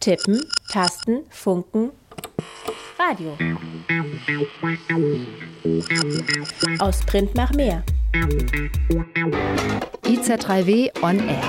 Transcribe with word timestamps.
Tippen, 0.00 0.40
Tasten, 0.70 1.24
Funken, 1.28 1.90
Radio. 2.98 3.36
Aus 6.78 7.00
Print 7.00 7.34
nach 7.34 7.52
mehr. 7.52 7.82
IZ3W 10.04 11.02
on 11.02 11.18
Air. 11.28 11.42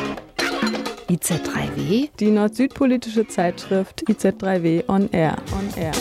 IZ3W? 1.09 2.09
Die 2.19 2.31
nord-süd-politische 2.31 3.27
Zeitschrift 3.27 4.03
IZ3W 4.09 4.89
on 4.89 5.11
Air. 5.11 5.35
On 5.51 5.69
Air. 5.79 5.91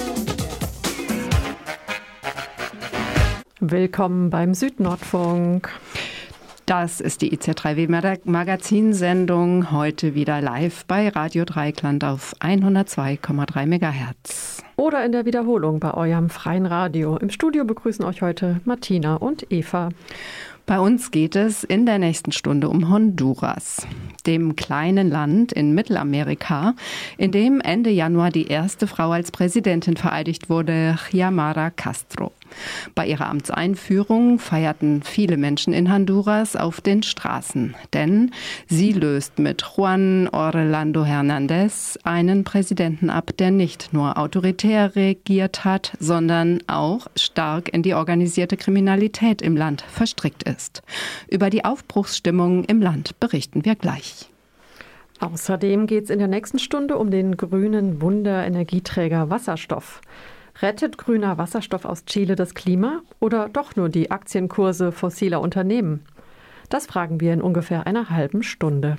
Willkommen 3.61 4.31
beim 4.31 4.55
Südnordfunk. 4.55 5.69
Das 6.69 7.01
ist 7.01 7.23
die 7.23 7.35
IZ3W 7.35 8.19
Magazinsendung, 8.25 9.73
heute 9.73 10.15
wieder 10.15 10.43
live 10.43 10.85
bei 10.85 11.09
Radio 11.09 11.47
Dreikland 11.47 12.05
auf 12.05 12.35
102,3 12.41 13.65
MHz. 13.65 14.63
Oder 14.77 15.03
in 15.03 15.13
der 15.13 15.25
Wiederholung 15.25 15.81
bei 15.81 15.95
eurem 15.95 16.29
freien 16.29 16.67
Radio. 16.67 17.17
Im 17.17 17.31
Studio 17.31 17.65
begrüßen 17.65 18.05
euch 18.05 18.21
heute 18.21 18.61
Martina 18.67 19.17
und 19.17 19.51
Eva. 19.51 19.89
Bei 20.67 20.79
uns 20.79 21.11
geht 21.11 21.37
es 21.37 21.65
in 21.65 21.87
der 21.87 21.99
nächsten 21.99 22.33
Stunde 22.33 22.69
um 22.69 22.91
Honduras, 22.91 23.87
dem 24.27 24.55
kleinen 24.55 25.09
Land 25.09 25.53
in 25.53 25.75
Mittelamerika, 25.75 26.75
in 27.17 27.33
dem 27.33 27.63
Ende 27.63 27.89
Januar 27.89 28.29
die 28.29 28.49
erste 28.49 28.87
Frau 28.87 29.13
als 29.13 29.33
Präsidentin 29.33 29.97
vereidigt 29.97 30.51
wurde, 30.51 30.99
Xiomara 31.09 31.71
Castro. 31.71 32.33
Bei 32.95 33.07
ihrer 33.07 33.27
Amtseinführung 33.27 34.39
feierten 34.39 35.03
viele 35.03 35.37
Menschen 35.37 35.73
in 35.73 35.93
Honduras 35.93 36.57
auf 36.57 36.81
den 36.81 37.03
Straßen, 37.03 37.75
denn 37.93 38.33
sie 38.67 38.93
löst 38.93 39.39
mit 39.39 39.63
Juan 39.63 40.29
Orlando 40.29 41.05
Hernández 41.05 41.99
einen 42.05 42.45
Präsidenten 42.45 43.11
ab, 43.11 43.31
der 43.39 43.51
nicht 43.51 43.93
nur 43.93 44.19
autoritär 44.19 44.97
regiert 44.97 45.65
hat, 45.65 45.93
sondern 46.01 46.61
auch 46.67 47.07
stark 47.17 47.73
in 47.73 47.83
die 47.83 47.95
organisierte 47.95 48.57
Kriminalität 48.57 49.43
im 49.43 49.57
Land 49.57 49.83
verstrickt 49.83 50.43
ist. 50.43 50.83
Über 51.29 51.51
die 51.51 51.65
Aufbruchsstimmung 51.65 52.65
im 52.65 52.81
Land 52.81 53.19
berichten 53.21 53.65
wir 53.65 53.75
gleich. 53.75 54.29
Außerdem 55.21 55.87
geht 55.87 56.05
es 56.05 56.11
in 56.11 56.21
der 56.21 56.29
nächsten 56.29 56.59
Stunde 56.59 56.97
um 56.97 57.11
den 57.11 57.37
grünen 57.37 58.01
Wunderenergieträger 58.01 59.31
Wasserstoff. 59.31 60.01
Rettet 60.61 60.99
grüner 60.99 61.39
Wasserstoff 61.39 61.85
aus 61.85 62.05
Chile 62.05 62.35
das 62.35 62.55
Klima 62.55 63.03
oder 63.21 63.49
doch 63.49 63.77
nur 63.77 63.89
die 63.89 64.11
Aktienkurse 64.11 64.91
fossiler 64.91 65.41
Unternehmen? 65.41 66.05
Das 66.69 66.87
fragen 66.87 67.21
wir 67.21 67.33
in 67.33 67.41
ungefähr 67.41 67.87
einer 67.87 68.11
halben 68.11 68.43
Stunde. 68.43 68.97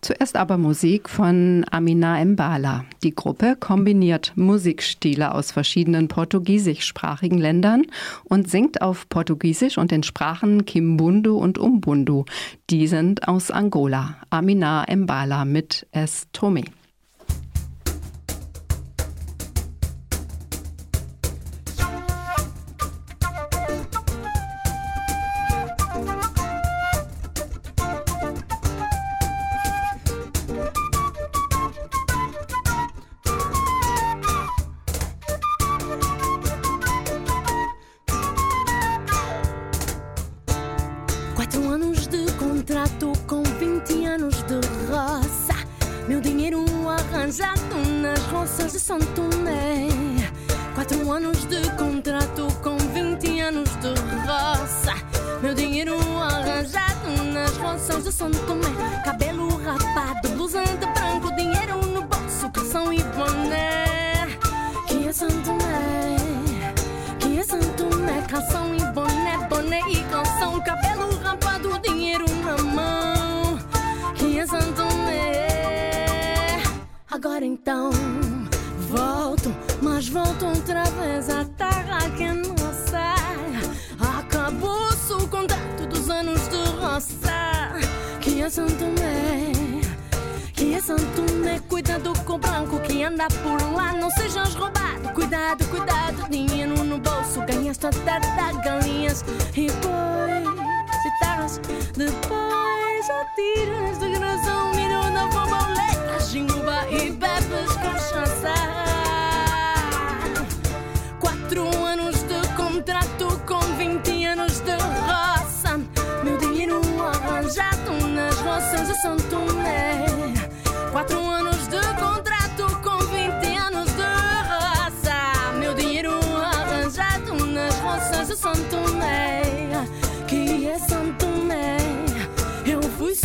Zuerst 0.00 0.36
aber 0.36 0.56
Musik 0.56 1.10
von 1.10 1.66
Amina 1.70 2.24
Mbala. 2.24 2.86
Die 3.02 3.14
Gruppe 3.14 3.56
kombiniert 3.60 4.32
Musikstile 4.36 5.34
aus 5.34 5.52
verschiedenen 5.52 6.08
portugiesischsprachigen 6.08 7.36
Ländern 7.36 7.82
und 8.24 8.48
singt 8.48 8.80
auf 8.80 9.08
Portugiesisch 9.10 9.76
und 9.76 9.90
den 9.90 10.02
Sprachen 10.02 10.64
Kimbundu 10.64 11.36
und 11.36 11.58
Umbundu. 11.58 12.24
Die 12.70 12.86
sind 12.86 13.28
aus 13.28 13.50
Angola. 13.50 14.16
Amina 14.30 14.86
Mbala 14.90 15.44
mit 15.44 15.86
S. 15.92 16.28
Tommy. 16.32 16.64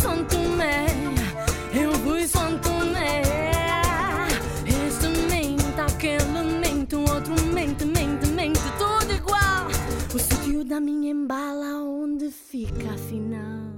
Santo 0.06 0.38
me, 0.38 1.82
eu 1.82 1.92
fui 1.94 2.28
Santomé. 2.28 3.22
Este 4.64 5.08
mente, 5.28 5.80
aquele 5.80 6.42
mente, 6.60 6.94
outro 6.94 7.34
mente, 7.52 7.84
mente, 7.84 8.24
mente, 8.28 8.60
tudo 8.78 9.12
igual. 9.12 9.66
O 10.14 10.18
sítio 10.18 10.64
da 10.64 10.78
minha 10.78 11.10
embala, 11.10 11.82
onde 11.82 12.30
fica 12.30 12.88
a 12.94 12.96
final? 12.96 13.72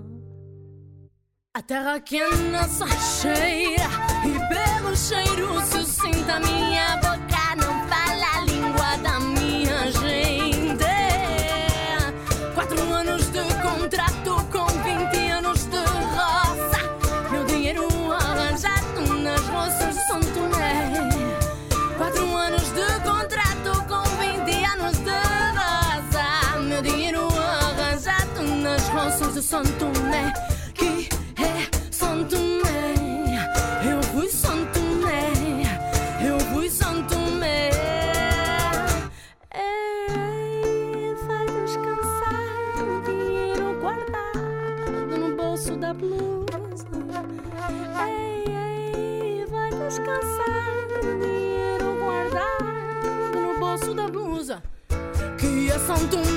A 1.55 1.63
terra 1.63 1.99
que 1.99 2.19
é 2.19 2.29
nossa 2.53 2.87
cheira, 2.87 3.89
e 4.23 4.33
pelo 4.53 4.95
cheiro 4.95 5.63
se 5.63 5.83
sinta 5.87 6.39
minha 6.41 6.97
boca. 6.97 7.08
santo 29.49 29.87
né 30.11 30.31
que 30.75 31.09
é 31.41 31.91
santo 31.91 32.37
né 32.37 33.49
eu 33.91 34.03
fui 34.13 34.29
santo 34.29 34.79
né 34.79 35.33
eu 36.23 36.39
fui 36.53 36.69
santo 36.69 37.17
né 37.41 37.71
Ei, 39.55 41.15
vai 41.27 41.47
descansar 41.47 42.75
o 42.77 43.01
dinheiro 43.07 43.81
guardado 43.81 45.19
no 45.19 45.35
bolso 45.35 45.77
da 45.77 45.95
blusa. 45.95 46.59
Ei, 48.07 48.45
ei 48.55 49.47
vai 49.47 49.71
descansar 49.71 50.69
o 50.93 51.21
dinheiro 51.25 51.99
guardado 51.99 53.41
no 53.41 53.59
bolso 53.59 53.95
da 53.95 54.09
blusa. 54.09 54.63
Que 55.39 55.71
é 55.71 55.79
santo 55.79 56.28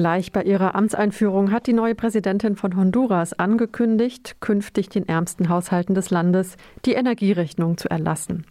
Gleich 0.00 0.32
bei 0.32 0.44
ihrer 0.44 0.74
Amtseinführung 0.76 1.52
hat 1.52 1.66
die 1.66 1.74
neue 1.74 1.94
Präsidentin 1.94 2.56
von 2.56 2.74
Honduras 2.74 3.34
angekündigt, 3.34 4.36
künftig 4.40 4.88
den 4.88 5.06
ärmsten 5.06 5.50
Haushalten 5.50 5.94
des 5.94 6.08
Landes 6.08 6.56
die 6.86 6.94
Energierechnung 6.94 7.76
zu 7.76 7.90
erlassen. 7.90 8.46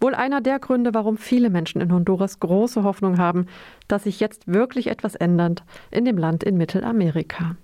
Wohl 0.00 0.14
einer 0.14 0.40
der 0.40 0.58
Gründe, 0.58 0.94
warum 0.94 1.18
viele 1.18 1.50
Menschen 1.50 1.82
in 1.82 1.92
Honduras 1.92 2.40
große 2.40 2.82
Hoffnung 2.82 3.18
haben, 3.18 3.44
dass 3.88 4.04
sich 4.04 4.20
jetzt 4.20 4.50
wirklich 4.50 4.86
etwas 4.86 5.14
ändert 5.16 5.64
in 5.90 6.06
dem 6.06 6.16
Land 6.16 6.42
in 6.44 6.56
Mittelamerika. 6.56 7.56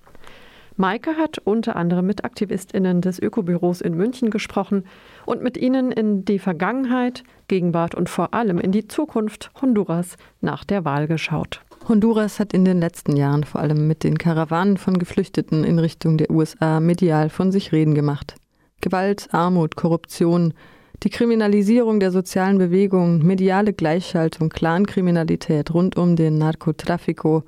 Maike 0.76 1.16
hat 1.16 1.38
unter 1.38 1.76
anderem 1.76 2.04
mit 2.04 2.26
AktivistInnen 2.26 3.00
des 3.00 3.18
Ökobüros 3.18 3.80
in 3.80 3.94
München 3.94 4.28
gesprochen 4.28 4.84
und 5.24 5.42
mit 5.42 5.56
ihnen 5.56 5.90
in 5.90 6.26
die 6.26 6.38
Vergangenheit, 6.38 7.24
Gegenwart 7.48 7.94
und 7.94 8.10
vor 8.10 8.34
allem 8.34 8.58
in 8.58 8.72
die 8.72 8.88
Zukunft 8.88 9.50
Honduras 9.62 10.18
nach 10.42 10.64
der 10.64 10.84
Wahl 10.84 11.06
geschaut. 11.06 11.62
Honduras 11.88 12.38
hat 12.38 12.52
in 12.52 12.64
den 12.64 12.78
letzten 12.78 13.16
Jahren 13.16 13.44
vor 13.44 13.60
allem 13.60 13.86
mit 13.86 14.04
den 14.04 14.16
Karawanen 14.16 14.76
von 14.76 14.98
Geflüchteten 14.98 15.64
in 15.64 15.78
Richtung 15.78 16.16
der 16.16 16.30
USA 16.30 16.78
medial 16.78 17.28
von 17.28 17.50
sich 17.50 17.72
reden 17.72 17.94
gemacht. 17.94 18.36
Gewalt, 18.80 19.28
Armut, 19.32 19.76
Korruption, 19.76 20.54
die 21.02 21.10
Kriminalisierung 21.10 21.98
der 21.98 22.12
sozialen 22.12 22.58
Bewegungen, 22.58 23.26
mediale 23.26 23.72
Gleichschaltung, 23.72 24.48
Clankriminalität 24.48 25.74
rund 25.74 25.96
um 25.96 26.14
den 26.14 26.38
Narcotrafico, 26.38 27.42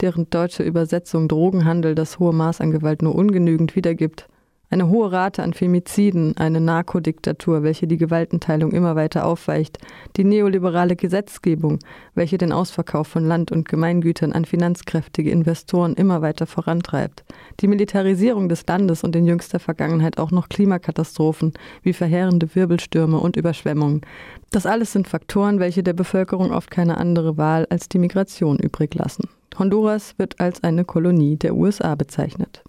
deren 0.00 0.28
deutsche 0.30 0.64
Übersetzung 0.64 1.28
Drogenhandel 1.28 1.94
das 1.94 2.18
hohe 2.18 2.32
Maß 2.32 2.60
an 2.60 2.72
Gewalt 2.72 3.02
nur 3.02 3.14
ungenügend 3.14 3.76
wiedergibt, 3.76 4.28
eine 4.70 4.88
hohe 4.88 5.10
Rate 5.10 5.42
an 5.42 5.54
Femiziden, 5.54 6.36
eine 6.36 6.60
Narkodiktatur, 6.60 7.62
welche 7.62 7.86
die 7.86 7.96
Gewaltenteilung 7.96 8.72
immer 8.72 8.96
weiter 8.96 9.24
aufweicht, 9.24 9.78
die 10.16 10.24
neoliberale 10.24 10.94
Gesetzgebung, 10.94 11.78
welche 12.14 12.36
den 12.36 12.52
Ausverkauf 12.52 13.08
von 13.08 13.26
Land 13.26 13.50
und 13.50 13.68
Gemeingütern 13.68 14.32
an 14.32 14.44
finanzkräftige 14.44 15.30
Investoren 15.30 15.94
immer 15.94 16.20
weiter 16.20 16.46
vorantreibt, 16.46 17.24
die 17.60 17.68
Militarisierung 17.68 18.48
des 18.48 18.66
Landes 18.66 19.04
und 19.04 19.16
in 19.16 19.26
jüngster 19.26 19.58
Vergangenheit 19.58 20.18
auch 20.18 20.30
noch 20.30 20.48
Klimakatastrophen 20.48 21.54
wie 21.82 21.94
verheerende 21.94 22.54
Wirbelstürme 22.54 23.18
und 23.18 23.36
Überschwemmungen. 23.36 24.02
Das 24.50 24.66
alles 24.66 24.92
sind 24.92 25.08
Faktoren, 25.08 25.60
welche 25.60 25.82
der 25.82 25.94
Bevölkerung 25.94 26.52
oft 26.52 26.70
keine 26.70 26.98
andere 26.98 27.36
Wahl 27.38 27.66
als 27.70 27.88
die 27.88 27.98
Migration 27.98 28.58
übrig 28.58 28.94
lassen. 28.94 29.28
Honduras 29.58 30.14
wird 30.18 30.40
als 30.40 30.62
eine 30.62 30.84
Kolonie 30.84 31.36
der 31.36 31.54
USA 31.54 31.94
bezeichnet. 31.94 32.62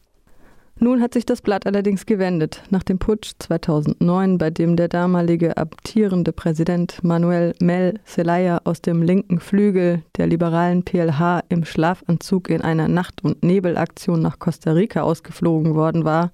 Nun 0.82 1.02
hat 1.02 1.14
sich 1.14 1.26
das 1.26 1.42
Blatt 1.42 1.66
allerdings 1.66 2.06
gewendet. 2.06 2.64
Nach 2.70 2.84
dem 2.84 3.00
Putsch 3.00 3.34
2009, 3.40 4.38
bei 4.38 4.50
dem 4.50 4.78
der 4.78 4.88
damalige 4.88 5.58
abtierende 5.58 6.32
Präsident 6.32 7.04
Manuel 7.04 7.54
Mel 7.60 8.00
Zelaya 8.06 8.62
aus 8.64 8.82
dem 8.82 9.02
linken 9.02 9.42
Flügel 9.42 10.04
der 10.16 10.28
liberalen 10.28 10.86
PLH 10.86 11.42
im 11.50 11.66
Schlafanzug 11.66 12.50
in 12.50 12.62
einer 12.62 12.88
Nacht- 12.88 13.26
und 13.26 13.44
Nebelaktion 13.44 14.22
nach 14.22 14.40
Costa 14.40 14.72
Rica 14.72 15.02
ausgeflogen 15.02 15.76
worden 15.76 16.06
war, 16.06 16.32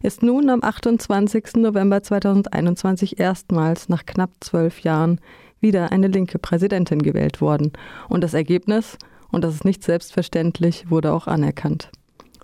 ist 0.00 0.22
nun 0.22 0.48
am 0.48 0.62
28. 0.62 1.56
November 1.56 2.04
2021 2.04 3.18
erstmals 3.18 3.88
nach 3.88 4.06
knapp 4.06 4.30
zwölf 4.38 4.80
Jahren 4.80 5.20
wieder 5.60 5.90
eine 5.90 6.06
linke 6.06 6.38
Präsidentin 6.38 7.02
gewählt 7.02 7.40
worden. 7.40 7.72
Und 8.08 8.22
das 8.22 8.34
Ergebnis, 8.34 8.96
und 9.32 9.42
das 9.42 9.54
ist 9.54 9.64
nicht 9.64 9.82
selbstverständlich, 9.82 10.88
wurde 10.88 11.12
auch 11.12 11.26
anerkannt. 11.26 11.90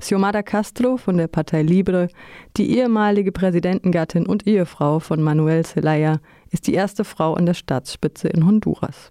Xiomara 0.01 0.43
Castro 0.43 0.97
von 0.97 1.17
der 1.17 1.29
Partei 1.29 1.63
Libre, 1.63 2.09
die 2.57 2.77
ehemalige 2.77 3.33
Präsidentengattin 3.33 4.27
und 4.27 4.47
Ehefrau 4.47 5.01
von 5.01 5.21
Manuel 5.21 5.65
Zelaya, 5.65 6.21
ist 6.51 6.67
die 6.67 6.75
erste 6.75 7.05
Frau 7.05 7.35
an 7.35 7.47
der 7.47 7.55
Staatsspitze 7.55 8.29
in 8.29 8.47
Honduras. 8.47 9.11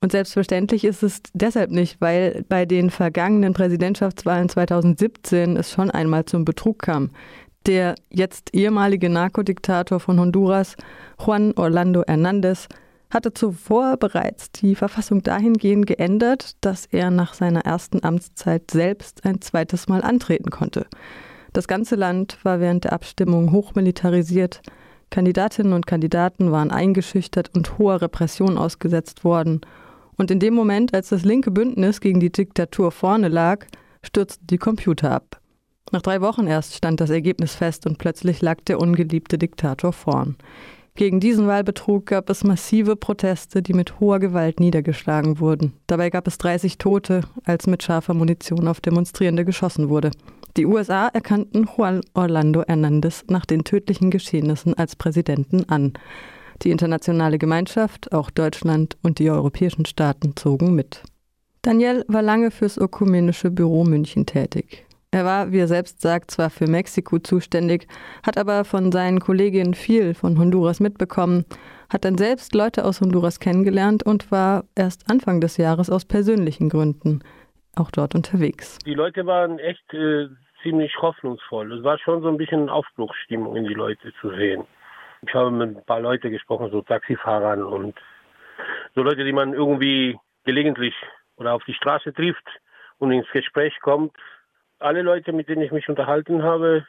Und 0.00 0.12
selbstverständlich 0.12 0.84
ist 0.84 1.02
es 1.02 1.20
deshalb 1.32 1.70
nicht, 1.70 2.00
weil 2.00 2.44
bei 2.48 2.66
den 2.66 2.90
vergangenen 2.90 3.54
Präsidentschaftswahlen 3.54 4.48
2017 4.48 5.56
es 5.56 5.70
schon 5.70 5.90
einmal 5.90 6.24
zum 6.26 6.44
Betrug 6.44 6.80
kam. 6.80 7.10
Der 7.66 7.94
jetzt 8.10 8.54
ehemalige 8.54 9.08
Narkodiktator 9.08 9.98
von 9.98 10.20
Honduras, 10.20 10.76
Juan 11.24 11.52
Orlando 11.56 12.02
Hernández, 12.02 12.68
hatte 13.10 13.32
zuvor 13.32 13.96
bereits 13.96 14.50
die 14.50 14.74
Verfassung 14.74 15.22
dahingehend 15.22 15.86
geändert, 15.86 16.56
dass 16.60 16.86
er 16.86 17.10
nach 17.10 17.34
seiner 17.34 17.60
ersten 17.60 18.02
Amtszeit 18.04 18.70
selbst 18.70 19.24
ein 19.24 19.40
zweites 19.40 19.88
Mal 19.88 20.02
antreten 20.02 20.50
konnte. 20.50 20.86
Das 21.52 21.68
ganze 21.68 21.96
Land 21.96 22.38
war 22.42 22.60
während 22.60 22.84
der 22.84 22.92
Abstimmung 22.92 23.52
hochmilitarisiert. 23.52 24.60
Kandidatinnen 25.10 25.72
und 25.72 25.86
Kandidaten 25.86 26.50
waren 26.50 26.70
eingeschüchtert 26.70 27.50
und 27.56 27.78
hoher 27.78 28.02
Repression 28.02 28.58
ausgesetzt 28.58 29.24
worden. 29.24 29.60
Und 30.16 30.30
in 30.30 30.40
dem 30.40 30.54
Moment, 30.54 30.94
als 30.94 31.10
das 31.10 31.24
linke 31.24 31.50
Bündnis 31.50 32.00
gegen 32.00 32.20
die 32.20 32.32
Diktatur 32.32 32.90
vorne 32.90 33.28
lag, 33.28 33.64
stürzten 34.02 34.46
die 34.48 34.58
Computer 34.58 35.12
ab. 35.12 35.40
Nach 35.92 36.02
drei 36.02 36.20
Wochen 36.20 36.46
erst 36.46 36.74
stand 36.74 37.00
das 37.00 37.10
Ergebnis 37.10 37.54
fest 37.54 37.86
und 37.86 37.98
plötzlich 37.98 38.42
lag 38.42 38.60
der 38.62 38.80
ungeliebte 38.80 39.38
Diktator 39.38 39.92
vorn. 39.92 40.36
Gegen 40.96 41.20
diesen 41.20 41.46
Wahlbetrug 41.46 42.06
gab 42.06 42.30
es 42.30 42.42
massive 42.42 42.96
Proteste, 42.96 43.60
die 43.60 43.74
mit 43.74 44.00
hoher 44.00 44.18
Gewalt 44.18 44.60
niedergeschlagen 44.60 45.38
wurden. 45.40 45.74
Dabei 45.86 46.08
gab 46.08 46.26
es 46.26 46.38
30 46.38 46.78
Tote, 46.78 47.20
als 47.44 47.66
mit 47.66 47.82
scharfer 47.82 48.14
Munition 48.14 48.66
auf 48.66 48.80
Demonstrierende 48.80 49.44
geschossen 49.44 49.90
wurde. 49.90 50.10
Die 50.56 50.64
USA 50.64 51.08
erkannten 51.08 51.68
Juan 51.76 52.00
Orlando 52.14 52.62
Hernández 52.62 53.24
nach 53.30 53.44
den 53.44 53.62
tödlichen 53.62 54.10
Geschehnissen 54.10 54.72
als 54.72 54.96
Präsidenten 54.96 55.68
an. 55.68 55.92
Die 56.62 56.70
internationale 56.70 57.36
Gemeinschaft, 57.36 58.12
auch 58.12 58.30
Deutschland 58.30 58.96
und 59.02 59.18
die 59.18 59.30
europäischen 59.30 59.84
Staaten 59.84 60.34
zogen 60.34 60.74
mit. 60.74 61.02
Daniel 61.60 62.06
war 62.08 62.22
lange 62.22 62.50
fürs 62.50 62.78
Ökumenische 62.78 63.50
Büro 63.50 63.84
München 63.84 64.24
tätig. 64.24 64.85
Er 65.16 65.24
war, 65.24 65.50
wie 65.50 65.60
er 65.60 65.66
selbst 65.66 66.02
sagt, 66.02 66.30
zwar 66.30 66.50
für 66.50 66.66
Mexiko 66.66 67.18
zuständig, 67.18 67.88
hat 68.22 68.36
aber 68.36 68.66
von 68.66 68.92
seinen 68.92 69.18
Kolleginnen 69.18 69.72
viel 69.72 70.12
von 70.12 70.38
Honduras 70.38 70.78
mitbekommen, 70.78 71.46
hat 71.90 72.04
dann 72.04 72.18
selbst 72.18 72.54
Leute 72.54 72.84
aus 72.84 73.00
Honduras 73.00 73.40
kennengelernt 73.40 74.02
und 74.02 74.30
war 74.30 74.64
erst 74.74 75.10
Anfang 75.10 75.40
des 75.40 75.56
Jahres 75.56 75.88
aus 75.88 76.04
persönlichen 76.04 76.68
Gründen 76.68 77.20
auch 77.76 77.90
dort 77.90 78.14
unterwegs. 78.14 78.76
Die 78.84 78.92
Leute 78.92 79.24
waren 79.24 79.58
echt 79.58 79.94
äh, 79.94 80.26
ziemlich 80.62 80.92
hoffnungsvoll. 81.00 81.72
Es 81.72 81.82
war 81.82 81.98
schon 81.98 82.20
so 82.20 82.28
ein 82.28 82.36
bisschen 82.36 82.68
Aufbruchsstimmung 82.68 83.56
in 83.56 83.64
die 83.64 83.72
Leute 83.72 84.12
zu 84.20 84.28
sehen. 84.36 84.64
Ich 85.26 85.32
habe 85.32 85.50
mit 85.50 85.78
ein 85.78 85.84
paar 85.86 86.00
Leuten 86.00 86.30
gesprochen, 86.30 86.70
so 86.70 86.82
Taxifahrern 86.82 87.62
und 87.64 87.98
so 88.94 89.02
Leute, 89.02 89.24
die 89.24 89.32
man 89.32 89.54
irgendwie 89.54 90.18
gelegentlich 90.44 90.94
oder 91.36 91.54
auf 91.54 91.64
die 91.64 91.72
Straße 91.72 92.12
trifft 92.12 92.46
und 92.98 93.12
ins 93.12 93.30
Gespräch 93.32 93.80
kommt 93.80 94.12
alle 94.78 95.02
Leute, 95.02 95.32
mit 95.32 95.48
denen 95.48 95.62
ich 95.62 95.72
mich 95.72 95.88
unterhalten 95.88 96.42
habe, 96.42 96.86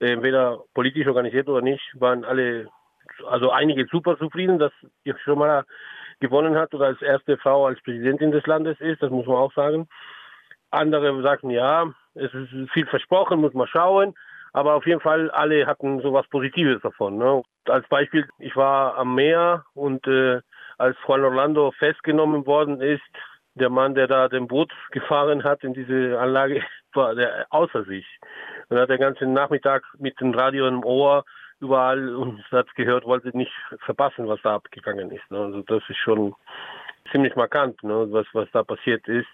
entweder 0.00 0.62
politisch 0.74 1.06
organisiert 1.06 1.48
oder 1.48 1.62
nicht, 1.62 1.82
waren 1.94 2.24
alle, 2.24 2.68
also 3.26 3.50
einige 3.50 3.86
super 3.86 4.18
zufrieden, 4.18 4.58
dass 4.58 4.72
schon 5.24 5.38
mal 5.38 5.64
gewonnen 6.20 6.56
hat 6.56 6.74
oder 6.74 6.86
als 6.86 7.02
erste 7.02 7.36
Frau 7.38 7.66
als 7.66 7.80
Präsidentin 7.82 8.30
des 8.30 8.46
Landes 8.46 8.80
ist, 8.80 9.02
das 9.02 9.10
muss 9.10 9.26
man 9.26 9.36
auch 9.36 9.52
sagen. 9.52 9.88
Andere 10.70 11.22
sagten, 11.22 11.50
ja, 11.50 11.92
es 12.14 12.32
ist 12.32 12.70
viel 12.72 12.86
versprochen, 12.86 13.40
muss 13.40 13.54
man 13.54 13.68
schauen. 13.68 14.14
Aber 14.52 14.74
auf 14.74 14.86
jeden 14.86 15.00
Fall, 15.00 15.30
alle 15.32 15.66
hatten 15.66 16.00
so 16.00 16.14
was 16.14 16.26
Positives 16.28 16.80
davon. 16.80 17.18
Ne? 17.18 17.42
Als 17.66 17.86
Beispiel, 17.88 18.26
ich 18.38 18.56
war 18.56 18.96
am 18.96 19.14
Meer 19.14 19.66
und 19.74 20.06
äh, 20.06 20.40
als 20.78 20.96
Juan 21.06 21.24
Orlando 21.24 21.72
festgenommen 21.72 22.46
worden 22.46 22.80
ist, 22.80 23.02
der 23.56 23.70
Mann, 23.70 23.94
der 23.94 24.06
da 24.06 24.28
den 24.28 24.46
Boot 24.46 24.72
gefahren 24.90 25.44
hat 25.44 25.64
in 25.64 25.74
diese 25.74 26.18
Anlage, 26.18 26.62
war 26.94 27.14
der 27.14 27.46
außer 27.50 27.84
sich. 27.84 28.06
Und 28.68 28.78
hat 28.78 28.90
den 28.90 29.00
ganzen 29.00 29.32
Nachmittag 29.32 29.84
mit 29.98 30.18
dem 30.20 30.34
Radio 30.34 30.66
im 30.68 30.84
Ohr 30.84 31.24
überall 31.60 32.14
und 32.14 32.44
hat 32.52 32.74
gehört, 32.74 33.04
wollte 33.04 33.36
nicht 33.36 33.52
verpassen, 33.80 34.28
was 34.28 34.40
da 34.42 34.56
abgegangen 34.56 35.10
ist. 35.10 35.30
Ne? 35.30 35.38
Also 35.38 35.62
das 35.62 35.82
ist 35.88 35.98
schon 35.98 36.34
ziemlich 37.10 37.34
markant, 37.36 37.82
ne? 37.82 38.06
was, 38.10 38.26
was 38.32 38.48
da 38.52 38.62
passiert 38.62 39.06
ist. 39.08 39.26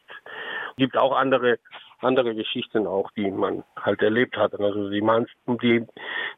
Gibt 0.77 0.97
auch 0.97 1.17
andere 1.17 1.59
andere 2.03 2.35
Geschichten 2.35 2.87
auch, 2.87 3.11
die 3.13 3.31
man 3.31 3.65
halt 3.81 4.03
erlebt 4.03 4.37
hat. 4.37 4.59
Also 4.59 4.91
die, 4.91 5.03
die, 5.63 5.87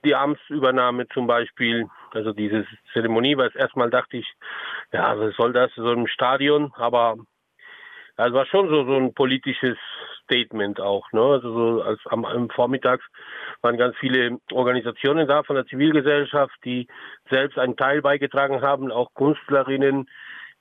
die 0.05 0.15
Amtsübernahme 0.15 1.09
zum 1.09 1.27
Beispiel, 1.27 1.89
also 2.13 2.33
diese 2.33 2.67
Zeremonie, 2.93 3.37
weil 3.37 3.51
erstmal 3.55 3.91
dachte 3.91 4.19
ich, 4.19 4.33
ja, 4.93 5.19
was 5.19 5.35
soll 5.37 5.53
das, 5.53 5.71
so 5.75 5.93
im 5.93 6.07
Stadion, 6.07 6.73
aber 6.77 7.17
es 8.17 8.33
war 8.33 8.47
schon 8.47 8.69
so, 8.69 8.85
so 8.85 8.97
ein 8.97 9.15
politisches 9.15 9.77
Statement 10.25 10.81
auch. 10.81 11.11
Ne? 11.13 11.21
Also 11.21 11.53
so 11.53 11.83
als 11.83 12.01
am, 12.07 12.25
am 12.25 12.49
Vormittags 12.51 13.05
waren 13.63 13.77
ganz 13.77 13.97
viele 13.99 14.39
Organisationen 14.53 15.27
da 15.29 15.43
von 15.43 15.57
der 15.57 15.67
Zivilgesellschaft, 15.67 16.55
die 16.65 16.87
selbst 17.29 17.59
einen 17.59 17.77
Teil 17.77 18.03
beigetragen 18.03 18.63
haben, 18.63 18.91
auch 18.91 19.13
Künstlerinnen, 19.15 20.09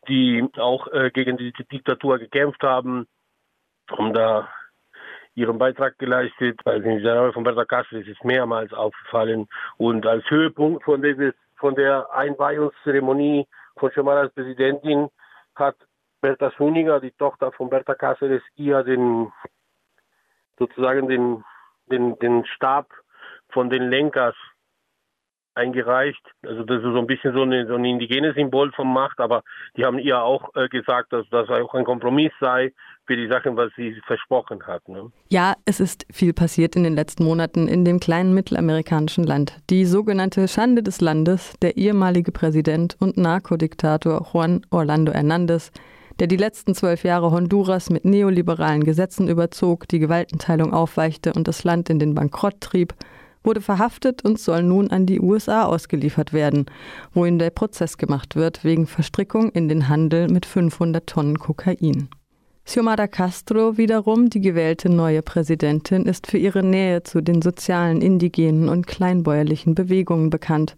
die 0.08 0.46
auch 0.58 0.88
äh, 0.88 1.12
gegen 1.12 1.38
die 1.38 1.54
Diktatur 1.72 2.20
gekämpft 2.20 2.64
haben, 2.64 3.08
um 3.98 4.14
da 4.14 4.50
ihren 5.36 5.58
Beitrag 5.58 5.98
geleistet. 5.98 6.60
Also 6.66 6.88
in 6.88 7.04
der 7.04 7.34
von 7.34 7.44
Berta 7.44 7.62
Cáceres 7.62 8.08
ist 8.08 8.24
mehrmals 8.24 8.74
aufgefallen. 8.74 9.48
Und 9.78 10.06
als 10.06 10.30
Höhepunkt 10.30 10.84
von, 10.84 11.02
dieses, 11.02 11.34
von 11.56 11.76
der 11.76 12.12
Einweihungszeremonie 12.14 13.48
von 13.78 13.92
Schumann 13.92 14.18
als 14.18 14.34
Präsidentin 14.34 15.10
hat 15.56 15.76
Berta 16.24 16.52
Suniger, 16.58 17.02
die 17.02 17.12
Tochter 17.12 17.52
von 17.52 17.70
Berta 17.70 17.94
Cáceres, 17.94 18.42
ihr 18.56 18.82
den 18.84 19.32
sozusagen 20.58 21.10
den, 21.10 21.44
den, 21.92 22.18
den 22.20 22.46
Stab 22.46 22.88
von 23.50 23.70
den 23.70 23.90
Lenkers 23.90 24.34
eingereicht. 25.54 26.24
Also 26.42 26.64
das 26.64 26.78
ist 26.78 26.94
so 26.94 26.98
ein 26.98 27.08
bisschen 27.08 27.34
so, 27.34 27.42
eine, 27.42 27.68
so 27.68 27.76
ein 27.76 27.84
indigenes 27.84 28.36
Symbol 28.36 28.72
von 28.72 28.92
Macht, 28.92 29.20
aber 29.20 29.44
die 29.76 29.84
haben 29.84 30.00
ihr 30.00 30.24
auch 30.24 30.56
äh, 30.56 30.70
gesagt, 30.70 31.12
dass 31.12 31.28
das 31.30 31.50
auch 31.50 31.74
ein 31.74 31.84
Kompromiss 31.84 32.32
sei 32.40 32.72
für 33.06 33.18
die 33.18 33.28
Sachen, 33.28 33.58
was 33.58 33.72
sie 33.76 33.94
versprochen 34.08 34.66
hat. 34.66 34.88
Ne? 34.88 35.12
Ja, 35.28 35.56
es 35.66 35.82
ist 35.82 36.08
viel 36.10 36.34
passiert 36.34 36.78
in 36.78 36.84
den 36.84 36.96
letzten 36.96 37.26
Monaten 37.26 37.68
in 37.68 37.84
dem 37.84 38.00
kleinen 38.00 38.34
mittelamerikanischen 38.34 39.26
Land. 39.26 39.60
Die 39.70 39.84
sogenannte 39.84 40.48
Schande 40.48 40.84
des 40.84 41.02
Landes, 41.02 41.60
der 41.60 41.76
ehemalige 41.76 42.32
Präsident 42.32 42.96
und 43.02 43.18
Narkodiktator 43.18 44.26
Juan 44.32 44.66
Orlando 44.72 45.12
Hernández, 45.12 45.72
der 46.20 46.28
die 46.28 46.38
letzten 46.38 46.76
zwölf 46.76 47.04
Jahre 47.04 47.32
Honduras 47.32 47.90
mit 47.90 48.06
neoliberalen 48.06 48.84
Gesetzen 48.84 49.28
überzog, 49.28 49.88
die 49.88 50.00
Gewaltenteilung 50.00 50.74
aufweichte 50.74 51.34
und 51.34 51.48
das 51.48 51.64
Land 51.64 51.90
in 51.90 52.00
den 52.00 52.14
Bankrott 52.14 52.62
trieb, 52.62 52.94
wurde 53.44 53.62
verhaftet 53.62 54.24
und 54.24 54.40
soll 54.40 54.64
nun 54.64 54.90
an 54.90 55.06
die 55.06 55.20
USA 55.20 55.66
ausgeliefert 55.66 56.34
werden, 56.34 56.66
wohin 57.14 57.40
der 57.40 57.50
Prozess 57.50 57.98
gemacht 57.98 58.36
wird 58.36 58.64
wegen 58.64 58.88
Verstrickung 58.88 59.52
in 59.52 59.68
den 59.68 59.90
Handel 59.90 60.28
mit 60.28 60.46
500 60.46 61.06
Tonnen 61.06 61.40
Kokain. 61.40 62.10
Xiomara 62.66 63.08
Castro 63.08 63.78
wiederum, 63.78 64.30
die 64.30 64.40
gewählte 64.40 64.90
neue 64.90 65.22
Präsidentin, 65.22 66.06
ist 66.06 66.28
für 66.28 66.38
ihre 66.38 66.64
Nähe 66.64 67.04
zu 67.04 67.22
den 67.22 67.42
sozialen, 67.42 68.02
indigenen 68.02 68.70
und 68.70 68.88
kleinbäuerlichen 68.88 69.76
Bewegungen 69.76 70.30
bekannt, 70.30 70.76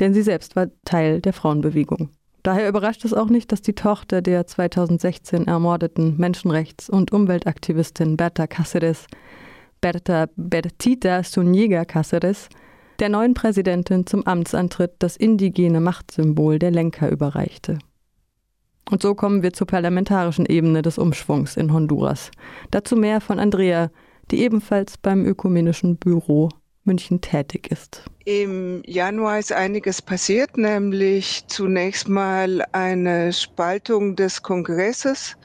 denn 0.00 0.14
sie 0.14 0.22
selbst 0.22 0.56
war 0.56 0.68
Teil 0.86 1.20
der 1.20 1.34
Frauenbewegung. 1.34 2.08
Daher 2.48 2.66
überrascht 2.66 3.04
es 3.04 3.12
auch 3.12 3.28
nicht, 3.28 3.52
dass 3.52 3.60
die 3.60 3.74
Tochter 3.74 4.22
der 4.22 4.46
2016 4.46 5.46
ermordeten 5.46 6.16
Menschenrechts- 6.16 6.88
und 6.88 7.12
Umweltaktivistin 7.12 8.16
Berta 8.16 8.44
Cáceres 8.44 9.04
Berta 9.82 10.28
Bertita 10.34 11.22
Zuniga 11.24 11.82
Cáceres 11.82 12.48
der 13.00 13.10
neuen 13.10 13.34
Präsidentin 13.34 14.06
zum 14.06 14.26
Amtsantritt 14.26 14.92
das 14.98 15.18
indigene 15.18 15.80
Machtsymbol 15.80 16.58
der 16.58 16.70
Lenker 16.70 17.10
überreichte. 17.10 17.80
Und 18.90 19.02
so 19.02 19.14
kommen 19.14 19.42
wir 19.42 19.52
zur 19.52 19.66
parlamentarischen 19.66 20.46
Ebene 20.46 20.80
des 20.80 20.96
Umschwungs 20.96 21.54
in 21.58 21.70
Honduras. 21.74 22.30
Dazu 22.70 22.96
mehr 22.96 23.20
von 23.20 23.38
Andrea, 23.38 23.90
die 24.30 24.40
ebenfalls 24.40 24.96
beim 24.96 25.26
Ökumenischen 25.26 25.98
Büro 25.98 26.48
München 26.88 27.20
tätig 27.20 27.70
ist. 27.70 28.02
Im 28.24 28.82
Januar 28.86 29.38
ist 29.38 29.52
einiges 29.52 30.02
passiert, 30.02 30.56
nämlich 30.56 31.44
zunächst 31.48 32.08
mal 32.08 32.64
eine 32.72 33.32
Spaltung 33.32 34.16
des 34.16 34.42
Kongresses. 34.42 35.36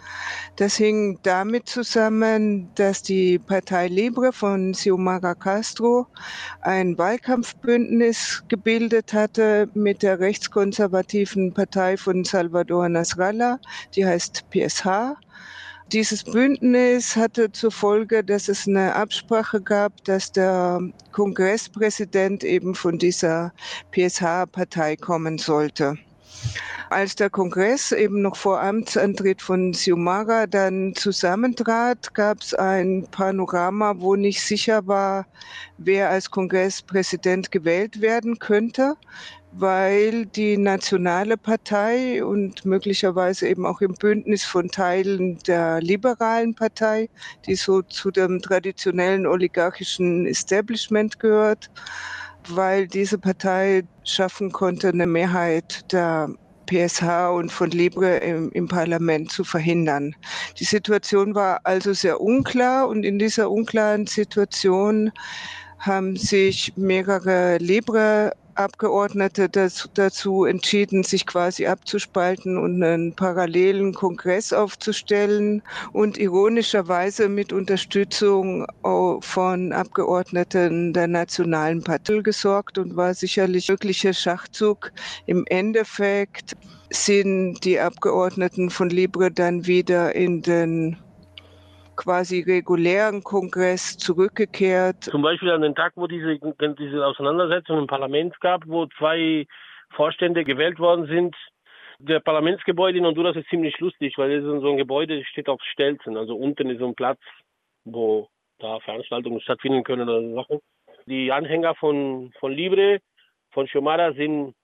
Das 0.55 0.75
hing 0.75 1.19
damit 1.23 1.67
zusammen, 1.67 2.69
dass 2.75 3.01
die 3.01 3.39
Partei 3.39 3.87
Libre 3.87 4.31
von 4.31 4.71
Xiomara 4.71 5.35
Castro 5.35 6.07
ein 6.61 6.97
Wahlkampfbündnis 6.97 8.43
gebildet 8.47 9.13
hatte 9.13 9.69
mit 9.73 10.01
der 10.01 10.19
rechtskonservativen 10.19 11.53
Partei 11.53 11.97
von 11.97 12.23
Salvador 12.23 12.87
Nasrallah, 12.89 13.59
die 13.95 14.05
heißt 14.05 14.45
PSH. 14.49 14.87
Dieses 15.93 16.23
Bündnis 16.23 17.15
hatte 17.15 17.51
zur 17.51 17.71
Folge, 17.71 18.23
dass 18.23 18.47
es 18.47 18.67
eine 18.67 18.95
Absprache 18.95 19.61
gab, 19.61 20.03
dass 20.05 20.31
der 20.31 20.81
Kongresspräsident 21.11 22.43
eben 22.43 22.73
von 22.73 22.97
dieser 22.97 23.53
PSH-Partei 23.91 24.95
kommen 24.95 25.37
sollte. 25.37 25.95
Als 26.89 27.15
der 27.15 27.29
Kongress 27.29 27.91
eben 27.91 28.23
noch 28.23 28.35
vor 28.35 28.59
Amtsantritt 28.59 29.43
von 29.43 29.71
Xiomara 29.73 30.47
dann 30.47 30.95
zusammentrat, 30.95 32.11
gab 32.15 32.41
es 32.41 32.55
ein 32.55 33.07
Panorama, 33.11 33.93
wo 33.97 34.15
nicht 34.15 34.41
sicher 34.41 34.87
war, 34.87 35.27
wer 35.77 36.09
als 36.09 36.31
Kongresspräsident 36.31 37.51
gewählt 37.51 38.01
werden 38.01 38.39
könnte 38.39 38.95
weil 39.55 40.25
die 40.25 40.57
nationale 40.57 41.37
Partei 41.37 42.23
und 42.23 42.65
möglicherweise 42.65 43.47
eben 43.47 43.65
auch 43.65 43.81
im 43.81 43.93
Bündnis 43.93 44.43
von 44.43 44.69
Teilen 44.69 45.37
der 45.47 45.79
liberalen 45.81 46.55
Partei, 46.55 47.09
die 47.45 47.55
so 47.55 47.81
zu 47.83 48.09
dem 48.09 48.41
traditionellen 48.41 49.27
oligarchischen 49.27 50.25
Establishment 50.25 51.19
gehört, 51.19 51.69
weil 52.49 52.87
diese 52.87 53.19
Partei 53.19 53.83
schaffen 54.03 54.51
konnte, 54.51 54.89
eine 54.89 55.05
Mehrheit 55.05 55.91
der 55.91 56.29
PSH 56.65 57.29
und 57.33 57.51
von 57.51 57.69
Libre 57.71 58.17
im, 58.17 58.49
im, 58.53 58.67
Parlament 58.67 59.31
zu 59.31 59.43
verhindern. 59.43 60.15
Die 60.59 60.63
Situation 60.63 61.35
war 61.35 61.59
also 61.63 61.93
sehr 61.93 62.21
unklar 62.21 62.87
und 62.87 63.03
in 63.03 63.19
dieser 63.19 63.51
unklaren 63.51 64.07
Situation 64.07 65.11
haben 65.77 66.15
sich 66.15 66.73
mehrere 66.77 67.57
Libre 67.57 68.31
Abgeordnete 68.55 69.49
das, 69.49 69.89
dazu 69.95 70.45
entschieden, 70.45 71.03
sich 71.03 71.25
quasi 71.25 71.65
abzuspalten 71.65 72.57
und 72.57 72.83
einen 72.83 73.15
parallelen 73.15 73.93
Kongress 73.93 74.53
aufzustellen 74.53 75.63
und 75.91 76.17
ironischerweise 76.17 77.29
mit 77.29 77.51
Unterstützung 77.51 78.65
von 79.21 79.73
Abgeordneten 79.73 80.93
der 80.93 81.07
Nationalen 81.07 81.83
Partei 81.83 82.19
gesorgt 82.21 82.77
und 82.77 82.95
war 82.95 83.13
sicherlich 83.15 83.69
wirklicher 83.69 84.13
Schachzug. 84.13 84.91
Im 85.25 85.45
Endeffekt 85.47 86.53
sind 86.91 87.63
die 87.63 87.79
Abgeordneten 87.79 88.69
von 88.69 88.89
Libre 88.89 89.31
dann 89.31 89.65
wieder 89.65 90.15
in 90.15 90.41
den 90.43 90.97
quasi 92.03 92.41
regulären 92.41 93.23
Kongress 93.23 93.97
zurückgekehrt. 93.97 95.05
Zum 95.05 95.21
Beispiel 95.21 95.51
an 95.51 95.61
den 95.61 95.75
Tag, 95.75 95.93
wo 95.95 96.07
diese, 96.07 96.37
diese 96.77 97.05
Auseinandersetzung 97.05 97.79
im 97.79 97.87
Parlament 97.87 98.39
gab, 98.41 98.63
wo 98.67 98.87
zwei 98.97 99.45
Vorstände 99.91 100.43
gewählt 100.43 100.79
worden 100.79 101.07
sind. 101.07 101.35
Der 101.99 102.19
Parlamentsgebäude 102.19 102.97
in 102.97 103.05
Honduras 103.05 103.37
ist 103.37 103.47
ziemlich 103.49 103.79
lustig, 103.79 104.17
weil 104.17 104.31
es 104.31 104.43
ist 104.43 104.61
so 104.61 104.69
ein 104.69 104.77
Gebäude, 104.77 105.19
das 105.19 105.27
steht 105.27 105.47
auf 105.47 105.61
Stelzen. 105.63 106.17
Also 106.17 106.35
unten 106.35 106.69
ist 106.69 106.79
so 106.79 106.87
ein 106.87 106.95
Platz, 106.95 107.19
wo 107.85 108.27
da 108.59 108.79
Veranstaltungen 108.81 109.39
stattfinden 109.39 109.83
können 109.83 110.09
oder 110.09 110.43
Sachen. 110.43 110.59
Die 111.05 111.31
Anhänger 111.31 111.75
von, 111.75 112.33
von 112.39 112.51
Libre, 112.51 112.99
von 113.51 113.67
Xiomara 113.67 114.13
sind 114.13 114.55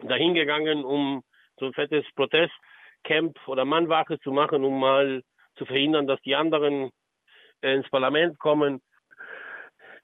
dahin 0.00 0.34
gegangen, 0.34 0.84
um 0.84 1.22
so 1.58 1.66
ein 1.66 1.74
fettes 1.74 2.04
Protestcamp 2.16 3.36
oder 3.46 3.64
Mannwache 3.64 4.18
zu 4.20 4.32
machen, 4.32 4.64
um 4.64 4.80
mal 4.80 5.22
zu 5.62 5.66
verhindern, 5.66 6.06
dass 6.06 6.20
die 6.22 6.34
anderen 6.34 6.90
äh, 7.62 7.74
ins 7.74 7.88
Parlament 7.90 8.38
kommen. 8.38 8.80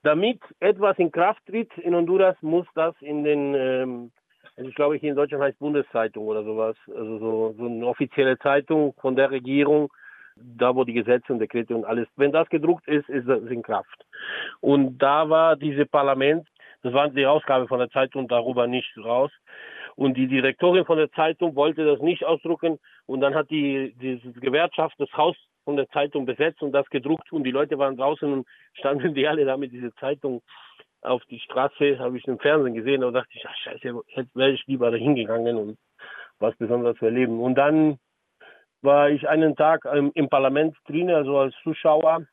Damit 0.03 0.41
etwas 0.61 0.99
in 0.99 1.11
Kraft 1.11 1.45
tritt 1.47 1.77
in 1.79 1.95
Honduras, 1.95 2.37
muss 2.41 2.67
das 2.75 2.95
in 3.01 3.25
den, 3.25 3.55
ähm, 3.55 4.13
also 4.57 4.69
ich 4.69 4.77
glaube, 4.77 4.97
hier 4.97 5.11
in 5.11 5.17
Deutschland 5.17 5.43
heißt 5.43 5.59
Bundeszeitung 5.59 6.25
oder 6.27 6.45
sowas, 6.45 6.77
also 6.87 7.19
so, 7.19 7.55
so 7.59 7.67
eine 7.67 7.87
offizielle 7.87 8.39
Zeitung 8.39 8.95
von 9.01 9.17
der 9.17 9.31
Regierung, 9.31 9.93
da 10.37 10.75
wo 10.75 10.85
die 10.85 10.93
Gesetze 10.93 11.33
und 11.33 11.41
Dekrete 11.41 11.75
und 11.75 11.85
alles, 11.85 12.07
wenn 12.17 12.31
das 12.31 12.49
gedruckt 12.49 12.87
ist, 12.87 13.09
ist 13.09 13.29
das 13.29 13.43
in 13.43 13.63
Kraft. 13.63 14.07
Und 14.61 14.99
da 14.99 15.29
war 15.29 15.57
diese 15.57 15.85
Parlament, 15.85 16.47
das 16.83 16.93
war 16.93 17.09
die 17.09 17.27
Ausgabe 17.27 17.67
von 17.67 17.81
der 17.81 17.91
Zeitung 17.91 18.29
darüber 18.29 18.69
nicht 18.69 18.97
raus. 18.99 19.33
Und 19.99 20.17
die 20.17 20.29
Direktorin 20.29 20.85
von 20.85 20.97
der 20.97 21.11
Zeitung 21.11 21.57
wollte 21.57 21.85
das 21.85 22.01
nicht 22.01 22.25
ausdrucken. 22.25 22.79
Und 23.07 23.21
dann 23.21 23.35
hat 23.35 23.51
die, 23.51 23.93
die 24.01 24.21
Gewerkschaft 24.35 24.95
das 24.99 25.13
Haus 25.15 25.35
von 25.65 25.75
der 25.75 25.89
Zeitung 25.89 26.25
besetzt 26.25 26.63
und 26.63 26.71
das 26.71 26.89
gedruckt. 26.89 27.33
Und 27.33 27.43
die 27.43 27.51
Leute 27.51 27.79
waren 27.79 27.97
draußen 27.97 28.33
und 28.33 28.47
standen 28.75 29.13
die 29.13 29.27
alle 29.27 29.45
da 29.45 29.57
mit 29.57 29.73
dieser 29.73 29.93
Zeitung 29.97 30.41
auf 31.03 31.25
die 31.25 31.41
Straße. 31.41 31.99
Habe 31.99 32.17
ich 32.17 32.25
im 32.29 32.39
Fernsehen 32.39 32.75
gesehen 32.75 33.03
und 33.03 33.13
dachte 33.13 33.31
ich, 33.33 33.45
ach 33.45 33.57
scheiße, 33.57 34.01
wäre 34.35 34.53
ich 34.53 34.65
lieber 34.69 34.93
da 34.93 34.97
hingegangen 34.97 35.57
und 35.57 35.79
was 36.39 36.55
Besonderes 36.59 37.03
erleben. 37.03 37.41
Und 37.41 37.57
dann 37.57 37.99
war 38.83 39.11
ich 39.11 39.29
einen 39.29 39.57
Tag 39.57 39.85
im, 39.85 40.13
im 40.15 40.29
Parlament 40.29 40.77
drin, 40.87 41.11
also 41.11 41.39
als 41.39 41.57
Zuschauer. 41.65 42.25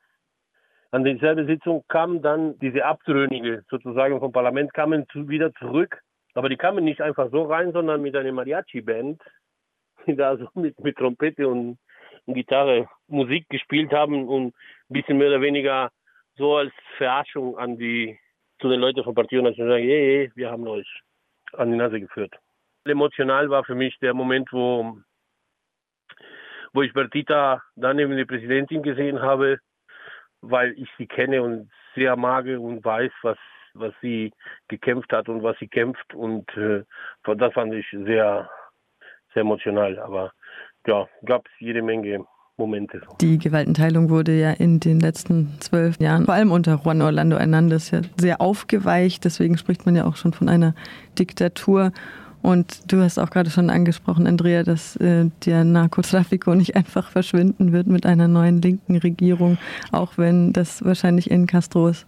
an 0.92 1.04
dieselbe 1.04 1.48
Sitzung 1.48 1.84
kamen 1.88 2.22
dann 2.22 2.60
diese 2.60 2.86
Abtrünnige 2.86 3.64
sozusagen 3.72 4.20
vom 4.20 4.32
Parlament 4.32 4.72
kamen 4.72 5.08
zu, 5.12 5.28
wieder 5.28 5.52
zurück. 5.54 6.05
Aber 6.36 6.50
die 6.50 6.58
kamen 6.58 6.84
nicht 6.84 7.02
einfach 7.02 7.32
so 7.32 7.44
rein, 7.44 7.72
sondern 7.72 8.02
mit 8.02 8.16
einer 8.16 8.32
Mariachi-Band, 8.32 9.22
die 10.06 10.16
da 10.16 10.38
so 10.38 10.48
mit, 10.54 10.80
mit 10.80 10.98
Trompete 10.98 11.48
und, 11.48 11.80
Gitarre 12.28 12.88
Musik 13.08 13.48
gespielt 13.50 13.92
haben 13.92 14.28
und 14.28 14.48
ein 14.48 14.54
bisschen 14.90 15.20
mehr 15.20 15.28
oder 15.28 15.42
weniger 15.42 15.92
so 16.38 16.56
als 16.56 16.74
Verarschung 16.98 17.56
an 17.56 17.78
die 17.78 18.18
zu 18.60 18.68
den 18.68 18.80
Leuten 18.80 19.04
von 19.04 19.14
Partio 19.14 19.44
Nacional 19.44 19.74
sagen, 19.74 19.88
hey, 19.88 20.28
hey, 20.28 20.32
wir 20.34 20.50
haben 20.50 20.68
euch 20.68 20.88
an 21.54 21.70
die 21.70 21.78
Nase 21.78 22.00
geführt. 22.00 22.34
Emotional 22.86 23.50
war 23.52 23.64
für 23.64 23.76
mich 23.76 23.96
der 24.00 24.16
Moment, 24.16 24.52
wo, 24.52 24.98
wo 26.74 26.82
ich 26.82 26.94
Bertita 26.94 27.62
dann 27.76 28.00
eben 28.00 28.18
die 28.18 28.26
Präsidentin 28.26 28.82
gesehen 28.82 29.22
habe, 29.22 29.60
weil 30.42 30.72
ich 30.80 30.90
sie 30.98 31.06
kenne 31.06 31.44
und 31.44 31.70
sehr 31.94 32.16
mag 32.16 32.46
und 32.46 32.84
weiß, 32.84 33.12
was, 33.22 33.38
was 33.76 33.94
sie 34.02 34.32
gekämpft 34.68 35.12
hat 35.12 35.30
und 35.30 35.44
was 35.44 35.58
sie 35.60 35.68
kämpft. 35.68 36.14
Und 36.14 36.50
äh, 36.58 36.84
das 37.24 37.54
fand 37.54 37.74
ich 37.74 37.86
sehr, 37.92 38.50
sehr 39.34 39.42
emotional. 39.42 40.00
Aber 40.00 40.32
ja, 40.88 41.08
gab 41.26 41.46
es 41.46 41.52
jede 41.60 41.82
Menge 41.82 42.26
Momente. 42.58 43.02
Die 43.20 43.38
Gewaltenteilung 43.38 44.10
wurde 44.10 44.32
ja 44.32 44.52
in 44.52 44.80
den 44.80 45.00
letzten 45.00 45.60
zwölf 45.60 46.00
Jahren, 46.00 46.26
vor 46.26 46.36
allem 46.36 46.52
unter 46.52 46.80
Juan 46.84 47.02
Orlando 47.02 47.38
Hernandez, 47.38 47.92
ja 47.92 48.02
sehr 48.18 48.40
aufgeweicht. 48.40 49.26
Deswegen 49.26 49.58
spricht 49.58 49.86
man 49.86 49.96
ja 49.96 50.06
auch 50.06 50.16
schon 50.16 50.34
von 50.34 50.48
einer 50.48 50.74
Diktatur. 51.20 51.92
Und 52.42 52.92
du 52.92 53.02
hast 53.02 53.18
auch 53.18 53.32
gerade 53.32 53.50
schon 53.50 53.72
angesprochen, 53.72 54.28
Andrea, 54.28 54.62
dass 54.62 54.96
äh, 54.98 55.32
der 55.46 55.64
Narkotrafiko 55.64 56.54
nicht 56.54 56.76
einfach 56.76 57.10
verschwinden 57.10 57.74
wird 57.74 57.88
mit 57.88 58.06
einer 58.06 58.28
neuen 58.28 58.62
linken 58.62 58.98
Regierung, 58.98 59.58
auch 59.92 60.20
wenn 60.20 60.54
das 60.54 60.86
wahrscheinlich 60.86 61.32
in 61.32 61.48
Castros 61.48 62.06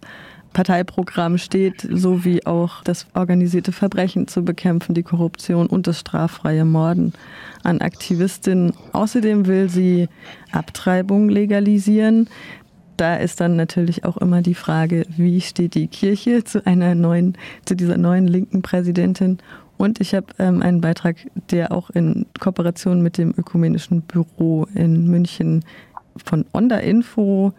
Parteiprogramm 0.58 1.38
steht, 1.38 1.88
sowie 1.88 2.44
auch 2.48 2.84
das 2.84 3.06
organisierte 3.14 3.72
Verbrechen 3.72 4.28
zu 4.28 4.44
bekämpfen, 4.44 4.96
die 4.96 5.04
Korruption 5.04 5.68
und 5.68 5.86
das 5.86 6.00
straffreie 6.00 6.66
Morden 6.66 7.14
an 7.62 7.80
Aktivistinnen. 7.80 8.74
Außerdem 8.92 9.46
will 9.46 9.70
sie 9.70 10.10
Abtreibung 10.52 11.30
legalisieren. 11.30 12.28
Da 12.98 13.18
ist 13.18 13.40
dann 13.40 13.56
natürlich 13.56 14.04
auch 14.04 14.18
immer 14.18 14.42
die 14.42 14.56
Frage, 14.56 15.06
wie 15.16 15.42
steht 15.42 15.76
die 15.76 15.90
Kirche 15.90 16.44
zu 16.44 16.66
einer 16.66 16.96
neuen, 16.96 17.38
zu 17.66 17.76
dieser 17.76 17.98
neuen 18.00 18.28
linken 18.28 18.64
Präsidentin 18.64 19.38
und 19.78 20.02
ich 20.02 20.16
habe 20.16 20.26
ähm, 20.40 20.64
einen 20.64 20.82
Beitrag, 20.82 21.18
der 21.52 21.72
auch 21.72 21.92
in 21.92 22.26
Kooperation 22.40 23.04
mit 23.04 23.20
dem 23.20 23.32
Ökumenischen 23.38 24.02
Büro 24.02 24.66
in 24.74 25.06
München 25.06 25.64
von 26.26 26.46
Onda 26.52 26.78
Info 26.78 27.54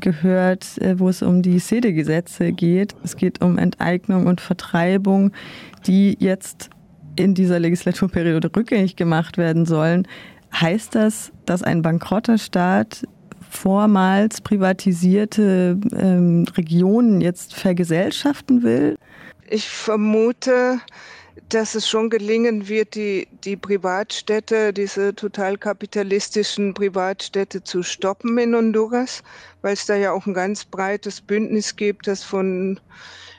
gehört, 0.00 0.78
äh, 0.78 0.98
wo 0.98 1.08
es 1.08 1.22
um 1.22 1.42
die 1.42 1.58
Sede-Gesetze 1.58 2.52
geht. 2.52 2.94
Es 3.02 3.16
geht 3.16 3.42
um 3.42 3.58
Enteignung 3.58 4.26
und 4.26 4.40
Vertreibung, 4.40 5.32
die 5.86 6.16
jetzt 6.18 6.70
in 7.16 7.34
dieser 7.34 7.60
Legislaturperiode 7.60 8.50
rückgängig 8.54 8.96
gemacht 8.96 9.38
werden 9.38 9.66
sollen. 9.66 10.06
Heißt 10.52 10.94
das, 10.94 11.32
dass 11.46 11.62
ein 11.62 11.82
bankrotter 11.82 12.38
Staat 12.38 13.06
vormals 13.50 14.40
privatisierte 14.40 15.78
ähm, 15.96 16.44
Regionen 16.56 17.20
jetzt 17.20 17.54
vergesellschaften 17.54 18.62
will? 18.62 18.96
Ich 19.48 19.68
vermute, 19.68 20.80
dass 21.54 21.76
es 21.76 21.88
schon 21.88 22.10
gelingen 22.10 22.68
wird, 22.68 22.96
die, 22.96 23.28
die 23.44 23.56
Privatstädte, 23.56 24.72
diese 24.72 25.14
total 25.14 25.56
kapitalistischen 25.56 26.74
Privatstädte 26.74 27.62
zu 27.62 27.84
stoppen 27.84 28.36
in 28.38 28.56
Honduras, 28.56 29.22
weil 29.62 29.74
es 29.74 29.86
da 29.86 29.94
ja 29.94 30.10
auch 30.10 30.26
ein 30.26 30.34
ganz 30.34 30.64
breites 30.64 31.20
Bündnis 31.20 31.76
gibt, 31.76 32.08
das 32.08 32.24
von, 32.24 32.80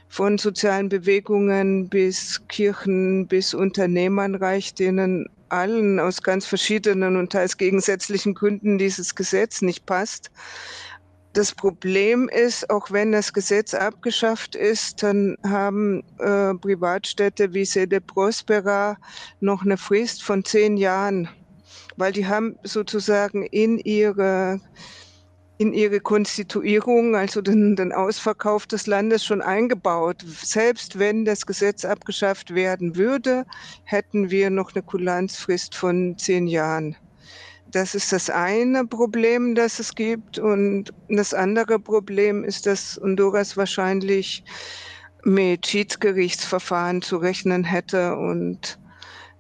von 0.08 0.38
sozialen 0.38 0.88
Bewegungen 0.88 1.90
bis 1.90 2.42
Kirchen 2.48 3.28
bis 3.28 3.54
Unternehmern 3.54 4.36
reicht, 4.36 4.80
denen 4.80 5.28
allen 5.50 6.00
aus 6.00 6.24
ganz 6.24 6.46
verschiedenen 6.46 7.18
und 7.18 7.34
teils 7.34 7.58
gegensätzlichen 7.58 8.34
Gründen 8.34 8.78
dieses 8.78 9.16
Gesetz 9.16 9.62
nicht 9.62 9.86
passt. 9.86 10.32
Das 11.36 11.54
Problem 11.54 12.30
ist, 12.30 12.70
auch 12.70 12.92
wenn 12.92 13.12
das 13.12 13.34
Gesetz 13.34 13.74
abgeschafft 13.74 14.56
ist, 14.56 15.04
dann 15.04 15.36
haben 15.46 16.02
äh, 16.20 16.54
Privatstädte 16.54 17.54
wie 17.54 17.66
Sede 17.66 18.00
Prospera 18.00 18.96
noch 19.42 19.64
eine 19.64 19.76
Frist 19.76 20.24
von 20.24 20.46
zehn 20.46 20.78
Jahren, 20.78 21.28
weil 21.98 22.14
die 22.14 22.26
haben 22.26 22.58
sozusagen 22.64 23.44
in 23.48 23.80
ihre 23.80 24.62
in 25.58 25.74
ihre 25.74 26.00
Konstituierung, 26.00 27.18
also 27.18 27.42
den, 27.42 27.76
den 27.76 27.92
Ausverkauf 27.92 28.66
des 28.66 28.88
Landes 28.88 29.26
schon 29.26 29.42
eingebaut. 29.42 30.24
Selbst 30.26 31.00
wenn 31.00 31.26
das 31.26 31.46
Gesetz 31.46 31.84
abgeschafft 31.84 32.56
werden 32.56 32.96
würde, 32.96 33.46
hätten 33.84 34.30
wir 34.32 34.50
noch 34.50 34.74
eine 34.74 34.84
Kulanzfrist 34.84 35.76
von 35.76 36.18
zehn 36.18 36.48
Jahren. 36.48 36.96
Das 37.76 37.94
ist 37.94 38.14
das 38.14 38.30
eine 38.30 38.88
Problem, 38.88 39.54
das 39.54 39.80
es 39.80 39.94
gibt. 39.94 40.40
Und 40.40 40.94
das 41.10 41.34
andere 41.34 41.78
Problem 41.78 42.46
ist, 42.46 42.66
dass 42.66 42.98
Honduras 43.04 43.58
wahrscheinlich 43.58 44.46
mit 45.26 45.68
Schiedsgerichtsverfahren 45.68 47.02
zu 47.02 47.18
rechnen 47.18 47.66
hätte 47.66 48.16
und 48.16 48.80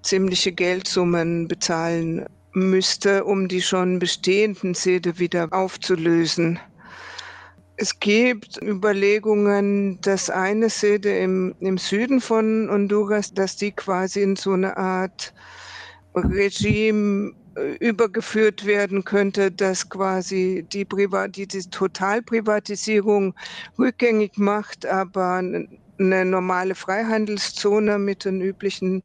ziemliche 0.04 0.52
Geldsummen 0.52 1.48
bezahlen 1.48 2.26
müsste, 2.52 3.24
um 3.24 3.48
die 3.48 3.62
schon 3.62 4.00
bestehenden 4.00 4.74
Sede 4.74 5.18
wieder 5.18 5.48
aufzulösen. 5.54 6.60
Es 7.78 7.98
gibt 8.02 8.62
Überlegungen, 8.62 9.98
dass 10.02 10.30
eine 10.30 10.70
Sede 10.70 11.20
im, 11.20 11.56
im 11.62 11.78
Süden 11.78 12.20
von 12.20 12.68
Honduras, 12.70 13.34
dass 13.34 13.56
die 13.56 13.72
quasi 13.72 14.24
in 14.24 14.36
so 14.36 14.52
eine 14.52 14.76
Art 14.76 15.34
Regime 16.16 17.32
übergeführt 17.80 18.66
werden 18.66 19.04
könnte, 19.04 19.52
dass 19.52 19.90
quasi 19.90 20.66
die, 20.72 20.86
Privat 20.86 21.36
die, 21.36 21.48
die 21.48 21.62
Totalprivatisierung 21.70 23.34
rückgängig 23.80 24.38
macht, 24.38 24.86
aber 24.86 25.42
eine 25.98 26.26
normale 26.26 26.76
Freihandelszone 26.76 27.98
mit 27.98 28.26
den 28.26 28.42
üblichen 28.42 29.02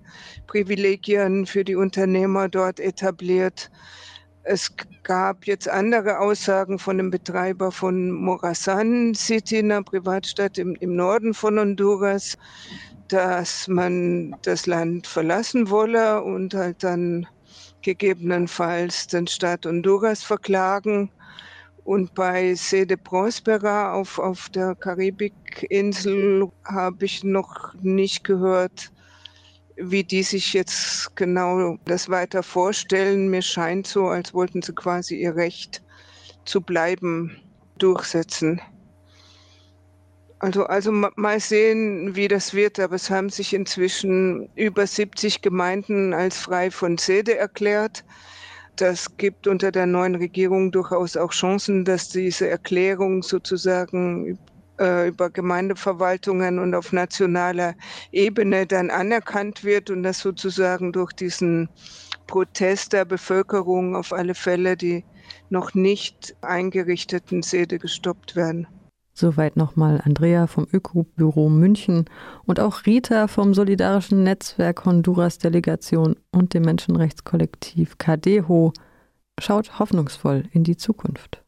Privilegien 0.48 1.46
für 1.46 1.64
die 1.64 1.76
Unternehmer 1.76 2.48
dort 2.48 2.80
etabliert. 2.80 3.70
Es 4.42 4.72
gab 5.04 5.46
jetzt 5.46 5.68
andere 5.68 6.18
Aussagen 6.18 6.78
von 6.78 6.96
dem 6.96 7.10
Betreiber 7.10 7.70
von 7.70 8.10
Morazan 8.10 9.14
City, 9.14 9.58
einer 9.58 9.82
Privatstadt 9.82 10.58
im, 10.58 10.74
im 10.80 10.96
Norden 10.96 11.34
von 11.34 11.58
Honduras, 11.58 12.36
dass 13.08 13.68
man 13.68 14.34
das 14.42 14.66
Land 14.66 15.06
verlassen 15.06 15.70
wolle 15.70 16.22
und 16.22 16.54
halt 16.54 16.82
dann 16.82 17.26
gegebenenfalls 17.82 19.06
den 19.06 19.26
Staat 19.26 19.66
Honduras 19.66 20.22
verklagen. 20.22 21.10
Und 21.84 22.14
bei 22.14 22.54
Sede 22.54 22.96
Prospera 22.96 23.92
auf, 23.94 24.18
auf 24.18 24.48
der 24.50 24.74
Karibikinsel 24.74 26.50
habe 26.64 27.04
ich 27.04 27.24
noch 27.24 27.74
nicht 27.82 28.22
gehört, 28.22 28.92
wie 29.76 30.04
die 30.04 30.22
sich 30.22 30.52
jetzt 30.52 31.16
genau 31.16 31.78
das 31.86 32.08
weiter 32.08 32.42
vorstellen. 32.42 33.28
Mir 33.28 33.42
scheint 33.42 33.86
so, 33.86 34.08
als 34.08 34.34
wollten 34.34 34.62
sie 34.62 34.74
quasi 34.74 35.16
ihr 35.16 35.34
Recht 35.34 35.82
zu 36.44 36.60
bleiben 36.60 37.36
durchsetzen. 37.78 38.60
Also, 40.42 40.64
also 40.64 40.90
mal 40.90 41.38
sehen, 41.38 42.16
wie 42.16 42.26
das 42.26 42.54
wird. 42.54 42.80
Aber 42.80 42.96
es 42.96 43.10
haben 43.10 43.28
sich 43.28 43.52
inzwischen 43.52 44.48
über 44.56 44.86
70 44.86 45.42
Gemeinden 45.42 46.14
als 46.14 46.38
frei 46.38 46.70
von 46.70 46.96
Sede 46.98 47.36
erklärt. 47.36 48.04
Das 48.76 49.18
gibt 49.18 49.46
unter 49.46 49.70
der 49.70 49.84
neuen 49.84 50.14
Regierung 50.14 50.72
durchaus 50.72 51.16
auch 51.18 51.32
Chancen, 51.32 51.84
dass 51.84 52.08
diese 52.08 52.48
Erklärung 52.48 53.22
sozusagen 53.22 54.38
äh, 54.80 55.08
über 55.08 55.28
Gemeindeverwaltungen 55.28 56.58
und 56.58 56.74
auf 56.74 56.90
nationaler 56.92 57.74
Ebene 58.10 58.66
dann 58.66 58.90
anerkannt 58.90 59.62
wird 59.62 59.90
und 59.90 60.02
dass 60.02 60.20
sozusagen 60.20 60.92
durch 60.92 61.12
diesen 61.12 61.68
Protest 62.26 62.94
der 62.94 63.04
Bevölkerung 63.04 63.94
auf 63.94 64.12
alle 64.12 64.34
Fälle 64.34 64.76
die 64.78 65.04
noch 65.50 65.74
nicht 65.74 66.34
eingerichteten 66.40 67.42
Sede 67.42 67.78
gestoppt 67.78 68.36
werden. 68.36 68.79
Soweit 69.12 69.56
nochmal 69.56 70.00
Andrea 70.04 70.46
vom 70.46 70.66
Ökobüro 70.72 71.48
München 71.48 72.04
und 72.46 72.60
auch 72.60 72.86
Rita 72.86 73.26
vom 73.26 73.54
Solidarischen 73.54 74.22
Netzwerk 74.22 74.84
Honduras 74.84 75.38
Delegation 75.38 76.16
und 76.30 76.54
dem 76.54 76.62
Menschenrechtskollektiv 76.62 77.98
Cadeho 77.98 78.72
schaut 79.38 79.78
hoffnungsvoll 79.78 80.44
in 80.52 80.64
die 80.64 80.76
Zukunft. 80.76 81.42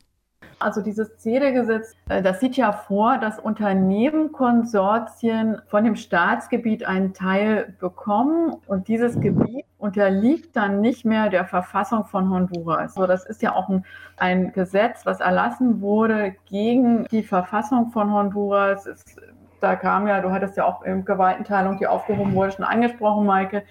Also 0.63 0.81
dieses 0.81 1.17
CEDE-Gesetz, 1.19 1.95
äh, 2.09 2.23
das 2.23 2.41
sieht 2.41 2.57
ja 2.57 2.73
vor, 2.73 3.19
dass 3.19 3.39
Unternehmen, 3.39 4.33
Konsortien 4.33 5.61
von 5.69 5.85
dem 5.85 5.97
Staatsgebiet 5.97 6.87
einen 6.87 7.13
Teil 7.13 7.75
bekommen 7.81 8.57
und 8.67 8.89
dieses 8.89 9.21
Gebiet 9.21 9.65
unterliegt 9.79 10.55
dann 10.55 10.81
nicht 10.81 11.05
mehr 11.05 11.29
der 11.29 11.45
Verfassung 11.45 12.05
von 12.05 12.31
Honduras. 12.31 12.95
So, 12.95 13.07
das 13.07 13.27
ist 13.27 13.43
ja 13.43 13.55
auch 13.55 13.69
ein, 13.69 13.85
ein 14.17 14.53
Gesetz, 14.53 15.05
was 15.05 15.21
erlassen 15.21 15.81
wurde 15.81 16.37
gegen 16.47 17.05
die 17.11 17.25
Verfassung 17.25 17.91
von 17.91 18.13
Honduras. 18.13 18.87
Es, 18.87 19.05
da 19.61 19.77
kam 19.77 20.07
ja, 20.07 20.21
du 20.21 20.31
hattest 20.31 20.57
ja 20.57 20.65
auch 20.65 20.83
in 20.83 21.05
Gewaltenteilung, 21.05 21.79
die 21.79 21.87
aufgehoben 21.87 22.35
wurde, 22.35 22.53
schon 22.53 22.65
angesprochen, 22.65 23.27
Maike. 23.27 23.65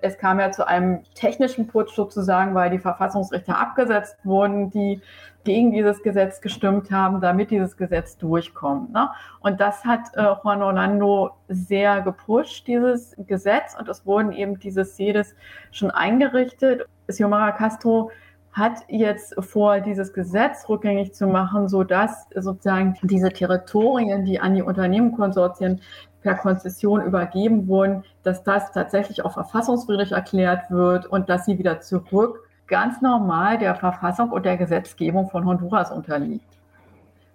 Es 0.00 0.16
kam 0.16 0.38
ja 0.38 0.52
zu 0.52 0.66
einem 0.66 1.02
technischen 1.14 1.66
Putsch 1.66 1.94
sozusagen, 1.94 2.54
weil 2.54 2.70
die 2.70 2.78
Verfassungsrichter 2.78 3.58
abgesetzt 3.58 4.16
wurden, 4.24 4.70
die 4.70 5.00
gegen 5.48 5.72
dieses 5.72 6.02
Gesetz 6.02 6.42
gestimmt 6.42 6.90
haben, 6.90 7.22
damit 7.22 7.50
dieses 7.50 7.78
Gesetz 7.78 8.18
durchkommt. 8.18 8.92
Ne? 8.92 9.08
Und 9.40 9.62
das 9.62 9.82
hat 9.82 10.14
äh, 10.14 10.22
Juan 10.44 10.62
Orlando 10.62 11.30
sehr 11.48 12.02
gepusht, 12.02 12.66
dieses 12.66 13.16
Gesetz. 13.26 13.74
Und 13.78 13.88
es 13.88 14.04
wurden 14.04 14.30
eben 14.32 14.58
diese 14.58 14.84
CEDES 14.84 15.34
schon 15.70 15.90
eingerichtet. 15.90 16.86
Xiomara 17.06 17.52
Castro 17.52 18.10
hat 18.52 18.84
jetzt 18.88 19.36
vor, 19.42 19.80
dieses 19.80 20.12
Gesetz 20.12 20.68
rückgängig 20.68 21.14
zu 21.14 21.26
machen, 21.26 21.66
sodass 21.66 22.26
sozusagen 22.34 22.98
diese 23.02 23.30
Territorien, 23.30 24.26
die 24.26 24.40
an 24.40 24.54
die 24.54 24.62
Unternehmenkonsortien 24.62 25.80
per 26.20 26.34
Konzession 26.34 27.00
übergeben 27.00 27.68
wurden, 27.68 28.04
dass 28.22 28.42
das 28.42 28.70
tatsächlich 28.72 29.24
auch 29.24 29.32
verfassungswidrig 29.32 30.12
erklärt 30.12 30.70
wird 30.70 31.06
und 31.06 31.30
dass 31.30 31.46
sie 31.46 31.58
wieder 31.58 31.80
zurück 31.80 32.47
ganz 32.68 33.00
normal 33.00 33.58
der 33.58 33.74
Verfassung 33.74 34.30
und 34.30 34.44
der 34.46 34.56
Gesetzgebung 34.56 35.30
von 35.30 35.44
Honduras 35.44 35.90
unterliegt. 35.90 36.46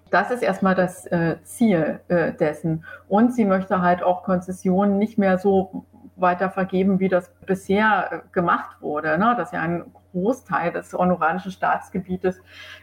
Das 0.10 0.30
ist 0.30 0.44
erstmal 0.44 0.76
das 0.76 1.08
äh, 1.08 1.38
Ziel 1.44 2.00
äh, 2.08 2.34
dessen. 2.34 2.86
Und 3.08 3.34
sie 3.34 3.46
möchte 3.46 3.82
halt 3.82 4.04
auch 4.04 4.24
Konzessionen 4.24 5.00
nicht 5.00 5.18
mehr 5.18 5.40
so 5.40 5.86
weiter 6.16 6.50
vergeben, 6.50 7.00
wie 7.00 7.10
das 7.10 7.32
bisher 7.46 8.10
äh, 8.12 8.20
gemacht 8.32 8.82
wurde. 8.82 9.18
Ne? 9.18 9.36
Dass 9.38 9.52
ja 9.52 9.62
ein 9.62 9.86
Großteil 10.12 10.72
des 10.72 10.94
honoranischen 10.94 11.52
Staatsgebietes 11.52 12.40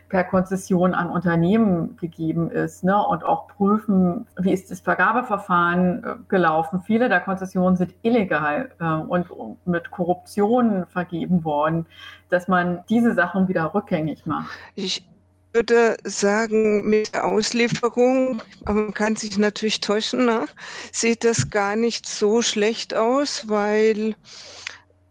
per 0.08 0.24
Konzession 0.24 0.94
an 0.94 1.10
Unternehmen 1.10 1.96
gegeben 1.96 2.50
ist 2.50 2.82
ne? 2.82 3.00
und 3.06 3.24
auch 3.24 3.46
prüfen, 3.46 4.26
wie 4.38 4.52
ist 4.52 4.70
das 4.70 4.80
Vergabeverfahren 4.80 6.04
äh, 6.04 6.14
gelaufen. 6.28 6.80
Viele 6.80 7.08
der 7.08 7.20
Konzessionen 7.20 7.76
sind 7.76 7.94
illegal 8.02 8.70
äh, 8.80 8.84
und 8.84 9.26
mit 9.64 9.90
Korruption 9.90 10.86
vergeben 10.86 11.44
worden, 11.44 11.86
dass 12.28 12.48
man 12.48 12.84
diese 12.88 13.14
Sachen 13.14 13.48
wieder 13.48 13.74
rückgängig 13.74 14.26
macht. 14.26 14.50
Ich 14.74 15.06
würde 15.52 15.96
sagen, 16.04 16.88
mit 16.88 17.12
der 17.14 17.24
Auslieferung, 17.24 18.42
aber 18.64 18.82
man 18.82 18.94
kann 18.94 19.16
sich 19.16 19.36
natürlich 19.36 19.80
täuschen, 19.80 20.26
ne? 20.26 20.46
sieht 20.92 21.24
das 21.24 21.50
gar 21.50 21.76
nicht 21.76 22.06
so 22.06 22.42
schlecht 22.42 22.94
aus, 22.94 23.48
weil 23.48 24.14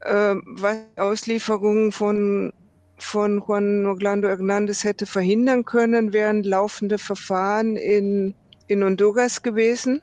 äh, 0.02 0.36
was 0.46 0.78
Auslieferung 0.96 1.92
von, 1.92 2.54
von 2.98 3.44
Juan 3.46 3.86
Orlando 3.86 4.30
Hernandez 4.30 4.84
hätte 4.84 5.06
verhindern 5.06 5.66
können, 5.66 6.14
wären 6.14 6.44
laufende 6.44 6.98
Verfahren 6.98 7.76
in, 7.76 8.34
in 8.68 8.84
Honduras 8.84 9.42
gewesen. 9.42 10.02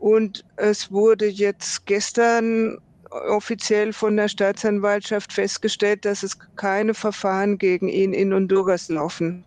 Und 0.00 0.44
es 0.56 0.90
wurde 0.90 1.26
jetzt 1.26 1.86
gestern 1.86 2.78
offiziell 3.14 3.92
von 3.92 4.16
der 4.16 4.28
Staatsanwaltschaft 4.28 5.32
festgestellt, 5.32 6.04
dass 6.04 6.22
es 6.22 6.36
keine 6.56 6.94
Verfahren 6.94 7.58
gegen 7.58 7.88
ihn 7.88 8.12
in 8.12 8.34
Honduras 8.34 8.88
laufen. 8.88 9.44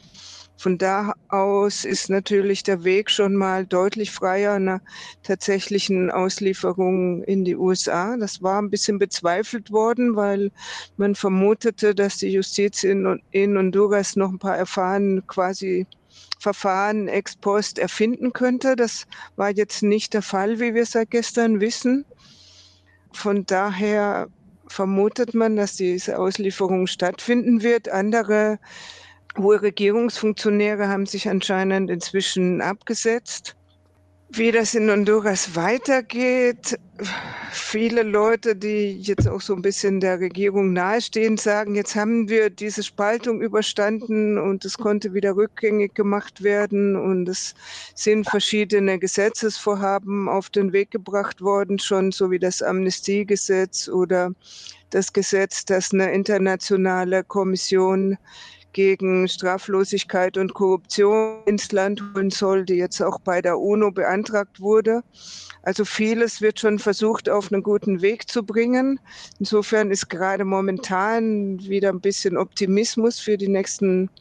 Von 0.60 0.80
da 0.80 1.14
aus 1.30 1.86
ist 1.86 2.10
natürlich 2.10 2.64
der 2.64 2.84
Weg 2.84 3.12
schon 3.12 3.36
mal 3.36 3.68
deutlich 3.68 4.10
freier 4.10 4.54
einer 4.54 4.82
tatsächlichen 5.22 6.10
Auslieferung 6.10 7.24
in 7.24 7.46
die 7.46 7.56
USA. 7.56 8.18
Das 8.18 8.42
war 8.42 8.60
ein 8.60 8.72
bisschen 8.72 8.98
bezweifelt 8.98 9.72
worden, 9.72 10.16
weil 10.16 10.52
man 10.96 11.14
vermutete, 11.14 11.94
dass 11.94 12.18
die 12.18 12.30
Justiz 12.30 12.84
in, 12.84 13.22
in 13.30 13.56
Honduras 13.56 14.16
noch 14.16 14.32
ein 14.32 14.40
paar 14.40 14.58
erfahren 14.58 15.22
quasi 15.28 15.86
Verfahren 16.40 17.08
ex 17.08 17.36
post 17.36 17.78
erfinden 17.78 18.34
könnte. 18.34 18.76
Das 18.76 19.06
war 19.36 19.52
jetzt 19.52 19.84
nicht 19.84 20.14
der 20.14 20.24
Fall, 20.24 20.60
wie 20.60 20.74
wir 20.74 20.86
seit 20.86 21.12
gestern 21.12 21.62
wissen. 21.62 22.06
Von 23.14 23.46
daher 23.46 24.28
vermutet 24.68 25.34
man, 25.34 25.56
dass 25.56 25.76
diese 25.76 26.18
Auslieferung 26.20 26.88
stattfinden 26.88 27.62
wird. 27.64 27.90
Andere 27.90 28.60
hohe 29.38 29.62
Regierungsfunktionäre 29.62 30.88
haben 30.88 31.06
sich 31.06 31.28
anscheinend 31.30 31.90
inzwischen 31.90 32.62
abgesetzt. 32.62 33.57
Wie 34.30 34.52
das 34.52 34.76
in 34.76 34.90
Honduras 34.92 35.56
weitergeht, 35.56 36.78
viele 37.52 38.04
Leute, 38.04 38.58
die 38.58 39.00
jetzt 39.00 39.28
auch 39.28 39.40
so 39.40 39.56
ein 39.56 39.62
bisschen 39.62 40.02
der 40.02 40.20
Regierung 40.20 40.74
nahestehen, 40.74 41.38
sagen, 41.38 41.76
jetzt 41.76 41.96
haben 41.96 42.28
wir 42.28 42.50
diese 42.50 42.84
Spaltung 42.84 43.42
überstanden 43.42 44.38
und 44.38 44.66
es 44.66 44.78
konnte 44.78 45.14
wieder 45.14 45.36
rückgängig 45.38 45.96
gemacht 45.96 46.44
werden 46.44 46.98
und 46.98 47.30
es 47.30 47.56
sind 47.96 48.30
verschiedene 48.30 49.00
Gesetzesvorhaben 49.00 50.28
auf 50.28 50.50
den 50.50 50.74
Weg 50.74 50.92
gebracht 50.92 51.42
worden, 51.42 51.80
schon 51.80 52.12
so 52.12 52.30
wie 52.30 52.40
das 52.40 52.62
Amnestiegesetz 52.62 53.88
oder 53.88 54.34
das 54.90 55.14
Gesetz, 55.14 55.64
das 55.64 55.94
eine 55.94 56.12
internationale 56.12 57.24
Kommission 57.24 58.18
gegen 58.78 59.28
Straflosigkeit 59.28 60.38
und 60.38 60.54
Korruption 60.54 61.42
ins 61.48 61.72
Land 61.72 62.00
holen 62.14 62.30
soll, 62.30 62.64
die 62.64 62.76
jetzt 62.76 63.02
auch 63.02 63.20
bei 63.22 63.42
der 63.42 63.58
UNO 63.58 63.90
beantragt 63.90 64.60
wurde. 64.60 65.02
Also 65.64 65.84
vieles 65.84 66.42
wird 66.42 66.60
schon 66.60 66.78
versucht, 66.78 67.28
auf 67.28 67.52
einen 67.52 67.64
guten 67.64 68.04
Weg 68.04 68.30
zu 68.30 68.44
bringen. 68.44 69.00
Insofern 69.40 69.90
ist 69.90 70.12
gerade 70.12 70.46
momentan 70.46 71.60
wieder 71.60 71.90
ein 71.90 72.02
bisschen 72.02 72.38
Optimismus 72.38 73.20
für 73.20 73.36
die 73.36 73.48
nächsten 73.48 74.12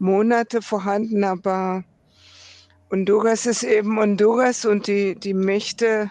Monate 0.00 0.62
vorhanden, 0.62 1.22
aber 1.22 1.84
Honduras 2.90 3.46
ist 3.46 3.62
eben 3.62 4.00
Honduras 4.00 4.64
und 4.64 4.88
die, 4.88 5.14
die 5.14 5.32
Mächte 5.32 6.10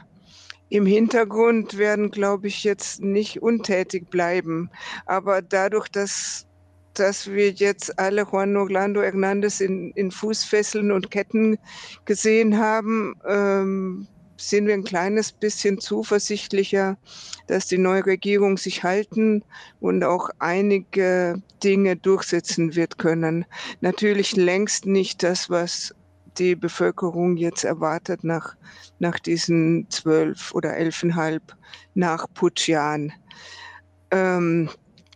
im 0.70 0.86
Hintergrund 0.86 1.78
werden, 1.78 2.10
glaube 2.10 2.48
ich, 2.48 2.64
jetzt 2.64 3.02
nicht 3.02 3.42
untätig 3.42 4.10
bleiben. 4.10 4.70
Aber 5.06 5.42
dadurch, 5.42 5.90
dass 5.90 6.48
dass 6.94 7.32
wir 7.32 7.52
jetzt 7.52 7.98
alle 8.00 8.24
Juan 8.24 8.58
Orlando 8.58 9.02
Hernandez 9.02 9.62
in, 9.62 9.92
in 9.92 10.12
Fußfesseln 10.12 10.92
und 10.92 11.12
Ketten 11.12 11.58
gesehen 12.06 12.58
haben, 12.58 13.16
ähm, 13.28 14.08
sind 14.38 14.68
wir 14.68 14.74
ein 14.74 14.84
kleines 14.84 15.32
bisschen 15.32 15.80
zuversichtlicher, 15.80 16.98
dass 17.48 17.68
die 17.68 17.78
neue 17.78 18.06
Regierung 18.06 18.58
sich 18.58 18.84
halten 18.84 19.44
und 19.80 20.04
auch 20.04 20.30
einige 20.40 21.42
Dinge 21.64 21.96
durchsetzen 21.96 22.76
wird 22.76 22.98
können. 22.98 23.46
Natürlich 23.82 24.36
längst 24.36 24.86
nicht 24.86 25.22
das, 25.24 25.50
was 25.50 25.94
die 26.38 26.56
Bevölkerung 26.56 27.38
jetzt 27.38 27.64
erwartet 27.64 28.24
nach, 28.24 28.56
nach 29.00 29.20
diesen 29.20 29.90
zwölf 29.90 30.54
oder 30.54 30.76
elfeinhalb 30.76 31.44
nach 31.94 32.26
Putschjahren. 32.34 33.14
Ähm, 34.12 34.70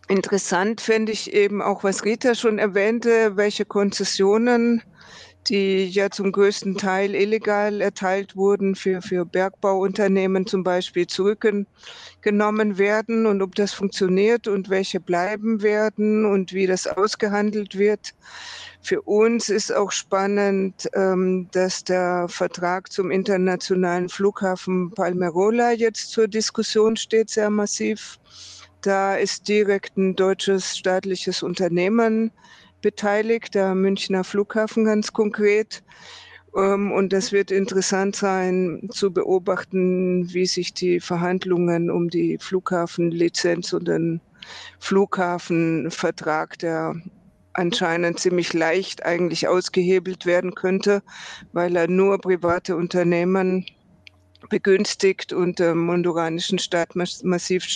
Interessant 0.08 0.80
fände 0.80 1.10
ich 1.10 1.32
eben 1.32 1.60
auch, 1.60 1.82
was 1.82 2.04
Rita 2.04 2.36
schon 2.36 2.58
erwähnte, 2.60 3.36
welche 3.36 3.64
Konzessionen, 3.64 4.82
die 5.48 5.84
ja 5.86 6.10
zum 6.10 6.30
größten 6.30 6.76
Teil 6.76 7.12
illegal 7.14 7.80
erteilt 7.80 8.36
wurden, 8.36 8.76
für, 8.76 9.02
für 9.02 9.24
Bergbauunternehmen 9.24 10.46
zum 10.46 10.62
Beispiel 10.62 11.08
zurückgenommen 11.08 12.78
werden 12.78 13.26
und 13.26 13.42
ob 13.42 13.56
das 13.56 13.72
funktioniert 13.72 14.46
und 14.46 14.70
welche 14.70 15.00
bleiben 15.00 15.62
werden 15.62 16.24
und 16.24 16.52
wie 16.52 16.68
das 16.68 16.86
ausgehandelt 16.86 17.76
wird. 17.76 18.14
Für 18.82 19.02
uns 19.02 19.48
ist 19.48 19.72
auch 19.72 19.90
spannend, 19.90 20.88
ähm, 20.94 21.48
dass 21.50 21.82
der 21.82 22.28
Vertrag 22.28 22.92
zum 22.92 23.10
internationalen 23.10 24.08
Flughafen 24.08 24.92
Palmerola 24.92 25.72
jetzt 25.72 26.12
zur 26.12 26.28
Diskussion 26.28 26.96
steht, 26.96 27.28
sehr 27.28 27.50
massiv. 27.50 28.20
Da 28.86 29.16
ist 29.16 29.48
direkt 29.48 29.96
ein 29.96 30.14
deutsches 30.14 30.78
staatliches 30.78 31.42
Unternehmen 31.42 32.30
beteiligt, 32.82 33.56
der 33.56 33.74
Münchner 33.74 34.22
Flughafen 34.22 34.84
ganz 34.84 35.12
konkret. 35.12 35.82
Ähm, 36.56 36.92
und 36.92 37.12
das 37.12 37.32
wird 37.32 37.50
interessant 37.50 38.14
sein 38.14 38.88
zu 38.92 39.12
beobachten, 39.12 40.32
wie 40.32 40.46
sich 40.46 40.72
die 40.72 41.00
Verhandlungen 41.00 41.90
um 41.90 42.10
die 42.10 42.38
Flughafenlizenz 42.40 43.72
und 43.72 43.88
den 43.88 44.20
Flughafenvertrag, 44.78 46.56
der 46.60 46.94
anscheinend 47.54 48.20
ziemlich 48.20 48.52
leicht 48.52 49.04
eigentlich 49.04 49.48
ausgehebelt 49.48 50.26
werden 50.26 50.54
könnte, 50.54 51.02
weil 51.52 51.74
er 51.74 51.88
nur 51.88 52.20
private 52.20 52.76
Unternehmen 52.76 53.66
begünstigt 54.48 55.32
und 55.32 55.58
dem 55.58 55.88
honduranischen 55.90 56.58
Staat 56.58 56.94
massiv 56.96 57.66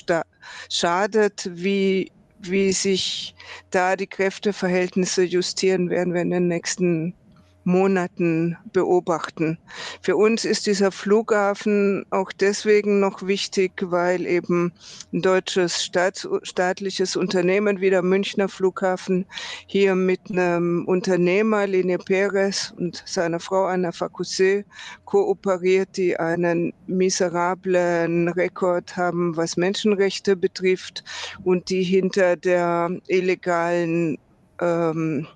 schadet, 0.68 1.50
wie, 1.52 2.10
wie 2.40 2.72
sich 2.72 3.34
da 3.70 3.96
die 3.96 4.06
Kräfteverhältnisse 4.06 5.22
justieren 5.22 5.90
werden 5.90 6.14
wir 6.14 6.22
in 6.22 6.30
den 6.30 6.48
nächsten 6.48 7.14
Monaten 7.64 8.56
beobachten. 8.72 9.58
Für 10.00 10.16
uns 10.16 10.44
ist 10.44 10.66
dieser 10.66 10.92
Flughafen 10.92 12.04
auch 12.10 12.32
deswegen 12.32 13.00
noch 13.00 13.26
wichtig, 13.26 13.72
weil 13.82 14.26
eben 14.26 14.72
ein 15.12 15.22
deutsches 15.22 15.84
Staats 15.84 16.26
staatliches 16.42 17.16
Unternehmen 17.16 17.80
wie 17.80 17.90
der 17.90 18.02
Münchner 18.02 18.48
Flughafen 18.48 19.26
hier 19.66 19.94
mit 19.94 20.20
einem 20.30 20.84
Unternehmer, 20.86 21.66
Lene 21.66 21.98
Perez 21.98 22.72
und 22.78 23.02
seiner 23.06 23.40
Frau 23.40 23.64
Anna 23.64 23.92
Facusset 23.92 24.64
kooperiert, 25.04 25.96
die 25.96 26.16
einen 26.18 26.72
miserablen 26.86 28.28
Rekord 28.28 28.96
haben, 28.96 29.36
was 29.36 29.56
Menschenrechte 29.56 30.36
betrifft 30.36 31.04
und 31.44 31.68
die 31.68 31.82
hinter 31.82 32.36
der 32.36 32.90
illegalen 33.08 34.18
ähm, 34.60 35.26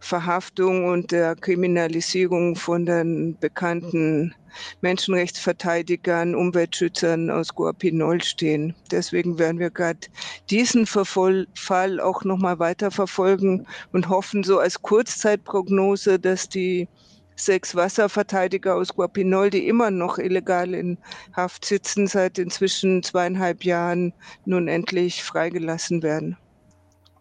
Verhaftung 0.00 0.86
und 0.86 1.12
der 1.12 1.36
Kriminalisierung 1.36 2.56
von 2.56 2.86
den 2.86 3.38
bekannten 3.38 4.34
Menschenrechtsverteidigern, 4.80 6.34
Umweltschützern 6.34 7.30
aus 7.30 7.54
Guapinol 7.54 8.22
stehen. 8.22 8.74
Deswegen 8.90 9.38
werden 9.38 9.60
wir 9.60 9.70
gerade 9.70 10.00
diesen 10.48 10.86
Fall 10.86 12.00
auch 12.00 12.24
nochmal 12.24 12.58
weiter 12.58 12.90
verfolgen 12.90 13.66
und 13.92 14.08
hoffen 14.08 14.42
so 14.42 14.58
als 14.58 14.80
Kurzzeitprognose, 14.82 16.18
dass 16.18 16.48
die 16.48 16.88
sechs 17.36 17.74
Wasserverteidiger 17.74 18.74
aus 18.74 18.88
Guapinol, 18.88 19.50
die 19.50 19.68
immer 19.68 19.90
noch 19.90 20.18
illegal 20.18 20.74
in 20.74 20.98
Haft 21.34 21.64
sitzen, 21.64 22.06
seit 22.06 22.38
inzwischen 22.38 23.02
zweieinhalb 23.02 23.64
Jahren 23.64 24.12
nun 24.44 24.68
endlich 24.68 25.22
freigelassen 25.22 26.02
werden 26.02 26.36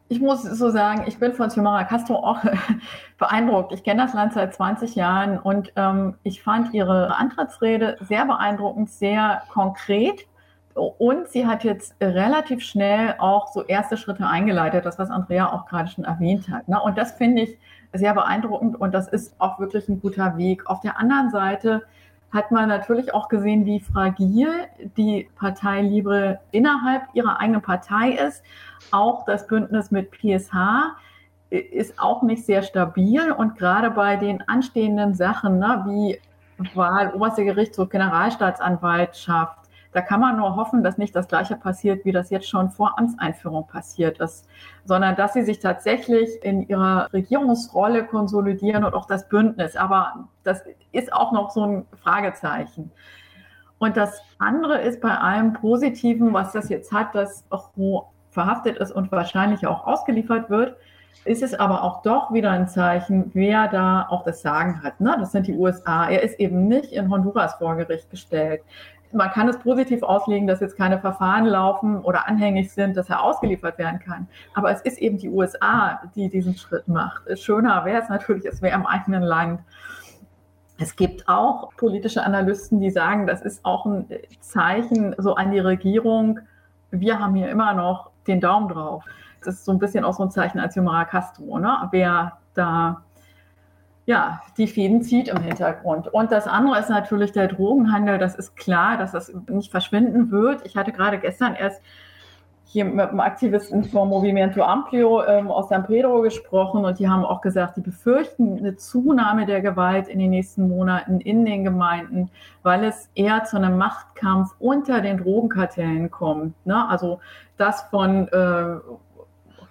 ich 0.10 0.20
muss 0.20 0.42
so 0.42 0.72
sagen, 0.72 1.04
ich 1.06 1.20
bin 1.20 1.34
von 1.34 1.50
Xiomara 1.50 1.84
Castro 1.84 2.16
auch 2.16 2.40
beeindruckt. 3.20 3.72
Ich 3.72 3.84
kenne 3.84 4.02
das 4.02 4.14
Land 4.14 4.34
seit 4.34 4.56
20 4.56 4.96
Jahren 4.96 5.38
und 5.38 5.72
ähm, 5.76 6.16
ich 6.24 6.42
fand 6.42 6.74
ihre 6.74 7.16
Antrittsrede 7.16 7.98
sehr 8.02 8.26
beeindruckend, 8.26 8.90
sehr 8.90 9.44
konkret. 9.50 10.26
Und 10.74 11.28
sie 11.28 11.46
hat 11.46 11.64
jetzt 11.64 11.96
relativ 12.02 12.62
schnell 12.62 13.16
auch 13.20 13.48
so 13.52 13.64
erste 13.64 13.98
Schritte 13.98 14.26
eingeleitet, 14.26 14.86
das, 14.86 14.98
was 14.98 15.12
Andrea 15.12 15.52
auch 15.54 15.68
gerade 15.68 15.90
schon 15.90 16.06
erwähnt 16.06 16.50
hat. 16.50 16.68
Ne? 16.68 16.82
Und 16.82 16.98
das 16.98 17.12
finde 17.12 17.44
ich 17.44 17.58
sehr 17.94 18.14
beeindruckend 18.14 18.80
und 18.80 18.94
das 18.94 19.08
ist 19.08 19.36
auch 19.40 19.60
wirklich 19.60 19.90
ein 19.90 20.00
guter 20.00 20.38
Weg. 20.38 20.68
Auf 20.68 20.82
der 20.82 20.98
anderen 20.98 21.30
Seite 21.30 21.84
hat 22.32 22.52
man 22.52 22.70
natürlich 22.70 23.14
auch 23.14 23.28
gesehen, 23.28 23.66
wie 23.66 23.80
fragil 23.80 24.50
die 24.98 25.30
Partei 25.36 25.82
Libre 25.82 26.40
innerhalb 26.52 27.04
ihrer 27.14 27.40
eigenen 27.40 27.62
Partei 27.62 28.12
ist. 28.12 28.44
Auch 28.92 29.26
das 29.26 29.48
Bündnis 29.48 29.92
mit 29.92 30.12
PSH 30.12 30.96
ist 31.50 32.00
auch 32.00 32.22
nicht 32.22 32.46
sehr 32.46 32.62
stabil 32.62 33.32
und 33.32 33.58
gerade 33.58 33.90
bei 33.92 34.16
den 34.16 34.48
anstehenden 34.48 35.16
Sachen, 35.16 35.58
ne, 35.58 35.84
wie 35.88 36.20
Wahl, 36.76 37.14
Oberste 37.14 37.44
Gerichtshof, 37.46 37.90
Generalstaatsanwaltschaft, 37.90 39.59
da 39.92 40.02
kann 40.02 40.20
man 40.20 40.38
nur 40.38 40.56
hoffen, 40.56 40.84
dass 40.84 40.98
nicht 40.98 41.16
das 41.16 41.28
Gleiche 41.28 41.56
passiert, 41.56 42.06
wie 42.06 42.12
das 42.12 42.30
jetzt 42.30 42.48
schon 42.48 42.70
vor 42.70 43.00
Amtseinführung 43.00 43.68
passiert 43.68 44.20
ist, 44.20 44.48
sondern 44.86 45.16
dass 45.16 45.34
sie 45.34 45.42
sich 45.42 45.60
tatsächlich 45.60 46.30
in 46.44 46.68
ihrer 46.68 47.12
Regierungsrolle 47.12 48.06
konsolidieren 48.06 48.84
und 48.84 48.94
auch 48.94 49.08
das 49.08 49.28
Bündnis. 49.28 49.76
Aber 49.76 50.28
das 50.44 50.64
ist 50.92 51.12
auch 51.12 51.32
noch 51.32 51.50
so 51.50 51.66
ein 51.66 51.86
Fragezeichen. 52.02 52.92
Und 53.80 53.98
das 53.98 54.22
andere 54.38 54.80
ist 54.82 55.02
bei 55.02 55.18
allem 55.18 55.54
Positiven, 55.54 56.34
was 56.34 56.52
das 56.52 56.70
jetzt 56.70 56.92
hat, 56.92 57.16
dass 57.16 57.46
Ro 57.78 58.10
verhaftet 58.30 58.78
ist 58.78 58.92
und 58.92 59.12
wahrscheinlich 59.12 59.66
auch 59.66 59.88
ausgeliefert 59.88 60.52
wird, 60.52 60.78
ist 61.26 61.42
es 61.42 61.54
aber 61.54 61.84
auch 61.84 62.04
doch 62.04 62.32
wieder 62.32 62.52
ein 62.52 62.68
Zeichen, 62.68 63.32
wer 63.34 63.68
da 63.68 64.06
auch 64.10 64.24
das 64.24 64.42
Sagen 64.42 64.84
hat. 64.84 65.02
Ne? 65.02 65.16
Das 65.20 65.32
sind 65.32 65.48
die 65.48 65.56
USA. 65.56 66.08
Er 66.10 66.22
ist 66.22 66.40
eben 66.40 66.68
nicht 66.68 66.92
in 66.92 67.10
Honduras 67.10 67.56
vor 67.56 67.76
Gericht 67.76 68.10
gestellt 68.10 68.62
man 69.12 69.32
kann 69.32 69.48
es 69.50 69.58
positiv 69.58 70.04
auslegen, 70.04 70.48
dass 70.48 70.60
jetzt 70.60 70.78
keine 70.78 71.00
Verfahren 71.00 71.46
laufen 71.46 72.02
oder 72.02 72.28
anhängig 72.28 72.72
sind, 72.72 72.96
dass 72.96 73.10
er 73.10 73.24
ausgeliefert 73.24 73.78
werden 73.78 74.00
kann. 74.00 74.28
Aber 74.54 74.72
es 74.72 74.82
ist 74.82 75.00
eben 75.00 75.18
die 75.18 75.30
USA, 75.30 76.02
die 76.16 76.30
diesen 76.30 76.56
Schritt 76.56 76.88
macht. 76.88 77.24
Schöner 77.40 77.86
wäre 77.86 78.02
es 78.02 78.10
natürlich, 78.10 78.46
es 78.46 78.62
wäre 78.62 78.76
im 78.76 78.86
eigenen 78.86 79.24
Land. 79.24 79.62
Es 80.78 80.96
gibt 80.96 81.28
auch 81.28 81.76
politische 81.76 82.24
Analysten, 82.24 82.80
die 82.80 82.92
sagen, 82.92 83.28
das 83.28 83.42
ist 83.42 83.66
auch 83.66 83.86
ein 83.86 84.06
Zeichen 84.40 85.16
so 85.18 85.36
an 85.36 85.52
die 85.52 85.60
Regierung. 85.60 86.40
Wir 86.92 87.20
haben 87.20 87.36
hier 87.36 87.50
immer 87.50 87.74
noch 87.74 88.12
den 88.28 88.40
Daumen 88.40 88.70
drauf. 88.70 89.04
Das 89.44 89.56
ist 89.56 89.66
so 89.66 89.72
ein 89.72 89.80
bisschen 89.80 90.06
auch 90.06 90.14
so 90.14 90.24
ein 90.24 90.32
Zeichen 90.32 90.60
als 90.60 90.74
Xiomara 90.74 91.06
Castro, 91.06 91.58
ne? 91.60 91.88
wer 91.92 92.38
da 92.54 93.04
ja, 94.10 94.42
die 94.58 94.66
Fäden 94.66 95.04
zieht 95.04 95.28
im 95.28 95.38
Hintergrund. 95.38 96.08
Und 96.08 96.32
das 96.32 96.48
andere 96.48 96.80
ist 96.80 96.90
natürlich 96.90 97.32
der 97.32 97.48
Drogenhandel. 97.48 98.18
Das 98.18 98.34
ist 98.34 98.56
klar, 98.56 98.98
dass 98.98 99.12
das 99.12 99.32
nicht 99.48 99.70
verschwinden 99.70 100.32
wird. 100.32 100.66
Ich 100.66 100.76
hatte 100.76 100.92
gerade 100.92 101.20
gestern 101.20 101.54
erst 101.54 101.80
hier 102.66 102.86
mit 102.86 103.08
einem 103.08 103.20
Aktivisten 103.20 103.84
vom 103.84 104.10
Movimento 104.10 104.64
Amplio 104.64 105.24
ähm, 105.26 105.52
aus 105.52 105.70
San 105.70 105.86
Pedro 105.86 106.22
gesprochen 106.22 106.86
und 106.86 106.98
die 106.98 107.08
haben 107.08 107.24
auch 107.24 107.42
gesagt, 107.42 107.78
die 107.78 107.82
befürchten 107.82 108.58
eine 108.58 108.78
Zunahme 108.78 109.46
der 109.46 109.62
Gewalt 109.62 110.08
in 110.08 110.18
den 110.18 110.32
nächsten 110.32 110.68
Monaten 110.68 111.22
in 111.22 111.46
den 111.46 111.64
Gemeinden, 111.64 112.32
weil 112.64 112.86
es 112.86 113.12
eher 113.14 113.44
zu 113.44 113.58
einem 113.58 113.78
Machtkampf 113.78 114.56
unter 114.58 115.02
den 115.02 115.18
Drogenkartellen 115.18 116.10
kommt. 116.10 116.54
Ne? 116.66 116.90
Also 116.90 117.20
das 117.58 117.84
von 117.92 118.28
äh, 118.30 118.78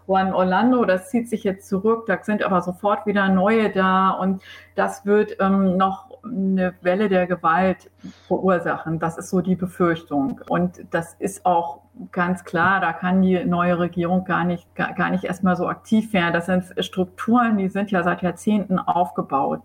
Juan 0.08 0.32
Orlando, 0.32 0.86
das 0.86 1.10
zieht 1.10 1.28
sich 1.28 1.44
jetzt 1.44 1.68
zurück, 1.68 2.06
da 2.06 2.18
sind 2.22 2.42
aber 2.42 2.62
sofort 2.62 3.04
wieder 3.04 3.28
neue 3.28 3.70
da 3.70 4.10
und 4.10 4.42
das 4.74 5.04
wird 5.04 5.36
ähm, 5.38 5.76
noch 5.76 6.08
eine 6.24 6.74
Welle 6.80 7.10
der 7.10 7.26
Gewalt 7.26 7.90
verursachen. 8.26 8.98
Das 8.98 9.18
ist 9.18 9.28
so 9.28 9.42
die 9.42 9.54
Befürchtung. 9.54 10.40
Und 10.48 10.82
das 10.90 11.14
ist 11.18 11.44
auch 11.44 11.80
ganz 12.10 12.44
klar, 12.44 12.80
da 12.80 12.94
kann 12.94 13.20
die 13.20 13.44
neue 13.44 13.78
Regierung 13.78 14.24
gar 14.24 14.44
nicht, 14.44 14.66
gar, 14.74 15.10
nicht 15.10 15.24
erstmal 15.24 15.56
so 15.56 15.68
aktiv 15.68 16.12
werden. 16.14 16.32
Das 16.32 16.46
sind 16.46 16.64
Strukturen, 16.82 17.58
die 17.58 17.68
sind 17.68 17.90
ja 17.90 18.02
seit 18.02 18.22
Jahrzehnten 18.22 18.78
aufgebaut. 18.78 19.60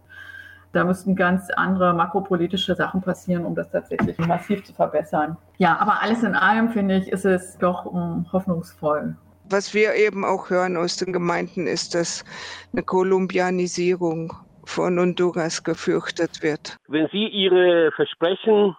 Da 0.73 0.83
müssten 0.83 1.15
ganz 1.15 1.51
andere 1.51 1.93
makropolitische 1.93 2.75
Sachen 2.75 3.01
passieren, 3.01 3.45
um 3.45 3.55
das 3.55 3.69
tatsächlich 3.69 4.17
massiv 4.17 4.65
zu 4.65 4.73
verbessern. 4.73 5.37
Ja, 5.57 5.77
aber 5.77 6.01
alles 6.01 6.23
in 6.23 6.35
allem 6.35 6.69
finde 6.69 6.97
ich, 6.97 7.09
ist 7.09 7.25
es 7.25 7.57
doch 7.59 7.85
um, 7.85 8.25
hoffnungsvoll. 8.33 9.15
Was 9.53 9.75
wir 9.75 9.93
eben 9.93 10.25
auch 10.25 10.49
hören 10.49 10.75
aus 10.77 10.97
den 10.97 11.13
Gemeinden 11.13 11.67
ist, 11.67 11.93
dass 11.93 12.25
eine 12.73 12.81
Kolumbianisierung 12.81 14.33
von 14.65 14.97
Honduras 14.97 15.63
gefürchtet 15.63 16.41
wird. 16.41 16.75
Wenn 16.87 17.07
sie 17.09 17.27
ihre 17.27 17.91
Versprechen 17.91 18.75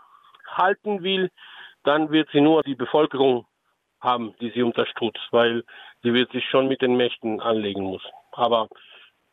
halten 0.48 1.04
will, 1.04 1.30
dann 1.84 2.10
wird 2.10 2.28
sie 2.32 2.40
nur 2.40 2.64
die 2.64 2.74
Bevölkerung 2.74 3.46
haben, 4.00 4.34
die 4.40 4.50
sie 4.50 4.64
unterstützt, 4.64 5.28
weil 5.30 5.62
sie 6.02 6.12
wird 6.12 6.32
sich 6.32 6.44
schon 6.50 6.66
mit 6.66 6.82
den 6.82 6.96
Mächten 6.96 7.40
anlegen 7.40 7.84
muss. 7.84 8.02
Aber 8.32 8.66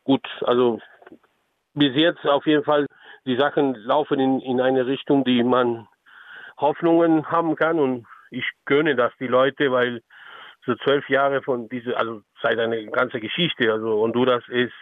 gut, 0.04 0.28
also 0.42 0.80
bis 1.74 1.96
jetzt 1.96 2.24
auf 2.28 2.46
jeden 2.46 2.64
Fall, 2.64 2.86
die 3.26 3.38
Sachen 3.38 3.74
laufen 3.74 4.20
in, 4.20 4.42
in 4.42 4.62
eine 4.62 4.86
Richtung, 4.86 5.24
die 5.24 5.42
man 5.42 5.88
Hoffnungen 6.58 7.32
haben 7.32 7.56
kann 7.56 7.80
und 7.80 8.06
ich 8.30 8.46
gönne 8.66 8.96
das 8.96 9.12
die 9.20 9.28
Leute, 9.28 9.72
weil 9.72 10.04
so 10.66 10.76
zwölf 10.76 11.08
Jahre 11.10 11.42
von 11.42 11.70
diese, 11.70 11.98
also 11.98 12.22
seit 12.42 12.60
eine 12.60 12.86
ganze 12.88 13.20
Geschichte. 13.20 13.72
Also 13.72 14.02
Honduras 14.02 14.44
ist 14.48 14.74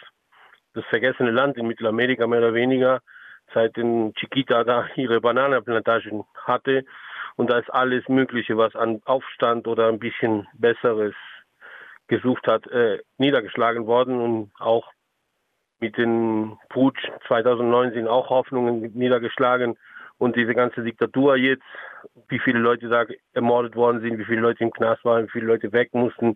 das 0.73 0.85
vergessene 0.85 1.31
Land 1.31 1.57
in 1.57 1.67
Mittelamerika 1.67 2.27
mehr 2.27 2.39
oder 2.39 2.53
weniger, 2.53 3.01
seit 3.53 3.77
den 3.77 4.13
Chiquita 4.15 4.63
da 4.63 4.87
ihre 4.95 5.21
Bananenplantagen 5.21 6.23
hatte. 6.45 6.85
Und 7.35 7.49
da 7.49 7.59
ist 7.59 7.69
alles 7.69 8.07
Mögliche, 8.09 8.57
was 8.57 8.75
an 8.75 9.01
Aufstand 9.05 9.67
oder 9.67 9.87
ein 9.87 9.99
bisschen 9.99 10.47
Besseres 10.53 11.13
gesucht 12.07 12.47
hat, 12.47 12.67
äh, 12.67 12.99
niedergeschlagen 13.17 13.85
worden 13.85 14.19
und 14.19 14.51
auch 14.59 14.91
mit 15.79 15.97
dem 15.97 16.57
Putsch 16.69 16.99
2009 17.27 17.93
sind 17.93 18.07
auch 18.07 18.29
Hoffnungen 18.29 18.91
niedergeschlagen. 18.93 19.77
Und 20.19 20.35
diese 20.35 20.53
ganze 20.53 20.83
Diktatur 20.83 21.37
jetzt, 21.37 21.63
wie 22.27 22.39
viele 22.39 22.59
Leute 22.59 22.89
da 22.89 23.05
ermordet 23.33 23.75
worden 23.75 24.01
sind, 24.01 24.19
wie 24.19 24.25
viele 24.25 24.41
Leute 24.41 24.63
im 24.63 24.71
Knast 24.71 25.03
waren, 25.05 25.25
wie 25.25 25.31
viele 25.31 25.47
Leute 25.47 25.71
weg 25.71 25.93
mussten. 25.93 26.35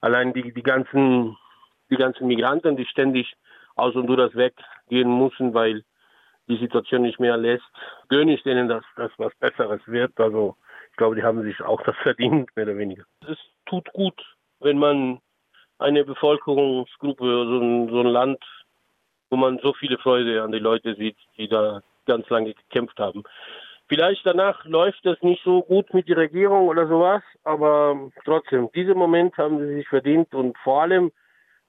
Allein 0.00 0.32
die, 0.34 0.52
die 0.52 0.62
ganzen, 0.62 1.36
die 1.90 1.96
ganzen 1.96 2.26
Migranten, 2.26 2.76
die 2.76 2.86
ständig 2.86 3.32
aus 3.76 3.94
Honduras 3.94 4.34
weggehen 4.34 5.08
mussten, 5.08 5.54
weil 5.54 5.84
die 6.48 6.58
Situation 6.58 7.02
nicht 7.02 7.20
mehr 7.20 7.36
lässt, 7.36 7.64
gönne 8.08 8.34
ich 8.34 8.42
denen, 8.42 8.68
dass 8.68 8.84
das 8.96 9.12
was 9.16 9.32
Besseres 9.36 9.80
wird. 9.86 10.18
Also 10.18 10.56
ich 10.90 10.96
glaube, 10.96 11.14
die 11.14 11.22
haben 11.22 11.42
sich 11.44 11.60
auch 11.62 11.80
das 11.82 11.96
verdient, 12.02 12.54
mehr 12.56 12.66
oder 12.66 12.76
weniger. 12.76 13.04
Es 13.26 13.38
tut 13.66 13.90
gut, 13.92 14.20
wenn 14.58 14.78
man 14.78 15.20
eine 15.78 16.04
Bevölkerungsgruppe, 16.04 17.24
so 17.24 17.58
ein, 17.60 17.88
so 17.88 18.00
ein 18.00 18.06
Land, 18.06 18.44
wo 19.30 19.36
man 19.36 19.60
so 19.62 19.72
viele 19.72 19.98
Freude 19.98 20.42
an 20.42 20.50
die 20.50 20.58
Leute 20.58 20.96
sieht, 20.96 21.16
die 21.38 21.48
da 21.48 21.80
ganz 22.10 22.28
lange 22.28 22.54
gekämpft 22.54 22.98
haben. 22.98 23.24
Vielleicht 23.88 24.24
danach 24.24 24.64
läuft 24.66 25.04
das 25.04 25.20
nicht 25.22 25.42
so 25.42 25.62
gut 25.62 25.92
mit 25.94 26.08
der 26.08 26.16
Regierung 26.16 26.68
oder 26.68 26.86
sowas, 26.86 27.22
aber 27.42 28.10
trotzdem, 28.24 28.70
diesen 28.72 28.96
Moment 28.96 29.36
haben 29.36 29.58
sie 29.58 29.74
sich 29.74 29.88
verdient 29.88 30.32
und 30.34 30.56
vor 30.58 30.82
allem 30.82 31.10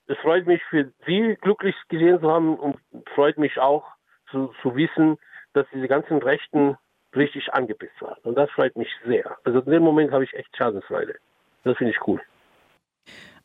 es 0.07 0.17
freut 0.17 0.45
mich 0.45 0.61
für 0.69 0.91
Sie 1.05 1.37
glücklich 1.41 1.75
gesehen 1.87 2.19
zu 2.19 2.29
haben 2.29 2.57
und 2.57 2.77
freut 3.15 3.37
mich 3.37 3.57
auch 3.59 3.85
zu, 4.29 4.53
zu 4.61 4.75
wissen, 4.75 5.17
dass 5.53 5.65
diese 5.73 5.87
ganzen 5.87 6.17
Rechten 6.17 6.77
richtig 7.15 7.53
angepisst 7.53 8.01
waren. 8.01 8.19
Und 8.23 8.35
das 8.35 8.49
freut 8.51 8.75
mich 8.75 8.89
sehr. 9.05 9.37
Also 9.43 9.59
in 9.59 9.71
dem 9.71 9.83
Moment 9.83 10.11
habe 10.11 10.23
ich 10.23 10.33
echt 10.33 10.55
Schadensfreude. 10.57 11.15
Das 11.63 11.77
finde 11.77 11.93
ich 11.93 12.07
cool. 12.07 12.21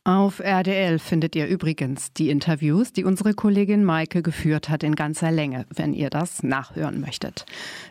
Auf 0.06 0.38
RDL 0.38 1.00
findet 1.00 1.34
ihr 1.34 1.48
übrigens 1.48 2.12
die 2.12 2.30
Interviews, 2.30 2.92
die 2.92 3.02
unsere 3.02 3.34
Kollegin 3.34 3.82
Maike 3.82 4.22
geführt 4.22 4.68
hat 4.68 4.84
in 4.84 4.94
ganzer 4.94 5.32
Länge, 5.32 5.66
wenn 5.74 5.94
ihr 5.94 6.10
das 6.10 6.44
nachhören 6.44 7.00
möchtet. 7.00 7.44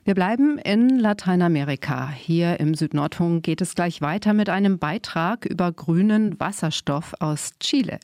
Wir 0.06 0.14
bleiben 0.14 0.58
in 0.58 0.98
Lateinamerika. 0.98 2.10
Hier 2.10 2.62
im 2.62 2.74
Südnordfunk 2.74 3.44
geht 3.44 3.60
es 3.60 3.76
gleich 3.76 4.00
weiter 4.00 4.34
mit 4.34 4.48
einem 4.48 4.80
Beitrag 4.80 5.46
über 5.46 5.74
grünen 5.74 6.40
Wasserstoff 6.40 7.16
aus 7.20 7.50
Chile. 7.60 8.00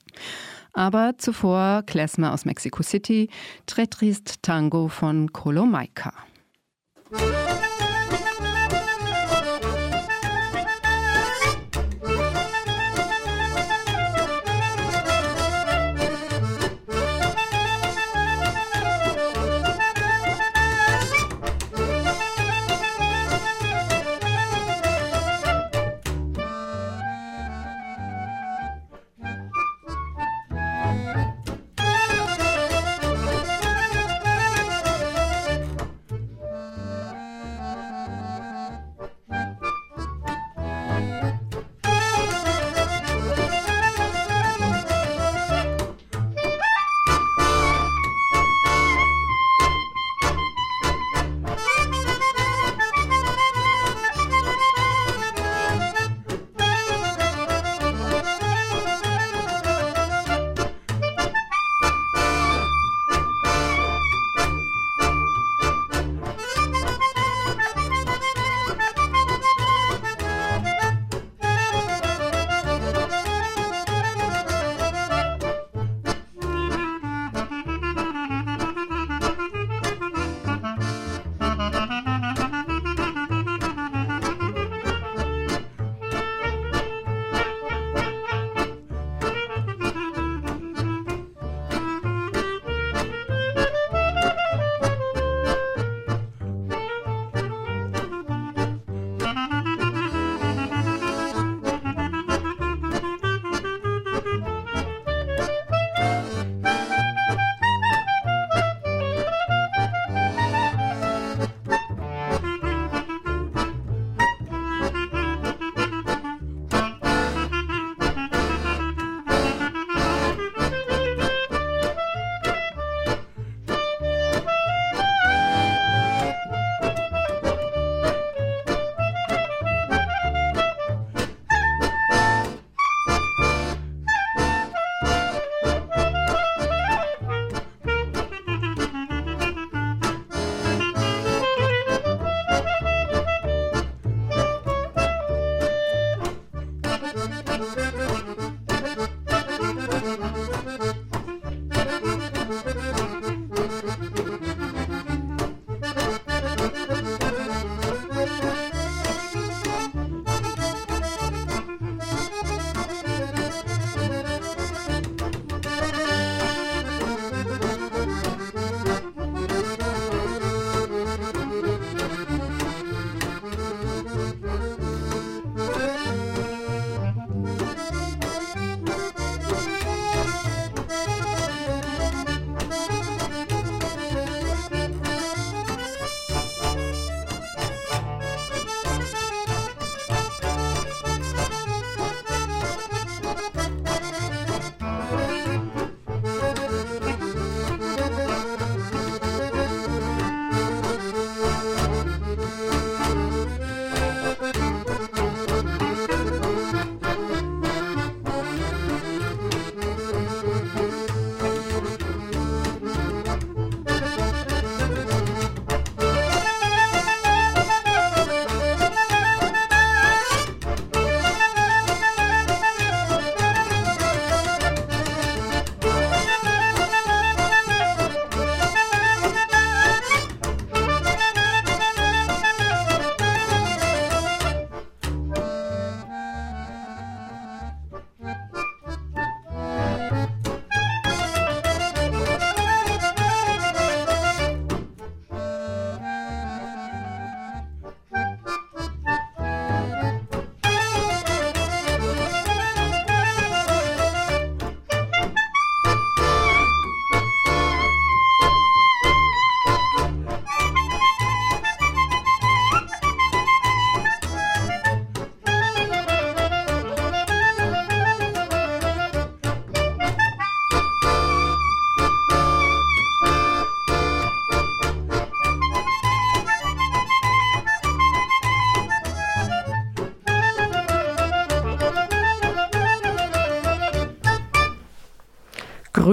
Aber 0.74 1.14
zuvor 1.18 1.84
Klesmer 1.88 2.34
aus 2.34 2.44
Mexico 2.44 2.84
City, 2.84 3.30
Tretrist 3.66 4.44
Tango 4.44 4.90
von 4.90 5.32
Colomaika. 5.32 6.12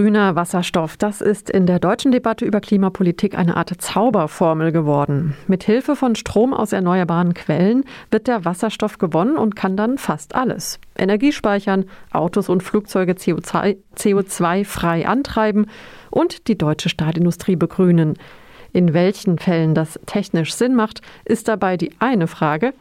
Grüner 0.09 0.37
Wasserstoff, 0.37 0.97
das 0.97 1.21
ist 1.21 1.51
in 1.51 1.67
der 1.67 1.81
deutschen 1.81 2.13
Debatte 2.13 2.47
über 2.47 2.63
Klimapolitik 2.63 3.37
eine 3.37 3.59
Art 3.59 3.71
Zauberformel 3.79 4.73
geworden. 4.73 5.37
Mit 5.49 5.65
Hilfe 5.65 5.97
von 5.97 6.15
Strom 6.15 6.55
aus 6.55 6.73
erneuerbaren 6.73 7.35
Quellen 7.35 7.85
wird 8.11 8.27
der 8.27 8.47
Wasserstoff 8.47 8.97
gewonnen 8.97 9.37
und 9.37 9.55
kann 9.55 9.77
dann 9.77 9.99
fast 9.99 10.35
alles. 10.35 10.81
Energie 10.97 11.31
speichern, 11.31 11.85
Autos 12.11 12.49
und 12.49 12.63
Flugzeuge 12.63 13.13
CO2-frei 13.13 15.07
antreiben 15.07 15.67
und 16.11 16.49
die 16.49 16.57
deutsche 16.57 16.89
Stahlindustrie 16.89 17.57
begrünen. 17.57 18.15
In 18.73 18.95
welchen 18.95 19.39
Fällen 19.39 19.75
das 19.75 20.01
technisch 20.07 20.55
Sinn 20.55 20.75
macht, 20.75 21.03
ist 21.27 21.49
dabei 21.49 21.77
die 21.77 21.91
eine 21.99 22.29
Frage. 22.29 22.73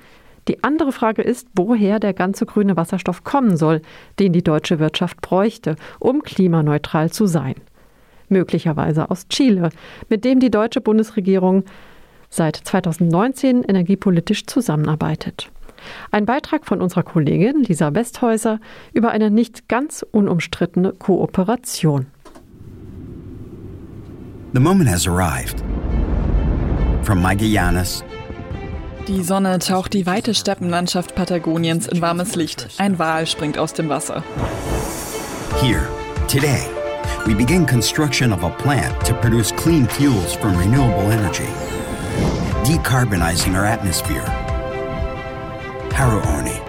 Die 0.47 0.63
andere 0.63 0.91
Frage 0.91 1.21
ist, 1.21 1.47
woher 1.55 1.99
der 1.99 2.13
ganze 2.13 2.45
grüne 2.45 2.77
Wasserstoff 2.77 3.23
kommen 3.23 3.57
soll, 3.57 3.81
den 4.19 4.31
die 4.31 4.43
deutsche 4.43 4.79
Wirtschaft 4.79 5.21
bräuchte, 5.21 5.75
um 5.99 6.21
klimaneutral 6.23 7.11
zu 7.11 7.25
sein. 7.25 7.55
Möglicherweise 8.29 9.09
aus 9.09 9.27
Chile, 9.27 9.69
mit 10.09 10.23
dem 10.23 10.39
die 10.39 10.51
deutsche 10.51 10.81
Bundesregierung 10.81 11.63
seit 12.29 12.55
2019 12.55 13.63
energiepolitisch 13.63 14.45
zusammenarbeitet. 14.45 15.49
Ein 16.11 16.25
Beitrag 16.25 16.65
von 16.65 16.81
unserer 16.81 17.03
Kollegin 17.03 17.63
Lisa 17.63 17.93
Westhäuser 17.93 18.59
über 18.93 19.11
eine 19.11 19.29
nicht 19.29 19.69
ganz 19.69 20.05
unumstrittene 20.11 20.93
Kooperation. 20.93 22.07
The 24.53 24.59
moment 24.59 24.89
has 24.89 25.07
arrived. 25.07 25.61
From 27.03 27.21
Magallanes 27.21 28.03
die 29.07 29.23
Sonne 29.23 29.59
taucht 29.59 29.93
die 29.93 30.05
weite 30.05 30.33
Steppenlandschaft 30.33 31.15
Patagoniens 31.15 31.87
in 31.87 32.01
warmes 32.01 32.35
Licht. 32.35 32.67
Ein 32.77 32.99
Wal 32.99 33.25
springt 33.25 33.57
aus 33.57 33.73
dem 33.73 33.89
Wasser. 33.89 34.23
Here, 35.61 35.87
today, 36.27 36.67
we 37.25 37.33
begin 37.33 37.65
construction 37.65 38.33
of 38.33 38.43
a 38.43 38.49
plant 38.49 38.93
to 39.05 39.13
produce 39.13 39.55
clean 39.55 39.87
fuels 39.87 40.33
from 40.33 40.57
renewable 40.57 41.09
energy, 41.11 41.47
decarbonizing 42.65 43.55
our 43.55 43.65
atmosphere. 43.65 44.23
Haruoni. 45.93 46.61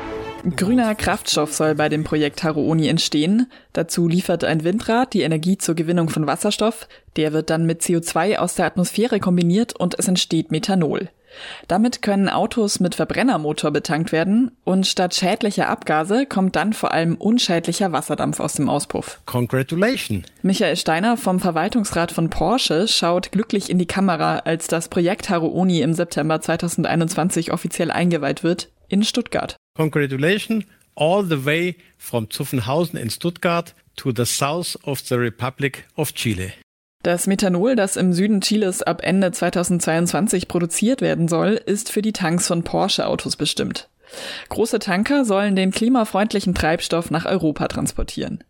Grüner 0.57 0.95
Kraftstoff 0.95 1.53
soll 1.53 1.75
bei 1.75 1.89
dem 1.89 2.05
Projekt 2.05 2.45
Haruoni 2.45 2.89
entstehen. 2.89 3.51
Dazu 3.73 4.07
liefert 4.07 4.45
ein 4.45 4.63
Windrad 4.63 5.13
die 5.13 5.23
Energie 5.23 5.59
zur 5.59 5.75
Gewinnung 5.75 6.09
von 6.09 6.27
Wasserstoff. 6.27 6.89
Der 7.17 7.33
wird 7.33 7.51
dann 7.51 7.67
mit 7.67 7.83
CO2 7.83 8.37
aus 8.37 8.55
der 8.55 8.67
Atmosphäre 8.67 9.19
kombiniert 9.19 9.79
und 9.79 9.99
es 9.99 10.07
entsteht 10.07 10.53
Methanol. 10.53 11.11
Damit 11.67 12.03
können 12.03 12.29
Autos 12.29 12.81
mit 12.81 12.95
Verbrennermotor 12.95 13.71
betankt 13.71 14.13
werden 14.13 14.51
und 14.65 14.87
statt 14.87 15.15
schädlicher 15.15 15.69
Abgase 15.69 16.27
kommt 16.27 16.57
dann 16.57 16.73
vor 16.73 16.93
allem 16.93 17.17
unschädlicher 17.17 17.93
Wasserdampf 17.93 18.41
aus 18.41 18.55
dem 18.55 18.69
Auspuff. 18.69 19.21
Congratulations! 19.27 20.27
Michael 20.43 20.77
Steiner 20.77 21.17
vom 21.17 21.41
Verwaltungsrat 21.41 22.13
von 22.13 22.31
Porsche 22.31 22.89
schaut 22.89 23.33
glücklich 23.33 23.71
in 23.71 23.79
die 23.79 23.87
Kamera, 23.87 24.39
als 24.41 24.67
das 24.67 24.89
Projekt 24.89 25.29
Haruoni 25.29 25.81
im 25.81 25.95
September 25.95 26.41
2021 26.41 27.53
offiziell 27.53 27.91
eingeweiht 27.91 28.43
wird 28.43 28.71
in 28.89 29.05
Stuttgart. 29.05 29.57
Congratulations 29.77 30.65
all 30.95 31.25
the 31.25 31.45
way 31.45 31.77
from 31.97 32.31
Zuffenhausen 32.31 32.99
in 32.99 33.11
Stuttgart 33.11 33.75
to 33.97 34.13
the 34.15 34.25
south 34.25 34.77
of 34.85 35.01
the 35.01 35.15
Republic 35.15 35.85
of 35.97 36.15
Chile. 36.15 36.53
Das 37.03 37.29
Methanol, 37.29 37.77
das 37.77 37.97
im 37.97 38.13
Süden 38.13 38.41
Chiles 38.41 38.83
ab 38.83 39.03
Ende 39.05 39.31
2022 39.31 40.49
produziert 40.49 41.01
werden 41.01 41.29
soll, 41.29 41.51
ist 41.51 41.93
für 41.93 42.03
die 42.03 42.13
Tanks 42.13 42.49
von 42.49 42.65
Porsche-Autos 42.65 43.37
bestimmt. 43.37 43.89
Große 44.49 44.81
Tanker 44.81 45.25
sollen 45.25 45.55
den 45.55 45.71
klimafreundlichen 45.71 46.55
Treibstoff 46.55 47.11
nach 47.11 47.25
Europa 47.25 47.69
transportieren. 47.69 48.43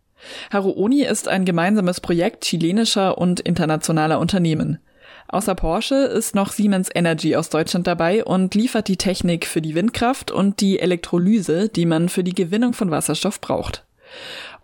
Haruoni 0.51 1.03
ist 1.03 1.27
ein 1.27 1.45
gemeinsames 1.45 2.01
Projekt 2.01 2.43
chilenischer 2.43 3.17
und 3.19 3.39
internationaler 3.39 4.19
Unternehmen. 4.19 4.79
Außer 5.27 5.53
Porsche 5.53 5.95
ist 5.95 6.33
noch 6.33 6.51
Siemens 6.51 6.89
Energy 6.93 7.35
aus 7.35 7.49
Deutschland 7.49 7.85
dabei 7.85 8.25
und 8.25 8.55
liefert 8.55 8.87
die 8.87 8.97
Technik 8.97 9.45
für 9.45 9.61
die 9.61 9.75
Windkraft 9.75 10.31
und 10.31 10.59
die 10.59 10.79
Elektrolyse, 10.79 11.69
die 11.69 11.85
man 11.85 12.09
für 12.09 12.23
die 12.23 12.33
Gewinnung 12.33 12.73
von 12.73 12.89
Wasserstoff 12.89 13.39
braucht. 13.39 13.85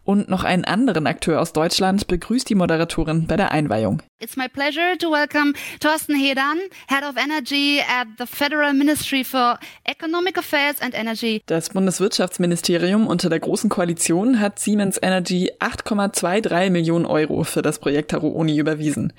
Und 0.06 0.30
noch 0.30 0.44
einen 0.44 0.66
anderen 0.66 1.08
Akteur 1.08 1.42
aus 1.42 1.52
Deutschland 1.52 2.06
begrüßt 2.06 2.48
die 2.48 2.54
Moderatorin 2.54 3.26
bei 3.26 3.38
der 3.38 3.52
Einweihung. 3.52 4.04
It's 4.20 4.38
my 4.38 4.48
pleasure 4.48 4.96
to 5.00 5.12
welcome 5.12 5.54
Thorsten 5.80 6.16
Hedan, 6.16 6.60
Head 6.88 7.04
of 7.04 7.16
Energy 7.18 7.82
at 7.82 8.08
the 8.20 8.26
Federal 8.28 8.74
Ministry 8.74 9.24
for 9.24 9.60
Economic 9.84 10.38
Affairs 10.38 10.80
and 10.80 10.94
Energy. 10.94 11.42
Das 11.48 11.72
Bundeswirtschaftsministerium 11.72 13.08
unter 13.08 13.30
der 13.30 13.40
Großen 13.40 13.70
Koalition 13.70 14.40
hat 14.40 14.60
Siemens 14.60 15.00
Energy 15.02 15.52
8,23 15.60 16.70
Millionen 16.70 17.08
Euro 17.08 17.44
für 17.44 17.64
das 17.64 17.80
Projekt 17.80 18.14
Haruoni 18.14 18.58
überwiesen. 18.60 19.12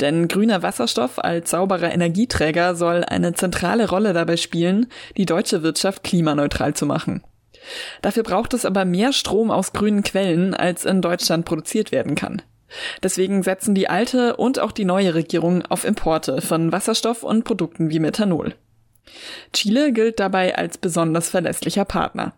Denn 0.00 0.28
grüner 0.28 0.62
Wasserstoff 0.62 1.18
als 1.18 1.50
sauberer 1.50 1.92
Energieträger 1.92 2.74
soll 2.74 3.04
eine 3.04 3.32
zentrale 3.32 3.88
Rolle 3.88 4.12
dabei 4.12 4.36
spielen, 4.36 4.88
die 5.16 5.24
deutsche 5.24 5.62
Wirtschaft 5.62 6.04
klimaneutral 6.04 6.74
zu 6.74 6.84
machen. 6.84 7.22
Dafür 8.02 8.22
braucht 8.22 8.54
es 8.54 8.64
aber 8.64 8.84
mehr 8.84 9.12
Strom 9.12 9.50
aus 9.50 9.72
grünen 9.72 10.02
Quellen, 10.02 10.54
als 10.54 10.84
in 10.84 11.02
Deutschland 11.02 11.44
produziert 11.44 11.92
werden 11.92 12.14
kann. 12.14 12.42
Deswegen 13.02 13.42
setzen 13.42 13.74
die 13.74 13.88
alte 13.88 14.36
und 14.36 14.58
auch 14.58 14.72
die 14.72 14.84
neue 14.84 15.14
Regierung 15.14 15.64
auf 15.66 15.84
Importe 15.84 16.40
von 16.40 16.72
Wasserstoff 16.72 17.22
und 17.22 17.44
Produkten 17.44 17.90
wie 17.90 18.00
Methanol. 18.00 18.54
Chile 19.52 19.92
gilt 19.92 20.18
dabei 20.18 20.56
als 20.56 20.78
besonders 20.78 21.28
verlässlicher 21.28 21.84
Partner. 21.84 22.34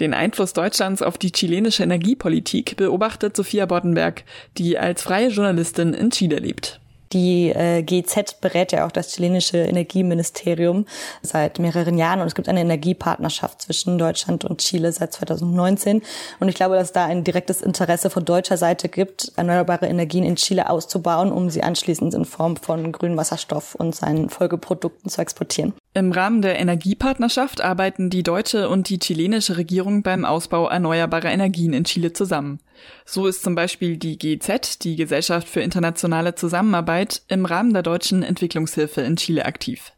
Den 0.00 0.14
Einfluss 0.14 0.54
Deutschlands 0.54 1.02
auf 1.02 1.18
die 1.18 1.30
chilenische 1.30 1.82
Energiepolitik 1.82 2.76
beobachtet 2.76 3.36
Sophia 3.36 3.66
Boddenberg, 3.66 4.24
die 4.56 4.78
als 4.78 5.02
freie 5.02 5.28
Journalistin 5.28 5.92
in 5.92 6.10
Chile 6.10 6.38
lebt. 6.38 6.80
Die 7.12 7.50
äh, 7.50 7.82
GZ 7.82 8.40
berät 8.40 8.72
ja 8.72 8.86
auch 8.86 8.92
das 8.92 9.14
chilenische 9.14 9.58
Energieministerium 9.58 10.86
seit 11.22 11.58
mehreren 11.58 11.96
Jahren 11.96 12.20
und 12.20 12.26
es 12.26 12.34
gibt 12.34 12.48
eine 12.48 12.60
Energiepartnerschaft 12.60 13.62
zwischen 13.62 13.98
Deutschland 13.98 14.44
und 14.44 14.58
Chile 14.60 14.92
seit 14.92 15.12
2019 15.12 16.02
und 16.40 16.48
ich 16.48 16.54
glaube, 16.54 16.76
dass 16.76 16.92
da 16.92 17.06
ein 17.06 17.24
direktes 17.24 17.62
Interesse 17.62 18.10
von 18.10 18.24
deutscher 18.24 18.56
Seite 18.56 18.88
gibt, 18.88 19.32
erneuerbare 19.36 19.86
Energien 19.86 20.24
in 20.24 20.36
Chile 20.36 20.68
auszubauen, 20.68 21.32
um 21.32 21.50
sie 21.50 21.62
anschließend 21.62 22.14
in 22.14 22.24
Form 22.24 22.56
von 22.56 22.92
grünem 22.92 23.16
Wasserstoff 23.16 23.74
und 23.74 23.94
seinen 23.94 24.28
Folgeprodukten 24.28 25.10
zu 25.10 25.20
exportieren. 25.20 25.74
Im 25.98 26.12
Rahmen 26.12 26.42
der 26.42 26.60
Energiepartnerschaft 26.60 27.60
arbeiten 27.60 28.08
die 28.08 28.22
deutsche 28.22 28.68
und 28.68 28.88
die 28.88 29.00
chilenische 29.00 29.56
Regierung 29.56 30.04
beim 30.04 30.24
Ausbau 30.24 30.68
erneuerbarer 30.68 31.32
Energien 31.32 31.72
in 31.72 31.82
Chile 31.82 32.12
zusammen. 32.12 32.60
So 33.04 33.26
ist 33.26 33.42
zum 33.42 33.56
Beispiel 33.56 33.96
die 33.96 34.16
GZ, 34.16 34.84
die 34.84 34.94
Gesellschaft 34.94 35.48
für 35.48 35.60
internationale 35.60 36.36
Zusammenarbeit, 36.36 37.22
im 37.26 37.44
Rahmen 37.44 37.72
der 37.72 37.82
deutschen 37.82 38.22
Entwicklungshilfe 38.22 39.00
in 39.00 39.16
Chile 39.16 39.44
aktiv. 39.44 39.90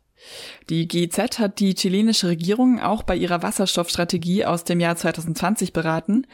Die 0.71 0.89
GZ 0.89 1.39
hat 1.39 1.61
die 1.61 1.75
chilenische 1.75 2.29
Regierung 2.29 2.81
auch 2.81 3.03
bei 3.03 3.15
ihrer 3.15 3.43
Wasserstoffstrategie 3.43 4.47
aus 4.47 4.65
dem 4.65 4.81
Jahr 4.81 4.97
2020 4.97 5.75
beraten. 5.75 6.27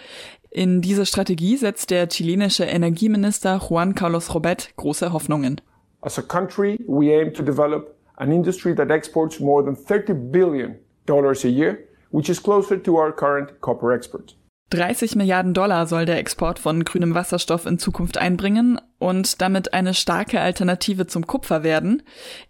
In 0.53 0.81
diese 0.81 1.07
Strategie 1.07 1.57
setzt 1.57 1.91
der 1.91 2.09
chilenische 2.09 2.67
Energieminister 2.67 3.61
Juan 3.69 3.97
Carlos 3.97 4.33
Robet 4.33 4.71
große 4.77 5.13
Hoffnungen. 5.13 5.61
As 6.03 6.21
a 6.21 6.23
country, 6.23 6.79
we 6.87 7.11
aim 7.11 7.35
to 7.35 7.43
develop 7.43 7.96
an 8.17 8.33
industry 8.33 8.75
that 8.75 8.91
exports 8.91 9.41
more 9.41 9.65
than 9.65 9.77
30 9.77 10.15
billion 10.31 10.77
dollars 11.07 11.45
a 11.45 11.49
year, 11.49 11.79
which 12.11 12.29
is 12.29 12.43
closer 12.43 12.83
to 12.83 12.97
our 12.97 13.13
current 13.13 13.61
copper 13.61 13.93
export. 13.93 14.35
30 14.71 15.15
Milliarden 15.15 15.55
Dollar 15.55 15.87
soll 15.87 16.07
der 16.07 16.19
Export 16.19 16.59
von 16.59 16.85
grünem 16.85 17.15
Wasserstoff 17.15 17.67
in 17.67 17.79
Zukunft 17.79 18.19
einbringen 18.19 18.81
und 18.99 19.41
damit 19.41 19.73
eine 19.73 19.95
starke 19.95 20.41
Alternative 20.41 21.07
zum 21.07 21.25
Kupfer 21.27 21.63
werden. 21.63 22.03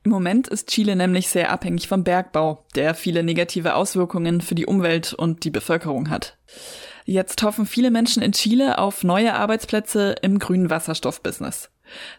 Im 0.03 0.12
Moment 0.12 0.49
ist 0.49 0.71
Chile 0.71 0.97
nämlich 0.97 1.29
sehr 1.29 1.51
abhängig 1.51 1.89
vom 1.89 2.05
Bergbau, 2.05 2.64
der 2.75 2.95
viele 2.95 3.23
negative 3.23 3.75
Auswirkungen 3.75 4.41
für 4.41 4.55
die 4.55 4.64
Umwelt 4.64 5.12
und 5.12 5.45
die 5.45 5.51
Bevölkerung 5.51 6.09
hat. 6.09 6.39
Jetzt 7.05 7.43
hoffen 7.43 7.67
viele 7.67 7.91
Menschen 7.91 8.23
in 8.23 8.33
Chile 8.33 8.79
auf 8.79 9.05
neue 9.05 9.35
Arbeitsplätze 9.35 10.17
im 10.23 10.39
grünen 10.39 10.71
Wasserstoffbusiness. 10.71 11.71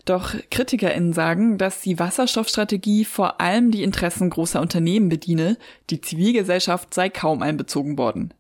Doch 0.06 0.36
KritikerInnen 0.52 1.14
sagen, 1.14 1.58
dass 1.58 1.82
die 1.82 2.00
Wasserstoffstrategie 2.00 3.06
vor 3.06 3.42
allem 3.42 3.72
die 3.72 3.84
Interessen 3.84 4.30
großer 4.30 4.62
Unternehmen 4.62 5.10
bediene, 5.10 5.58
die 5.90 6.02
Zivilgesellschaft 6.02 6.94
sei 6.94 7.10
kaum 7.10 7.42
einbezogen 7.42 7.98
worden. 7.98 8.34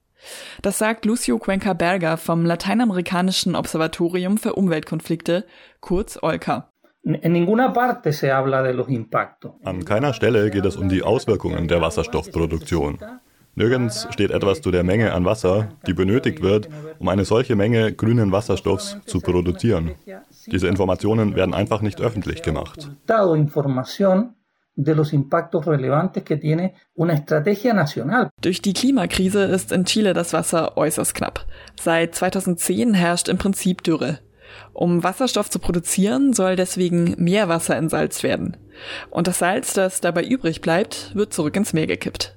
Das 0.62 0.78
sagt 0.78 1.06
Lucio 1.06 1.38
Cuenca 1.38 1.74
Berger 1.74 2.18
vom 2.18 2.46
Lateinamerikanischen 2.46 3.56
Observatorium 3.56 4.38
für 4.38 4.54
Umweltkonflikte, 4.54 5.46
kurz 5.80 6.18
OLCA. 6.22 6.70
An 9.64 9.86
keiner 9.86 10.14
Stelle 10.14 10.50
geht 10.50 10.66
es 10.66 10.76
um 10.76 10.90
die 10.90 11.04
Auswirkungen 11.04 11.68
der 11.68 11.82
Wasserstoffproduktion. 11.82 13.00
Nirgends 13.58 14.08
steht 14.12 14.30
etwas 14.30 14.62
zu 14.62 14.70
der 14.70 14.84
Menge 14.84 15.14
an 15.14 15.26
Wasser, 15.26 15.70
die 15.88 15.96
benötigt 15.96 16.44
wird, 16.44 16.70
um 17.00 17.10
eine 17.10 17.26
solche 17.26 17.56
Menge 17.56 17.92
grünen 17.92 18.32
Wasserstoffs 18.32 18.98
zu 19.08 19.20
produzieren. 19.20 19.96
Diese 20.46 20.68
Informationen 20.68 21.36
werden 21.36 21.56
einfach 21.56 21.82
nicht 21.82 22.00
öffentlich 22.00 22.44
gemacht. 22.44 22.92
Durch 28.42 28.62
die 28.62 28.74
Klimakrise 28.74 29.44
ist 29.46 29.72
in 29.72 29.86
Chile 29.86 30.14
das 30.14 30.34
Wasser 30.34 30.78
äußerst 30.78 31.16
knapp. 31.16 31.48
Seit 31.82 32.14
2010 32.14 32.94
herrscht 32.94 33.28
im 33.28 33.40
Prinzip 33.40 33.82
Dürre. 33.82 34.20
Um 34.74 35.04
Wasserstoff 35.04 35.50
zu 35.50 35.58
produzieren, 35.58 36.34
soll 36.34 36.56
deswegen 36.56 37.16
mehr 37.18 37.50
Wasser 37.50 37.76
entsalzt 37.76 38.22
werden. 38.22 38.56
Und 39.10 39.26
das 39.26 39.40
Salz, 39.40 39.74
das 39.74 40.00
dabei 40.00 40.24
übrig 40.24 40.62
bleibt, 40.62 41.16
wird 41.16 41.34
zurück 41.34 41.56
ins 41.56 41.74
Meer 41.74 41.88
gekippt. 41.88 42.37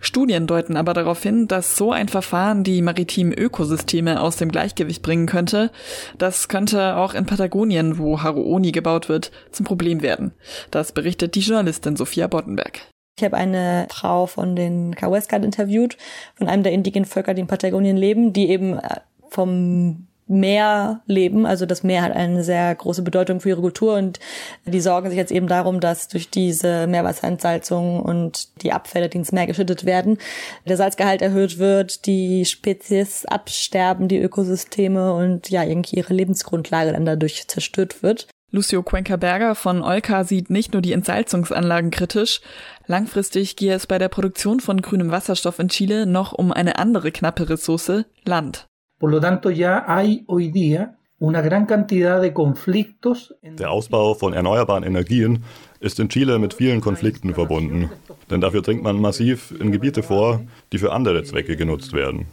Studien 0.00 0.46
deuten 0.46 0.76
aber 0.76 0.94
darauf 0.94 1.22
hin, 1.22 1.48
dass 1.48 1.76
so 1.76 1.92
ein 1.92 2.08
Verfahren 2.08 2.64
die 2.64 2.82
maritimen 2.82 3.32
Ökosysteme 3.32 4.20
aus 4.20 4.36
dem 4.36 4.50
Gleichgewicht 4.50 5.02
bringen 5.02 5.26
könnte. 5.26 5.70
Das 6.18 6.48
könnte 6.48 6.96
auch 6.96 7.14
in 7.14 7.26
Patagonien, 7.26 7.98
wo 7.98 8.22
Haruoni 8.22 8.72
gebaut 8.72 9.08
wird, 9.08 9.30
zum 9.52 9.64
Problem 9.64 10.02
werden. 10.02 10.32
Das 10.70 10.92
berichtet 10.92 11.34
die 11.34 11.40
Journalistin 11.40 11.96
Sophia 11.96 12.26
Boddenberg. 12.26 12.80
Ich 13.18 13.24
habe 13.24 13.36
eine 13.36 13.88
Frau 13.90 14.26
von 14.26 14.54
den 14.54 14.94
Kaweskat 14.94 15.44
interviewt, 15.44 15.96
von 16.36 16.48
einem 16.48 16.62
der 16.62 16.72
indigenen 16.72 17.04
Völker, 17.04 17.34
die 17.34 17.40
in 17.40 17.46
Patagonien 17.48 17.96
leben, 17.96 18.32
die 18.32 18.48
eben 18.48 18.78
äh, 18.78 19.00
vom 19.28 20.07
Meer 20.28 21.00
leben. 21.06 21.46
Also 21.46 21.66
das 21.66 21.82
Meer 21.82 22.02
hat 22.02 22.12
eine 22.12 22.44
sehr 22.44 22.74
große 22.74 23.02
Bedeutung 23.02 23.40
für 23.40 23.50
ihre 23.50 23.60
Kultur 23.60 23.94
und 23.94 24.20
die 24.66 24.80
sorgen 24.80 25.08
sich 25.08 25.18
jetzt 25.18 25.32
eben 25.32 25.48
darum, 25.48 25.80
dass 25.80 26.08
durch 26.08 26.30
diese 26.30 26.86
Meerwasserentsalzung 26.86 28.00
und 28.00 28.62
die 28.62 28.72
Abfälle, 28.72 29.08
die 29.08 29.18
ins 29.18 29.32
Meer 29.32 29.46
geschüttet 29.46 29.84
werden, 29.84 30.18
der 30.66 30.76
Salzgehalt 30.76 31.22
erhöht 31.22 31.58
wird, 31.58 32.06
die 32.06 32.44
Spezies 32.44 33.24
absterben, 33.24 34.08
die 34.08 34.18
Ökosysteme 34.18 35.14
und 35.14 35.50
ja, 35.50 35.64
irgendwie 35.64 35.96
ihre 35.96 36.14
Lebensgrundlage 36.14 36.92
dann 36.92 37.06
dadurch 37.06 37.48
zerstört 37.48 38.02
wird. 38.02 38.28
Lucio 38.50 38.82
Cuenca-Berger 38.82 39.54
von 39.54 39.82
Olka 39.82 40.24
sieht 40.24 40.48
nicht 40.48 40.72
nur 40.72 40.80
die 40.80 40.92
Entsalzungsanlagen 40.92 41.90
kritisch, 41.90 42.40
langfristig 42.86 43.56
gehe 43.56 43.74
es 43.74 43.86
bei 43.86 43.98
der 43.98 44.08
Produktion 44.08 44.60
von 44.60 44.80
grünem 44.80 45.10
Wasserstoff 45.10 45.58
in 45.58 45.68
Chile 45.68 46.06
noch 46.06 46.32
um 46.32 46.50
eine 46.50 46.78
andere 46.78 47.12
knappe 47.12 47.50
Ressource, 47.50 48.04
Land. 48.24 48.66
Por 48.98 49.10
lo 49.10 49.20
tanto, 49.20 49.50
ya 49.50 49.84
hay 49.86 50.24
hoy 50.26 50.50
día 50.50 50.96
una 51.20 51.40
gran 51.40 51.66
cantidad 51.66 52.20
de 52.20 52.32
conflictos. 52.32 53.34
Der 53.42 53.70
Ausbau 53.70 54.14
von 54.14 54.34
erneuerbaren 54.34 54.84
Energien 54.84 55.44
ist 55.80 55.98
in 55.98 56.08
Chile 56.08 56.38
mit 56.38 56.54
vielen 56.54 56.80
Konflikten 56.80 57.34
verbunden. 57.34 57.90
Denn 58.30 58.40
dafür 58.40 58.62
dringt 58.62 58.82
man 58.82 59.00
massiv 59.00 59.52
in 59.60 59.72
Gebiete 59.72 60.02
vor, 60.02 60.40
die 60.72 60.78
für 60.78 60.92
andere 60.92 61.22
Zwecke 61.24 61.56
genutzt 61.56 61.92
werden. 61.92 62.26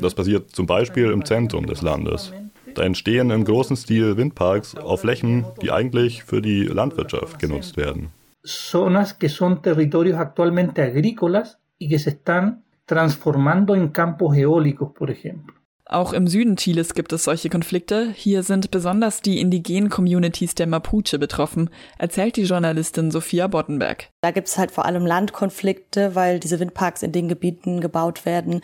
Das 0.00 0.14
passiert 0.14 0.50
zum 0.50 0.66
Beispiel 0.66 1.10
im 1.10 1.24
Zentrum 1.24 1.66
des 1.66 1.82
Landes. 1.82 2.32
Da 2.74 2.82
entstehen 2.82 3.30
im 3.30 3.44
großen 3.44 3.76
Stil 3.76 4.16
Windparks 4.16 4.76
auf 4.76 5.00
Flächen, 5.00 5.44
die 5.60 5.70
eigentlich 5.70 6.24
für 6.24 6.40
die 6.40 6.64
Landwirtschaft 6.64 7.38
genutzt 7.38 7.76
werden. 7.76 8.10
Zonas 8.44 9.18
que 9.18 9.28
son 9.28 9.62
territorios 9.62 10.18
actualmente 10.18 10.82
agrícolas 10.82 11.58
y 11.78 11.88
que 11.88 11.98
se 11.98 12.10
están 12.10 12.64
transformando 12.86 13.74
en 13.76 13.88
campos 13.88 14.36
eólicos, 14.36 14.90
por 14.92 15.10
ejemplo. 15.10 15.61
Auch 15.84 16.12
im 16.12 16.26
Süden 16.28 16.56
Chiles 16.56 16.94
gibt 16.94 17.12
es 17.12 17.24
solche 17.24 17.50
Konflikte. 17.50 18.12
Hier 18.14 18.42
sind 18.42 18.70
besonders 18.70 19.20
die 19.20 19.40
indigenen 19.40 19.90
Communities 19.90 20.54
der 20.54 20.66
Mapuche 20.66 21.18
betroffen, 21.18 21.70
erzählt 21.98 22.36
die 22.36 22.44
Journalistin 22.44 23.10
Sophia 23.10 23.46
Boddenberg. 23.48 24.11
Da 24.24 24.30
gibt 24.30 24.46
es 24.46 24.56
halt 24.56 24.70
vor 24.70 24.86
allem 24.86 25.04
Landkonflikte, 25.04 26.14
weil 26.14 26.38
diese 26.38 26.60
Windparks 26.60 27.02
in 27.02 27.10
den 27.10 27.26
Gebieten 27.26 27.80
gebaut 27.80 28.24
werden, 28.24 28.60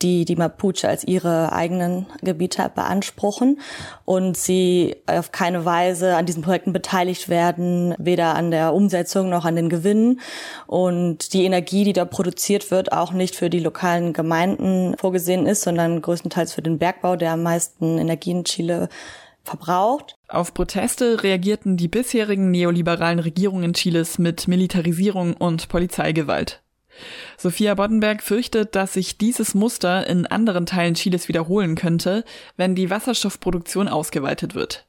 die 0.00 0.24
die 0.24 0.36
Mapuche 0.36 0.88
als 0.88 1.04
ihre 1.04 1.52
eigenen 1.52 2.06
Gebiete 2.22 2.72
beanspruchen. 2.74 3.60
Und 4.06 4.38
sie 4.38 4.96
auf 5.06 5.30
keine 5.30 5.66
Weise 5.66 6.16
an 6.16 6.24
diesen 6.24 6.42
Projekten 6.42 6.72
beteiligt 6.72 7.28
werden, 7.28 7.94
weder 7.98 8.34
an 8.34 8.50
der 8.50 8.72
Umsetzung 8.72 9.28
noch 9.28 9.44
an 9.44 9.54
den 9.54 9.68
Gewinnen. 9.68 10.18
Und 10.66 11.34
die 11.34 11.44
Energie, 11.44 11.84
die 11.84 11.92
da 11.92 12.06
produziert 12.06 12.70
wird, 12.70 12.92
auch 12.92 13.12
nicht 13.12 13.36
für 13.36 13.50
die 13.50 13.60
lokalen 13.60 14.14
Gemeinden 14.14 14.96
vorgesehen 14.96 15.44
ist, 15.44 15.60
sondern 15.60 16.00
größtenteils 16.00 16.54
für 16.54 16.62
den 16.62 16.78
Bergbau, 16.78 17.16
der 17.16 17.32
am 17.32 17.42
meisten 17.42 17.98
Energie 17.98 18.30
in 18.30 18.44
Chile 18.44 18.88
verbraucht. 19.44 20.16
Auf 20.28 20.54
Proteste 20.54 21.22
reagierten 21.22 21.76
die 21.76 21.88
bisherigen 21.88 22.50
neoliberalen 22.50 23.18
Regierungen 23.18 23.72
Chiles 23.74 24.18
mit 24.18 24.48
Militarisierung 24.48 25.34
und 25.34 25.68
Polizeigewalt. 25.68 26.62
Sophia 27.36 27.74
Boddenberg 27.74 28.22
fürchtet, 28.22 28.74
dass 28.74 28.94
sich 28.94 29.18
dieses 29.18 29.54
Muster 29.54 30.06
in 30.06 30.26
anderen 30.26 30.66
Teilen 30.66 30.94
Chiles 30.94 31.28
wiederholen 31.28 31.74
könnte, 31.74 32.24
wenn 32.56 32.74
die 32.74 32.90
Wasserstoffproduktion 32.90 33.88
ausgeweitet 33.88 34.54
wird. 34.54 34.86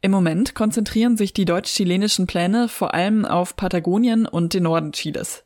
Im 0.00 0.10
Moment 0.10 0.54
konzentrieren 0.54 1.16
sich 1.16 1.32
die 1.32 1.44
deutsch-chilenischen 1.44 2.26
Pläne 2.26 2.68
vor 2.68 2.94
allem 2.94 3.24
auf 3.24 3.56
Patagonien 3.56 4.26
und 4.26 4.54
den 4.54 4.64
Norden 4.64 4.92
Chiles. 4.92 5.44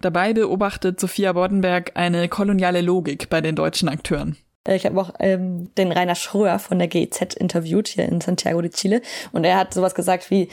Dabei 0.00 0.32
beobachtet 0.32 1.00
Sophia 1.00 1.32
Boddenberg 1.32 1.92
eine 1.94 2.28
koloniale 2.28 2.80
Logik 2.80 3.28
bei 3.28 3.40
den 3.40 3.56
deutschen 3.56 3.88
Akteuren. 3.88 4.36
Ich 4.74 4.86
habe 4.86 5.00
auch 5.00 5.10
ähm, 5.18 5.74
den 5.76 5.92
Rainer 5.92 6.14
Schröer 6.14 6.58
von 6.58 6.78
der 6.78 6.88
GIZ 6.88 7.34
interviewt 7.34 7.88
hier 7.88 8.04
in 8.04 8.20
Santiago 8.20 8.60
de 8.60 8.70
Chile 8.70 9.02
und 9.32 9.44
er 9.44 9.56
hat 9.56 9.74
sowas 9.74 9.94
gesagt 9.94 10.30
wie, 10.30 10.48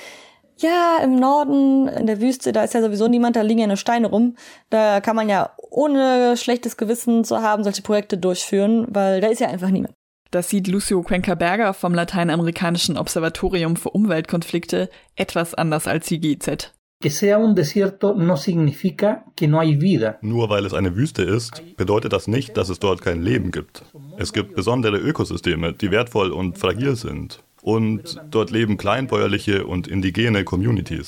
ja, 0.57 0.99
im 1.03 1.15
Norden, 1.15 1.87
in 1.87 2.07
der 2.07 2.21
Wüste, 2.21 2.53
da 2.53 2.63
ist 2.63 2.73
ja 2.73 2.81
sowieso 2.81 3.07
niemand, 3.07 3.35
da 3.35 3.41
liegen 3.41 3.59
ja 3.59 3.67
nur 3.67 3.77
Steine 3.77 4.07
rum. 4.07 4.35
Da 4.69 5.01
kann 5.01 5.15
man 5.15 5.27
ja 5.27 5.51
ohne 5.57 6.37
schlechtes 6.37 6.77
Gewissen 6.77 7.25
zu 7.25 7.41
haben 7.41 7.63
solche 7.63 7.81
Projekte 7.81 8.17
durchführen, 8.17 8.87
weil 8.89 9.19
da 9.19 9.27
ist 9.27 9.41
ja 9.41 9.49
einfach 9.49 9.69
niemand. 9.69 9.93
Das 10.31 10.49
sieht 10.49 10.67
Lucio 10.67 11.01
Cuenca-Berger 11.01 11.73
vom 11.73 11.93
Lateinamerikanischen 11.93 12.97
Observatorium 12.97 13.75
für 13.75 13.89
Umweltkonflikte 13.89 14.89
etwas 15.15 15.53
anders 15.53 15.87
als 15.87 16.07
die 16.07 16.19
GIZ. 16.19 16.73
Que 17.05 17.11
sea 17.11 17.37
un 17.37 17.53
desierto 17.53 18.15
no 18.15 18.35
significa 18.35 19.25
que 19.35 19.47
no 19.47 19.59
hay 19.59 19.75
vida. 19.75 20.17
Nur 20.23 20.49
weil 20.49 20.65
es 20.65 20.73
eine 20.73 20.95
Wüste 20.95 21.21
ist, 21.21 21.61
bedeutet 21.77 22.13
das 22.13 22.27
nicht, 22.27 22.57
dass 22.57 22.69
es 22.69 22.79
dort 22.79 23.03
kein 23.03 23.21
Leben 23.21 23.51
gibt. 23.51 23.83
Es 24.17 24.33
gibt 24.33 24.55
besondere 24.55 24.97
Ökosysteme, 24.97 25.73
die 25.73 25.91
wertvoll 25.91 26.31
und 26.31 26.57
fragil 26.57 26.95
sind. 26.95 27.43
Und 27.61 28.19
dort 28.31 28.49
leben 28.49 28.77
kleinbäuerliche 28.77 29.67
und 29.67 29.87
indigene 29.87 30.43
Communities. 30.45 31.05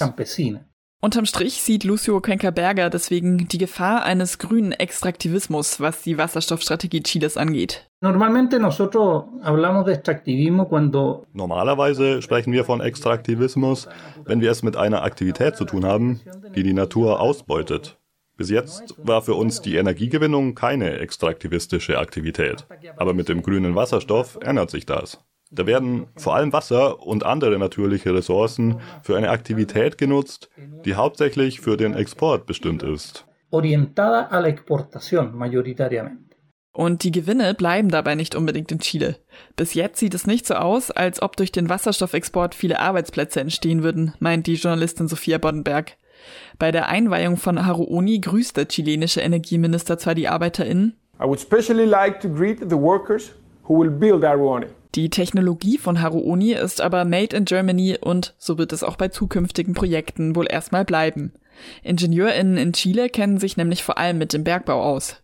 Unterm 0.99 1.25
Strich 1.25 1.61
sieht 1.61 1.83
Lucio 1.83 2.19
Cuenca-Berger 2.21 2.89
deswegen 2.89 3.47
die 3.47 3.59
Gefahr 3.59 4.03
eines 4.03 4.39
grünen 4.39 4.71
Extraktivismus, 4.71 5.79
was 5.79 6.01
die 6.01 6.17
Wasserstoffstrategie 6.17 7.03
Chiles 7.03 7.37
angeht. 7.37 7.87
Normalerweise 11.33 12.21
sprechen 12.23 12.51
wir 12.51 12.65
von 12.65 12.81
Extraktivismus, 12.81 13.87
wenn 14.25 14.41
wir 14.41 14.49
es 14.49 14.63
mit 14.63 14.75
einer 14.75 15.03
Aktivität 15.03 15.55
zu 15.55 15.65
tun 15.65 15.85
haben, 15.85 16.19
die 16.55 16.63
die 16.63 16.73
Natur 16.73 17.19
ausbeutet. 17.19 17.99
Bis 18.35 18.49
jetzt 18.49 18.95
war 18.97 19.21
für 19.21 19.35
uns 19.35 19.61
die 19.61 19.75
Energiegewinnung 19.75 20.55
keine 20.55 20.97
extraktivistische 20.97 21.99
Aktivität. 21.99 22.65
Aber 22.95 23.13
mit 23.13 23.29
dem 23.29 23.43
grünen 23.43 23.75
Wasserstoff 23.75 24.39
ändert 24.41 24.71
sich 24.71 24.87
das. 24.87 25.23
Da 25.51 25.65
werden 25.65 26.07
vor 26.17 26.35
allem 26.35 26.51
Wasser 26.53 27.05
und 27.05 27.25
andere 27.25 27.57
natürliche 27.57 28.13
Ressourcen 28.13 28.79
für 29.01 29.15
eine 29.17 29.29
Aktivität 29.29 29.97
genutzt, 29.97 30.49
die 30.85 30.95
hauptsächlich 30.95 31.61
für 31.61 31.77
den 31.77 31.93
Export 31.93 32.45
bestimmt 32.45 32.83
ist. 32.83 33.25
orientada 33.49 34.27
a 34.29 34.39
la 34.39 34.47
exportación 34.49 35.35
mayoritariamente. 35.35 36.35
Und 36.73 37.03
die 37.03 37.11
Gewinne 37.11 37.55
bleiben 37.55 37.89
dabei 37.89 38.13
nicht 38.13 38.35
unbedingt 38.35 38.71
in 38.71 38.79
Chile. 38.79 39.15
Bis 39.55 39.73
jetzt 39.73 39.99
sieht 39.99 40.13
es 40.13 40.27
nicht 40.27 40.45
so 40.45 40.53
aus, 40.55 40.91
als 40.91 41.21
ob 41.23 41.35
durch 41.35 41.51
den 41.51 41.69
Wasserstoffexport 41.69 42.53
viele 42.53 42.79
Arbeitsplätze 42.79 43.39
entstehen 43.39 43.81
würden, 43.81 44.13
meint 44.19 44.45
die 44.45 44.55
Journalistin 44.55 45.07
Sophia 45.07 45.39
Boddenberg. 45.39 45.97
Bei 46.59 46.71
der 46.71 46.87
Einweihung 46.87 47.37
von 47.37 47.65
Haruoni 47.65 48.19
grüßt 48.19 48.57
der 48.57 48.67
chilenische 48.67 49.21
Energieminister 49.21 49.97
zwar 49.97 50.13
die 50.13 50.27
ArbeiterInnen, 50.27 50.97
I 51.19 51.23
would 51.23 51.39
especially 51.39 51.85
like 51.85 52.19
to 52.19 52.29
greet 52.29 52.59
the 52.59 52.77
workers 52.77 53.33
who 53.67 53.79
will 53.81 53.89
build 53.89 54.23
Aruani. 54.23 54.67
Die 54.95 55.09
Technologie 55.09 55.77
von 55.77 56.01
Haruoni 56.01 56.53
ist 56.53 56.81
aber 56.81 57.05
made 57.05 57.35
in 57.35 57.45
Germany 57.45 57.97
und 57.99 58.33
so 58.37 58.57
wird 58.57 58.73
es 58.73 58.83
auch 58.83 58.95
bei 58.95 59.09
zukünftigen 59.09 59.73
Projekten 59.73 60.35
wohl 60.35 60.47
erstmal 60.49 60.85
bleiben. 60.85 61.33
IngenieurInnen 61.83 62.57
in 62.57 62.73
Chile 62.73 63.09
kennen 63.09 63.37
sich 63.37 63.57
nämlich 63.57 63.83
vor 63.83 63.97
allem 63.97 64.17
mit 64.17 64.33
dem 64.33 64.43
Bergbau 64.43 64.81
aus. 64.81 65.21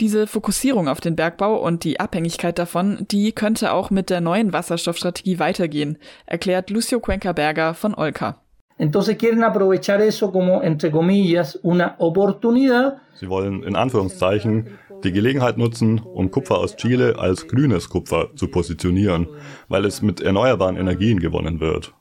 Diese 0.00 0.26
Fokussierung 0.26 0.88
auf 0.88 1.00
den 1.00 1.16
Bergbau 1.16 1.56
und 1.56 1.82
die 1.82 1.98
Abhängigkeit 1.98 2.58
davon, 2.58 3.06
die 3.10 3.32
könnte 3.32 3.72
auch 3.72 3.90
mit 3.90 4.10
der 4.10 4.20
neuen 4.20 4.52
Wasserstoffstrategie 4.52 5.38
weitergehen, 5.38 5.98
erklärt 6.26 6.70
Lucio 6.70 7.00
Cuenca-Berger 7.00 7.74
von 7.74 7.94
Olka. 7.94 8.40
Entonces 8.80 9.18
quieren 9.18 9.42
aprovechar 9.42 10.00
eso 10.00 10.30
como, 10.30 10.62
entre 10.62 10.92
comillas, 10.92 11.56
una 11.56 11.96
oportunidad 11.98 13.00
Sie 13.14 13.28
wollen 13.28 13.64
in 13.64 13.74
Anführungszeichen 13.74 14.78
die 15.04 15.12
Gelegenheit 15.12 15.58
nutzen, 15.58 16.00
um 16.00 16.30
Kupfer 16.30 16.58
aus 16.58 16.76
Chile 16.76 17.18
als 17.18 17.46
grünes 17.48 17.88
Kupfer 17.88 18.30
zu 18.36 18.48
positionieren, 18.48 19.28
weil 19.68 19.84
es 19.84 20.02
mit 20.02 20.20
erneuerbaren 20.20 20.76
Energien 20.76 21.20
gewonnen 21.20 21.60
wird. 21.60 21.94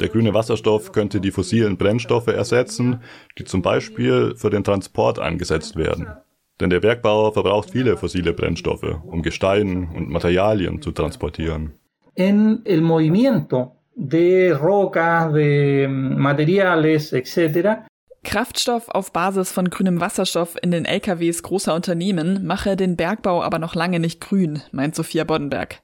Der 0.00 0.08
grüne 0.08 0.34
Wasserstoff 0.34 0.92
könnte 0.92 1.20
die 1.20 1.30
fossilen 1.30 1.76
Brennstoffe 1.76 2.28
ersetzen, 2.28 3.00
die 3.38 3.44
zum 3.44 3.62
Beispiel 3.62 4.34
für 4.36 4.50
den 4.50 4.64
Transport 4.64 5.18
eingesetzt 5.18 5.76
werden. 5.76 6.08
Denn 6.60 6.70
der 6.70 6.80
Bergbau 6.80 7.32
verbraucht 7.32 7.70
viele 7.70 7.96
fossile 7.96 8.32
Brennstoffe, 8.32 9.00
um 9.04 9.22
Gestein 9.22 9.88
und 9.94 10.10
Materialien 10.10 10.80
zu 10.82 10.92
transportieren. 10.92 11.72
en 12.14 12.60
el 12.64 12.82
movimiento 12.82 13.76
de 13.94 14.52
rocas, 14.52 15.32
de 15.32 15.86
materiales, 15.88 17.12
etcétera, 17.12 17.86
Kraftstoff 18.24 18.88
auf 18.88 19.12
Basis 19.12 19.52
von 19.52 19.68
grünem 19.68 20.00
Wasserstoff 20.00 20.56
in 20.62 20.70
den 20.70 20.84
LKWs 20.84 21.42
großer 21.42 21.74
Unternehmen 21.74 22.46
mache 22.46 22.76
den 22.76 22.96
Bergbau 22.96 23.42
aber 23.42 23.58
noch 23.58 23.74
lange 23.74 24.00
nicht 24.00 24.20
grün, 24.20 24.62
meint 24.70 24.94
Sophia 24.94 25.24
Boddenberg. 25.24 25.82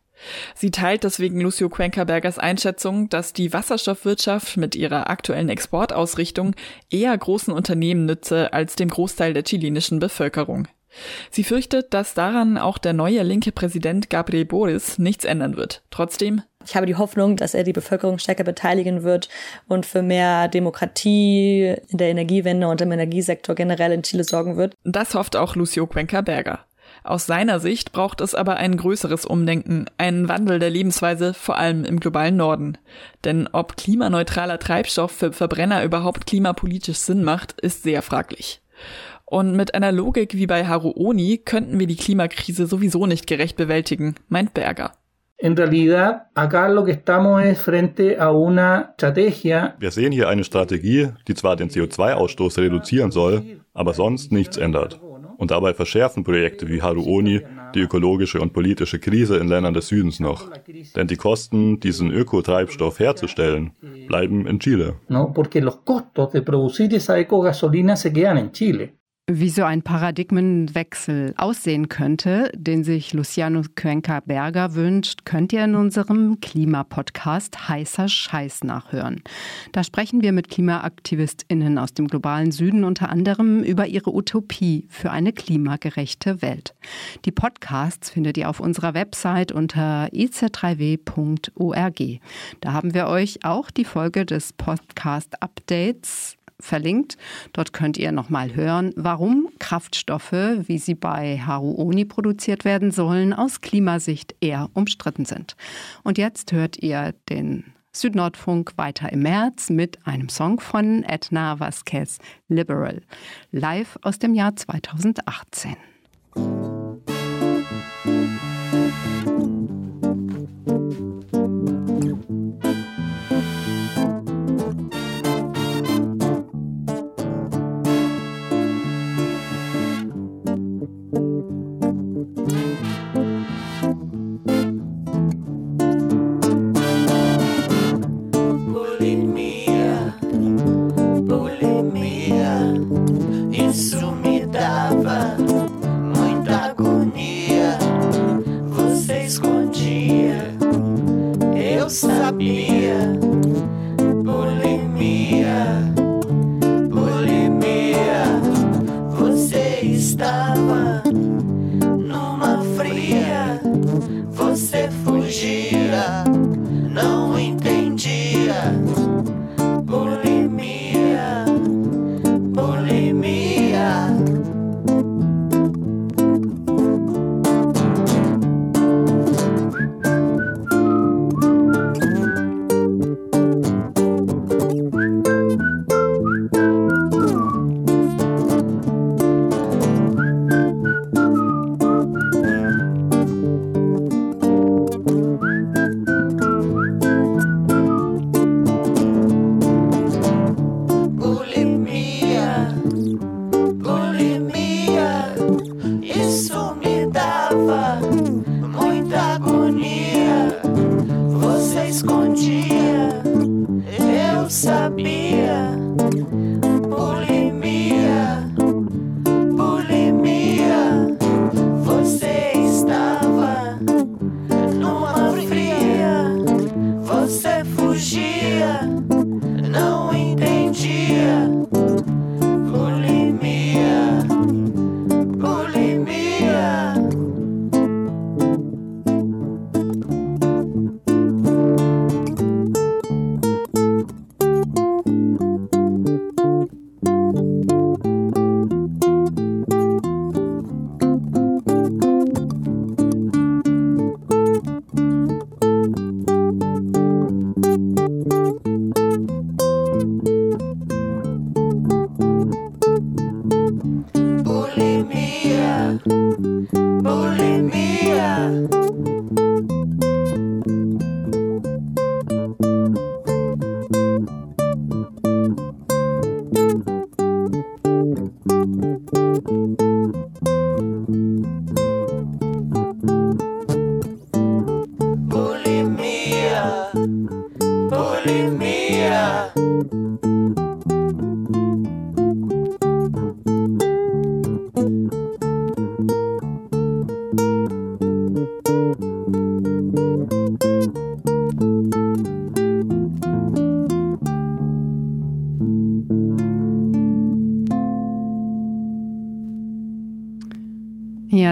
Sie 0.54 0.70
teilt 0.70 1.04
deswegen 1.04 1.40
Lucio 1.40 1.68
Quenkerbergers 1.68 2.38
Einschätzung, 2.38 3.08
dass 3.08 3.32
die 3.32 3.52
Wasserstoffwirtschaft 3.52 4.56
mit 4.56 4.74
ihrer 4.74 5.10
aktuellen 5.10 5.48
Exportausrichtung 5.48 6.54
eher 6.90 7.16
großen 7.16 7.52
Unternehmen 7.52 8.06
nütze 8.06 8.52
als 8.52 8.76
dem 8.76 8.88
Großteil 8.88 9.32
der 9.32 9.44
chilenischen 9.44 9.98
Bevölkerung. 9.98 10.66
Sie 11.30 11.44
fürchtet, 11.44 11.92
dass 11.94 12.14
daran 12.14 12.58
auch 12.58 12.78
der 12.78 12.92
neue 12.92 13.22
linke 13.22 13.52
Präsident 13.52 14.10
Gabriel 14.10 14.44
Boris 14.44 14.98
nichts 14.98 15.24
ändern 15.24 15.56
wird. 15.56 15.82
Trotzdem 15.90 16.42
ich 16.68 16.76
habe 16.76 16.86
die 16.86 16.96
Hoffnung, 16.96 17.36
dass 17.36 17.54
er 17.54 17.64
die 17.64 17.72
Bevölkerung 17.72 18.18
stärker 18.18 18.44
beteiligen 18.44 19.02
wird 19.02 19.28
und 19.68 19.86
für 19.86 20.02
mehr 20.02 20.48
Demokratie 20.48 21.74
in 21.88 21.98
der 21.98 22.08
Energiewende 22.08 22.68
und 22.68 22.80
im 22.80 22.92
Energiesektor 22.92 23.54
generell 23.54 23.92
in 23.92 24.02
Chile 24.02 24.24
sorgen 24.24 24.56
wird. 24.56 24.74
Das 24.84 25.14
hofft 25.14 25.34
auch 25.36 25.56
Lucio 25.56 25.86
Cuenca 25.86 26.20
Berger. 26.20 26.60
Aus 27.04 27.26
seiner 27.26 27.58
Sicht 27.58 27.92
braucht 27.92 28.20
es 28.20 28.34
aber 28.34 28.56
ein 28.56 28.76
größeres 28.76 29.24
Umdenken, 29.24 29.86
einen 29.96 30.28
Wandel 30.28 30.58
der 30.58 30.68
Lebensweise, 30.68 31.32
vor 31.32 31.56
allem 31.56 31.84
im 31.84 32.00
globalen 32.00 32.36
Norden. 32.36 32.76
Denn 33.24 33.48
ob 33.50 33.76
klimaneutraler 33.76 34.58
Treibstoff 34.58 35.12
für 35.12 35.32
Verbrenner 35.32 35.84
überhaupt 35.84 36.26
klimapolitisch 36.26 36.98
Sinn 36.98 37.24
macht, 37.24 37.58
ist 37.60 37.82
sehr 37.82 38.02
fraglich. 38.02 38.60
Und 39.24 39.54
mit 39.54 39.74
einer 39.74 39.92
Logik 39.92 40.34
wie 40.34 40.46
bei 40.46 40.66
Haru 40.66 40.92
Oni 40.96 41.38
könnten 41.38 41.78
wir 41.78 41.86
die 41.86 41.96
Klimakrise 41.96 42.66
sowieso 42.66 43.06
nicht 43.06 43.26
gerecht 43.26 43.56
bewältigen, 43.56 44.14
meint 44.28 44.54
Berger. 44.54 44.92
En 45.40 45.56
realidad, 45.56 46.26
acá 46.34 46.68
lo 46.68 46.84
que 46.84 46.90
estamos 46.90 47.44
es 47.44 47.60
frente 47.60 48.16
a 48.18 48.32
una 48.32 48.90
estrategia. 48.90 49.76
Wir 49.78 49.92
sehen 49.92 50.12
hier 50.12 50.28
eine 50.28 50.42
Strategie, 50.42 51.10
die 51.28 51.34
zwar 51.34 51.54
den 51.54 51.70
CO2-Ausstoß 51.70 52.58
reduzieren 52.58 53.12
soll, 53.12 53.60
aber 53.72 53.94
sonst 53.94 54.32
nichts 54.32 54.56
ändert. 54.56 55.00
Und 55.36 55.52
dabei 55.52 55.74
verschärfen 55.74 56.24
Projekte 56.24 56.66
wie 56.68 56.82
Haruoni 56.82 57.42
die 57.74 57.80
ökologische 57.80 58.40
und 58.40 58.52
politische 58.52 58.98
Krise 58.98 59.36
in 59.36 59.46
Ländern 59.46 59.74
des 59.74 59.86
Südens 59.86 60.18
noch. 60.18 60.50
Denn 60.96 61.06
die 61.06 61.16
Kosten, 61.16 61.78
diesen 61.78 62.10
Ökotreibstoff 62.10 62.98
herzustellen, 62.98 63.70
bleiben 64.08 64.46
in 64.46 64.58
Chile. 64.58 64.96
No, 65.06 65.32
porque 65.32 65.60
los 65.60 65.76
costos 65.84 66.32
de 66.32 66.42
producir 66.42 66.92
esa 66.94 67.16
ecogasolina 67.16 67.94
se 67.94 68.12
quedan 68.12 68.38
en 68.38 68.50
Chile. 68.50 68.97
Wie 69.30 69.50
so 69.50 69.62
ein 69.62 69.82
Paradigmenwechsel 69.82 71.34
aussehen 71.36 71.90
könnte, 71.90 72.50
den 72.54 72.82
sich 72.82 73.12
Luciano 73.12 73.60
Cuenca 73.78 74.20
Berger 74.20 74.74
wünscht, 74.74 75.26
könnt 75.26 75.52
ihr 75.52 75.62
in 75.64 75.74
unserem 75.74 76.40
Klimapodcast 76.40 77.68
Heißer 77.68 78.08
Scheiß 78.08 78.64
nachhören. 78.64 79.20
Da 79.72 79.84
sprechen 79.84 80.22
wir 80.22 80.32
mit 80.32 80.48
KlimaaktivistInnen 80.48 81.76
aus 81.76 81.92
dem 81.92 82.08
globalen 82.08 82.52
Süden 82.52 82.84
unter 82.84 83.10
anderem 83.10 83.62
über 83.62 83.86
ihre 83.86 84.14
Utopie 84.14 84.86
für 84.88 85.10
eine 85.10 85.34
klimagerechte 85.34 86.40
Welt. 86.40 86.74
Die 87.26 87.32
Podcasts 87.32 88.08
findet 88.08 88.38
ihr 88.38 88.48
auf 88.48 88.60
unserer 88.60 88.94
Website 88.94 89.52
unter 89.52 90.06
iz3w.org. 90.06 92.00
Da 92.62 92.72
haben 92.72 92.94
wir 92.94 93.08
euch 93.08 93.44
auch 93.44 93.70
die 93.70 93.84
Folge 93.84 94.24
des 94.24 94.54
Podcast-Updates 94.54 96.37
verlinkt. 96.60 97.16
Dort 97.52 97.72
könnt 97.72 97.96
ihr 97.96 98.12
nochmal 98.12 98.54
hören, 98.54 98.92
warum 98.96 99.48
Kraftstoffe, 99.58 100.32
wie 100.32 100.78
sie 100.78 100.94
bei 100.94 101.38
Haruoni 101.38 102.04
produziert 102.04 102.64
werden 102.64 102.90
sollen, 102.90 103.32
aus 103.32 103.60
Klimasicht 103.60 104.34
eher 104.40 104.68
umstritten 104.74 105.24
sind. 105.24 105.56
Und 106.02 106.18
jetzt 106.18 106.52
hört 106.52 106.78
ihr 106.82 107.14
den 107.28 107.64
Südnordfunk 107.92 108.72
weiter 108.76 109.12
im 109.12 109.22
März 109.22 109.70
mit 109.70 110.06
einem 110.06 110.28
Song 110.28 110.60
von 110.60 111.02
Edna 111.04 111.58
Vasquez 111.58 112.18
Liberal, 112.48 113.02
live 113.50 113.98
aus 114.02 114.18
dem 114.18 114.34
Jahr 114.34 114.54
2018. 114.54 115.76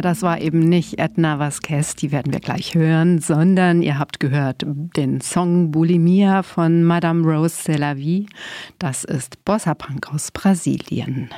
das 0.07 0.22
war 0.22 0.40
eben 0.40 0.61
nicht 0.61 1.00
Edna 1.00 1.40
Vasquez, 1.40 1.96
die 1.96 2.12
werden 2.12 2.32
wir 2.32 2.38
gleich 2.38 2.76
hören, 2.76 3.18
sondern 3.18 3.82
ihr 3.82 3.98
habt 3.98 4.20
gehört 4.20 4.62
den 4.64 5.20
Song 5.20 5.72
Bulimia 5.72 6.44
von 6.44 6.84
Madame 6.84 7.26
Rose 7.26 7.57
Selavi. 7.64 8.28
Das 8.78 9.02
ist 9.02 9.44
Bossa 9.44 9.74
Punk 9.74 10.14
aus 10.14 10.30
Brasilien. 10.30 11.30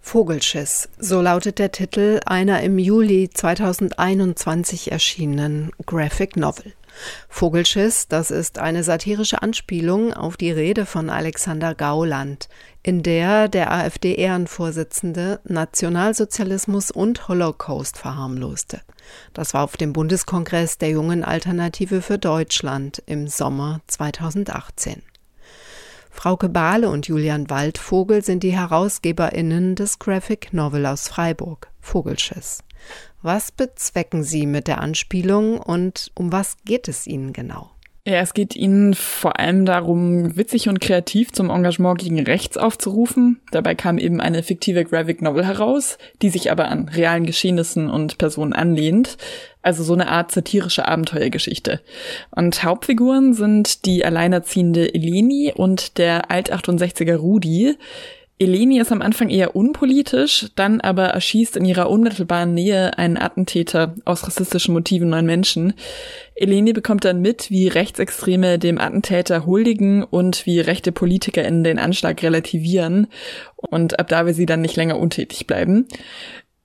Vogelschiss, 0.00 0.88
so 0.98 1.20
lautet 1.20 1.58
der 1.58 1.72
Titel 1.72 2.20
einer 2.24 2.62
im 2.62 2.78
Juli 2.78 3.28
2021 3.28 4.90
erschienenen 4.90 5.70
Graphic 5.84 6.38
Novel. 6.38 6.72
Vogelschiss, 7.28 8.08
das 8.08 8.30
ist 8.30 8.58
eine 8.58 8.82
satirische 8.82 9.42
Anspielung 9.42 10.14
auf 10.14 10.38
die 10.38 10.50
Rede 10.50 10.86
von 10.86 11.10
Alexander 11.10 11.74
Gauland, 11.74 12.48
in 12.82 13.02
der 13.02 13.48
der 13.48 13.72
AfD-Ehrenvorsitzende 13.72 15.40
Nationalsozialismus 15.44 16.90
und 16.90 17.28
Holocaust 17.28 17.98
verharmloste. 17.98 18.80
Das 19.34 19.54
war 19.54 19.64
auf 19.64 19.76
dem 19.76 19.92
Bundeskongress 19.92 20.78
der 20.78 20.90
Jungen 20.90 21.24
Alternative 21.24 22.00
für 22.00 22.18
Deutschland 22.18 23.02
im 23.06 23.28
Sommer 23.28 23.80
2018. 23.86 25.02
Frauke 26.10 26.48
Bahle 26.48 26.90
und 26.90 27.06
Julian 27.06 27.48
Waldvogel 27.50 28.24
sind 28.24 28.42
die 28.42 28.52
HerausgeberInnen 28.52 29.74
des 29.74 29.98
Graphic 29.98 30.52
Novel 30.52 30.86
aus 30.86 31.08
Freiburg, 31.08 31.68
Vogelschiss. 31.80 32.62
Was 33.22 33.52
bezwecken 33.52 34.24
Sie 34.24 34.46
mit 34.46 34.66
der 34.66 34.80
Anspielung 34.80 35.58
und 35.58 36.10
um 36.14 36.32
was 36.32 36.56
geht 36.64 36.88
es 36.88 37.06
Ihnen 37.06 37.32
genau? 37.32 37.70
Ja, 38.06 38.20
es 38.20 38.32
geht 38.32 38.56
ihnen 38.56 38.94
vor 38.94 39.38
allem 39.38 39.66
darum, 39.66 40.34
witzig 40.34 40.70
und 40.70 40.80
kreativ 40.80 41.32
zum 41.32 41.50
Engagement 41.50 42.00
gegen 42.00 42.18
rechts 42.18 42.56
aufzurufen. 42.56 43.40
Dabei 43.52 43.74
kam 43.74 43.98
eben 43.98 44.22
eine 44.22 44.42
fiktive 44.42 44.84
Graphic 44.86 45.20
Novel 45.20 45.46
heraus, 45.46 45.98
die 46.22 46.30
sich 46.30 46.50
aber 46.50 46.68
an 46.68 46.88
realen 46.88 47.26
Geschehnissen 47.26 47.90
und 47.90 48.16
Personen 48.16 48.54
anlehnt. 48.54 49.18
Also 49.60 49.82
so 49.84 49.92
eine 49.92 50.08
Art 50.08 50.32
satirische 50.32 50.88
Abenteuergeschichte. 50.88 51.82
Und 52.30 52.64
Hauptfiguren 52.64 53.34
sind 53.34 53.84
die 53.84 54.02
alleinerziehende 54.02 54.94
Eleni 54.94 55.52
und 55.54 55.98
der 55.98 56.30
Alt-68er 56.30 57.16
Rudi. 57.16 57.76
Eleni 58.42 58.80
ist 58.80 58.90
am 58.90 59.02
Anfang 59.02 59.28
eher 59.28 59.54
unpolitisch, 59.54 60.46
dann 60.54 60.80
aber 60.80 61.08
erschießt 61.08 61.58
in 61.58 61.66
ihrer 61.66 61.90
unmittelbaren 61.90 62.54
Nähe 62.54 62.96
einen 62.96 63.18
Attentäter 63.18 63.94
aus 64.06 64.26
rassistischen 64.26 64.72
Motiven 64.72 65.10
neun 65.10 65.26
Menschen. 65.26 65.74
Eleni 66.36 66.72
bekommt 66.72 67.04
dann 67.04 67.20
mit, 67.20 67.50
wie 67.50 67.68
Rechtsextreme 67.68 68.58
dem 68.58 68.78
Attentäter 68.78 69.44
huldigen 69.44 70.02
und 70.02 70.46
wie 70.46 70.58
rechte 70.58 70.90
PolitikerInnen 70.90 71.64
den 71.64 71.78
Anschlag 71.78 72.22
relativieren 72.22 73.08
und 73.56 74.00
ab 74.00 74.08
da 74.08 74.24
will 74.24 74.32
sie 74.32 74.46
dann 74.46 74.62
nicht 74.62 74.76
länger 74.76 74.98
untätig 74.98 75.46
bleiben. 75.46 75.86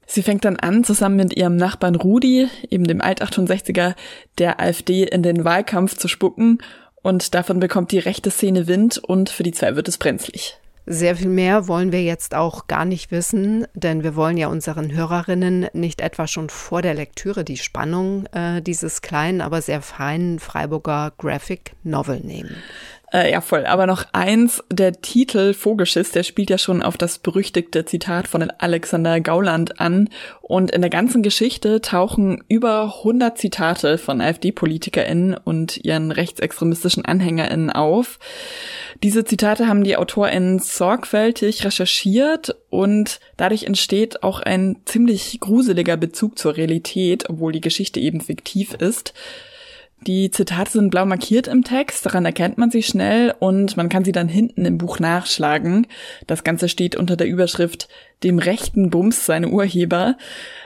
Sie 0.08 0.24
fängt 0.24 0.46
dann 0.46 0.56
an, 0.56 0.86
zusammen 0.86 1.18
mit 1.18 1.36
ihrem 1.36 1.58
Nachbarn 1.58 1.96
Rudi, 1.96 2.48
eben 2.70 2.86
dem 2.86 3.02
Alt-68er, 3.02 3.96
der 4.38 4.62
AfD 4.62 5.04
in 5.04 5.24
den 5.24 5.44
Wahlkampf 5.44 5.98
zu 5.98 6.08
spucken 6.08 6.60
und 7.02 7.36
davon 7.36 7.60
bekommt 7.60 7.92
die 7.92 8.00
rechte 8.00 8.32
Szene 8.32 8.68
Wind 8.68 8.98
und 8.98 9.30
für 9.30 9.44
die 9.44 9.52
zwei 9.52 9.76
wird 9.76 9.90
es 9.90 9.98
brenzlig. 9.98 10.58
Sehr 10.88 11.16
viel 11.16 11.30
mehr 11.30 11.68
wollen 11.68 11.92
wir 11.92 12.04
jetzt 12.04 12.36
auch 12.36 12.68
gar 12.68 12.86
nicht 12.86 13.10
wissen, 13.10 13.66
denn 13.74 14.04
wir 14.04 14.16
wollen 14.16 14.38
ja 14.38 14.50
unseren 14.50 14.92
Hörerinnen 14.92 15.68
nicht 15.74 16.00
etwa 16.00 16.28
schon 16.28 16.50
vor 16.50 16.84
der 16.84 16.94
Lektüre 16.94 17.44
die 17.44 17.58
Spannung 17.58 18.28
äh, 18.28 18.62
dieses 18.62 19.02
kleinen, 19.02 19.42
aber 19.42 19.64
sehr 19.64 19.82
feinen 19.82 20.38
Freiburger 20.38 21.14
Graphic 21.18 21.74
Novel 21.84 22.20
nehmen. 22.20 22.56
Äh, 23.16 23.32
ja, 23.32 23.40
voll. 23.40 23.66
Aber 23.66 23.88
noch 23.88 24.08
eins, 24.12 24.62
der 24.70 25.02
Titel 25.02 25.54
Vogelschiss, 25.54 26.12
der 26.12 26.24
spielt 26.24 26.50
ja 26.50 26.58
schon 26.58 26.84
auf 26.84 26.98
das 26.98 27.18
berüchtigte 27.18 27.86
Zitat 27.86 28.28
von 28.28 28.52
Alexander 28.58 29.22
Gauland 29.22 29.80
an. 29.80 30.10
Und 30.42 30.72
in 30.72 30.82
der 30.82 30.90
ganzen 30.90 31.24
Geschichte 31.24 31.80
tauchen 31.80 32.44
über 32.50 32.98
100 32.98 33.38
Zitate 33.38 33.98
von 33.98 34.20
AfD-PolitikerInnen 34.20 35.34
und 35.34 35.78
ihren 35.86 36.12
rechtsextremistischen 36.12 37.06
AnhängerInnen 37.06 37.70
auf. 37.70 38.20
Diese 39.02 39.24
Zitate 39.24 39.70
haben 39.70 39.86
die 39.86 39.96
AutorInnen 39.96 40.60
sorgfältig 40.60 41.64
recherchiert 41.64 42.58
und 42.70 43.22
dadurch 43.38 43.64
entsteht 43.64 44.24
auch 44.24 44.42
ein 44.42 44.82
ziemlich 44.84 45.40
gruseliger 45.40 45.96
Bezug 45.96 46.38
zur 46.38 46.58
Realität, 46.58 47.30
obwohl 47.30 47.54
die 47.54 47.62
Geschichte 47.62 48.02
eben 48.02 48.20
fiktiv 48.20 48.74
ist. 48.74 49.14
Die 50.08 50.30
Zitate 50.30 50.72
sind 50.72 50.92
blau 50.92 51.08
markiert 51.08 51.48
im 51.48 51.64
Text, 51.64 52.06
daran 52.06 52.26
erkennt 52.26 52.60
man 52.60 52.70
sie 52.70 52.84
schnell 52.84 53.34
und 53.40 53.76
man 53.76 53.90
kann 53.90 54.06
sie 54.06 54.12
dann 54.12 54.28
hinten 54.28 54.64
im 54.66 54.78
Buch 54.78 55.00
nachschlagen. 55.00 55.88
Das 56.28 56.44
Ganze 56.44 56.70
steht 56.70 56.96
unter 56.96 57.16
der 57.16 57.28
Überschrift 57.28 57.88
Dem 58.24 58.38
rechten 58.38 58.92
Bums 58.92 59.26
seine 59.26 59.50
Urheber. 59.50 60.16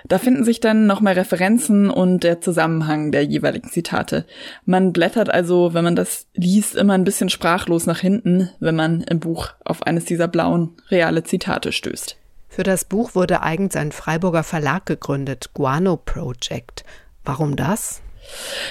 Da 0.10 0.18
finden 0.18 0.44
sich 0.44 0.60
dann 0.60 0.88
nochmal 0.88 1.14
Referenzen 1.14 1.90
und 1.90 2.26
der 2.26 2.42
Zusammenhang 2.42 3.14
der 3.14 3.24
jeweiligen 3.24 3.70
Zitate. 3.70 4.26
Man 4.66 4.92
blättert 4.92 5.30
also, 5.30 5.74
wenn 5.74 5.86
man 5.86 5.96
das 5.96 6.28
liest, 6.34 6.76
immer 6.76 6.94
ein 6.94 7.06
bisschen 7.06 7.30
sprachlos 7.30 7.86
nach 7.86 8.00
hinten, 8.00 8.50
wenn 8.60 8.76
man 8.76 9.04
im 9.04 9.22
Buch 9.22 9.52
auf 9.64 9.84
eines 9.84 10.04
dieser 10.04 10.28
blauen, 10.28 10.72
reale 10.90 11.24
Zitate 11.24 11.72
stößt. 11.72 12.18
Für 12.50 12.64
das 12.64 12.84
Buch 12.84 13.16
wurde 13.16 13.42
eigens 13.42 13.78
ein 13.78 13.94
Freiburger 13.94 14.44
Verlag 14.44 14.86
gegründet, 14.86 15.52
Guano 15.54 15.96
Project. 15.96 16.84
Warum 17.24 17.56
das? 17.56 18.02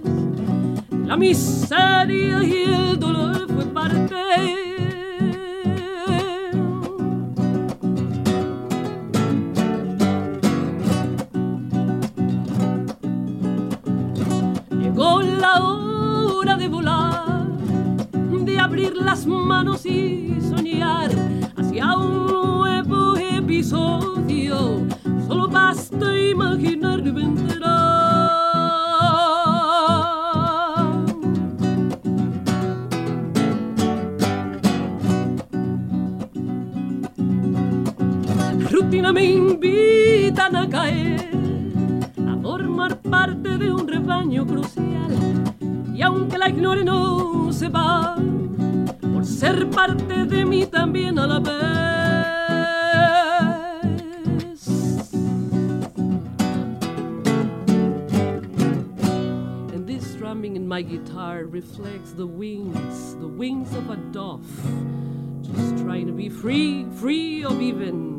La 1.04 1.16
miseria 1.16 2.42
y 2.42 2.64
el 2.64 2.98
dolor 2.98 3.46
fue 3.48 3.64
parte. 3.66 4.65
Wings 64.16 64.40
of 64.40 64.40
a 64.40 65.44
dove. 65.46 65.56
Just 65.56 65.84
trying 65.84 66.06
to 66.06 66.12
be 66.12 66.28
free, 66.28 66.86
free 66.96 67.44
of 67.44 67.60
even 67.60 68.15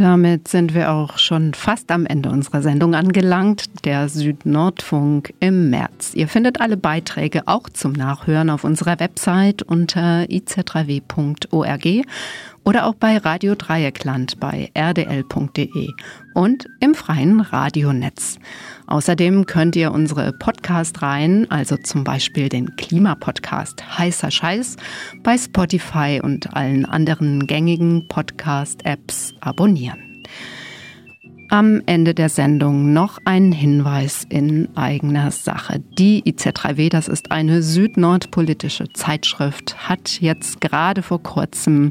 Damit 0.00 0.48
sind 0.48 0.72
wir 0.72 0.92
auch 0.92 1.18
schon 1.18 1.52
fast 1.52 1.90
am 1.90 2.06
Ende 2.06 2.30
unserer 2.30 2.62
Sendung 2.62 2.94
angelangt, 2.94 3.84
der 3.84 4.08
Südnordfunk 4.08 5.34
im 5.40 5.68
März. 5.68 6.12
Ihr 6.14 6.26
findet 6.26 6.62
alle 6.62 6.78
Beiträge 6.78 7.42
auch 7.46 7.68
zum 7.68 7.92
Nachhören 7.92 8.48
auf 8.48 8.64
unserer 8.64 8.98
Website 8.98 9.62
unter 9.62 10.22
iz3w.org 10.22 12.06
oder 12.64 12.86
auch 12.86 12.94
bei 12.94 13.16
Radio 13.16 13.54
Dreieckland 13.54 14.38
bei 14.40 14.70
rdl.de 14.74 15.88
und 16.34 16.66
im 16.80 16.94
freien 16.94 17.40
Radionetz. 17.40 18.38
Außerdem 18.86 19.46
könnt 19.46 19.76
ihr 19.76 19.92
unsere 19.92 20.32
Podcast-Reihen, 20.32 21.50
also 21.50 21.76
zum 21.76 22.04
Beispiel 22.04 22.48
den 22.48 22.76
Klimapodcast 22.76 23.98
Heißer 23.98 24.30
Scheiß, 24.30 24.76
bei 25.22 25.38
Spotify 25.38 26.20
und 26.22 26.54
allen 26.54 26.84
anderen 26.84 27.46
gängigen 27.46 28.08
Podcast-Apps 28.08 29.34
abonnieren. 29.40 30.09
Am 31.52 31.82
Ende 31.86 32.14
der 32.14 32.28
Sendung 32.28 32.92
noch 32.92 33.18
ein 33.24 33.50
Hinweis 33.50 34.24
in 34.28 34.68
eigener 34.76 35.32
Sache. 35.32 35.82
Die 35.98 36.22
IZ3W, 36.22 36.90
das 36.90 37.08
ist 37.08 37.32
eine 37.32 37.60
süd-nord-politische 37.64 38.92
Zeitschrift, 38.92 39.88
hat 39.88 40.20
jetzt 40.20 40.60
gerade 40.60 41.02
vor 41.02 41.20
kurzem 41.20 41.90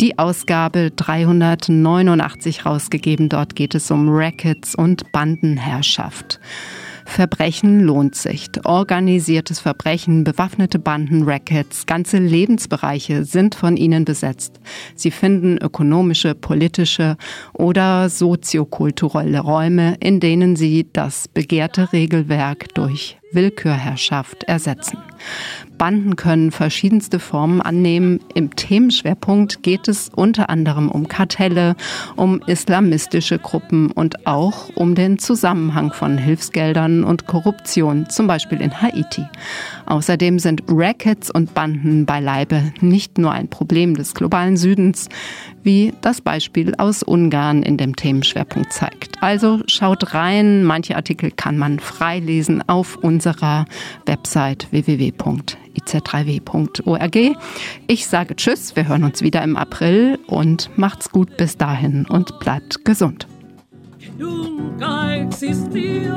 die 0.00 0.18
Ausgabe 0.18 0.90
389 0.90 2.66
rausgegeben. 2.66 3.28
Dort 3.28 3.54
geht 3.54 3.76
es 3.76 3.92
um 3.92 4.08
Rackets 4.08 4.74
und 4.74 5.12
Bandenherrschaft. 5.12 6.40
Verbrechen 7.06 7.80
lohnt 7.80 8.14
sich. 8.14 8.50
Organisiertes 8.64 9.60
Verbrechen, 9.60 10.24
bewaffnete 10.24 10.78
Banden, 10.78 11.22
Rackets, 11.22 11.86
ganze 11.86 12.18
Lebensbereiche 12.18 13.24
sind 13.24 13.54
von 13.54 13.76
ihnen 13.76 14.04
besetzt. 14.04 14.60
Sie 14.94 15.10
finden 15.10 15.56
ökonomische, 15.56 16.34
politische 16.34 17.16
oder 17.54 18.10
soziokulturelle 18.10 19.40
Räume, 19.40 19.96
in 20.00 20.20
denen 20.20 20.56
sie 20.56 20.88
das 20.92 21.28
begehrte 21.28 21.92
Regelwerk 21.92 22.74
durch 22.74 23.16
Willkürherrschaft 23.32 24.44
ersetzen. 24.44 24.98
Banden 25.78 26.16
können 26.16 26.50
verschiedenste 26.50 27.18
Formen 27.18 27.60
annehmen. 27.60 28.20
Im 28.34 28.54
Themenschwerpunkt 28.54 29.62
geht 29.62 29.88
es 29.88 30.10
unter 30.14 30.50
anderem 30.50 30.90
um 30.90 31.08
Kartelle, 31.08 31.76
um 32.16 32.40
islamistische 32.46 33.38
Gruppen 33.38 33.90
und 33.90 34.26
auch 34.26 34.70
um 34.74 34.94
den 34.94 35.18
Zusammenhang 35.18 35.92
von 35.92 36.18
Hilfsgeldern 36.18 37.04
und 37.04 37.26
Korruption, 37.26 38.08
zum 38.08 38.26
Beispiel 38.26 38.60
in 38.60 38.80
Haiti. 38.80 39.24
Außerdem 39.86 40.38
sind 40.38 40.62
Rackets 40.68 41.30
und 41.30 41.54
Banden 41.54 42.04
beileibe 42.06 42.72
nicht 42.80 43.18
nur 43.18 43.32
ein 43.32 43.48
Problem 43.48 43.94
des 43.94 44.14
globalen 44.14 44.56
Südens, 44.56 45.08
wie 45.62 45.92
das 46.00 46.20
Beispiel 46.20 46.74
aus 46.76 47.02
Ungarn 47.02 47.62
in 47.62 47.76
dem 47.76 47.96
Themenschwerpunkt 47.96 48.72
zeigt. 48.72 49.22
Also 49.22 49.60
schaut 49.66 50.14
rein, 50.14 50.64
manche 50.64 50.96
Artikel 50.96 51.30
kann 51.30 51.58
man 51.58 51.78
freilesen 51.78 52.66
auf 52.68 52.96
unserer 52.96 53.66
Website 54.06 54.68
www.iz3w.org. 54.70 57.16
Ich 57.86 58.06
sage 58.06 58.36
Tschüss, 58.36 58.76
wir 58.76 58.88
hören 58.88 59.04
uns 59.04 59.22
wieder 59.22 59.42
im 59.42 59.56
April 59.56 60.18
und 60.26 60.70
macht's 60.76 61.10
gut 61.10 61.36
bis 61.36 61.56
dahin 61.56 62.06
und 62.06 62.38
bleibt 62.40 62.84
gesund. 62.84 63.26
nunca 64.18 65.14
existió 65.14 66.16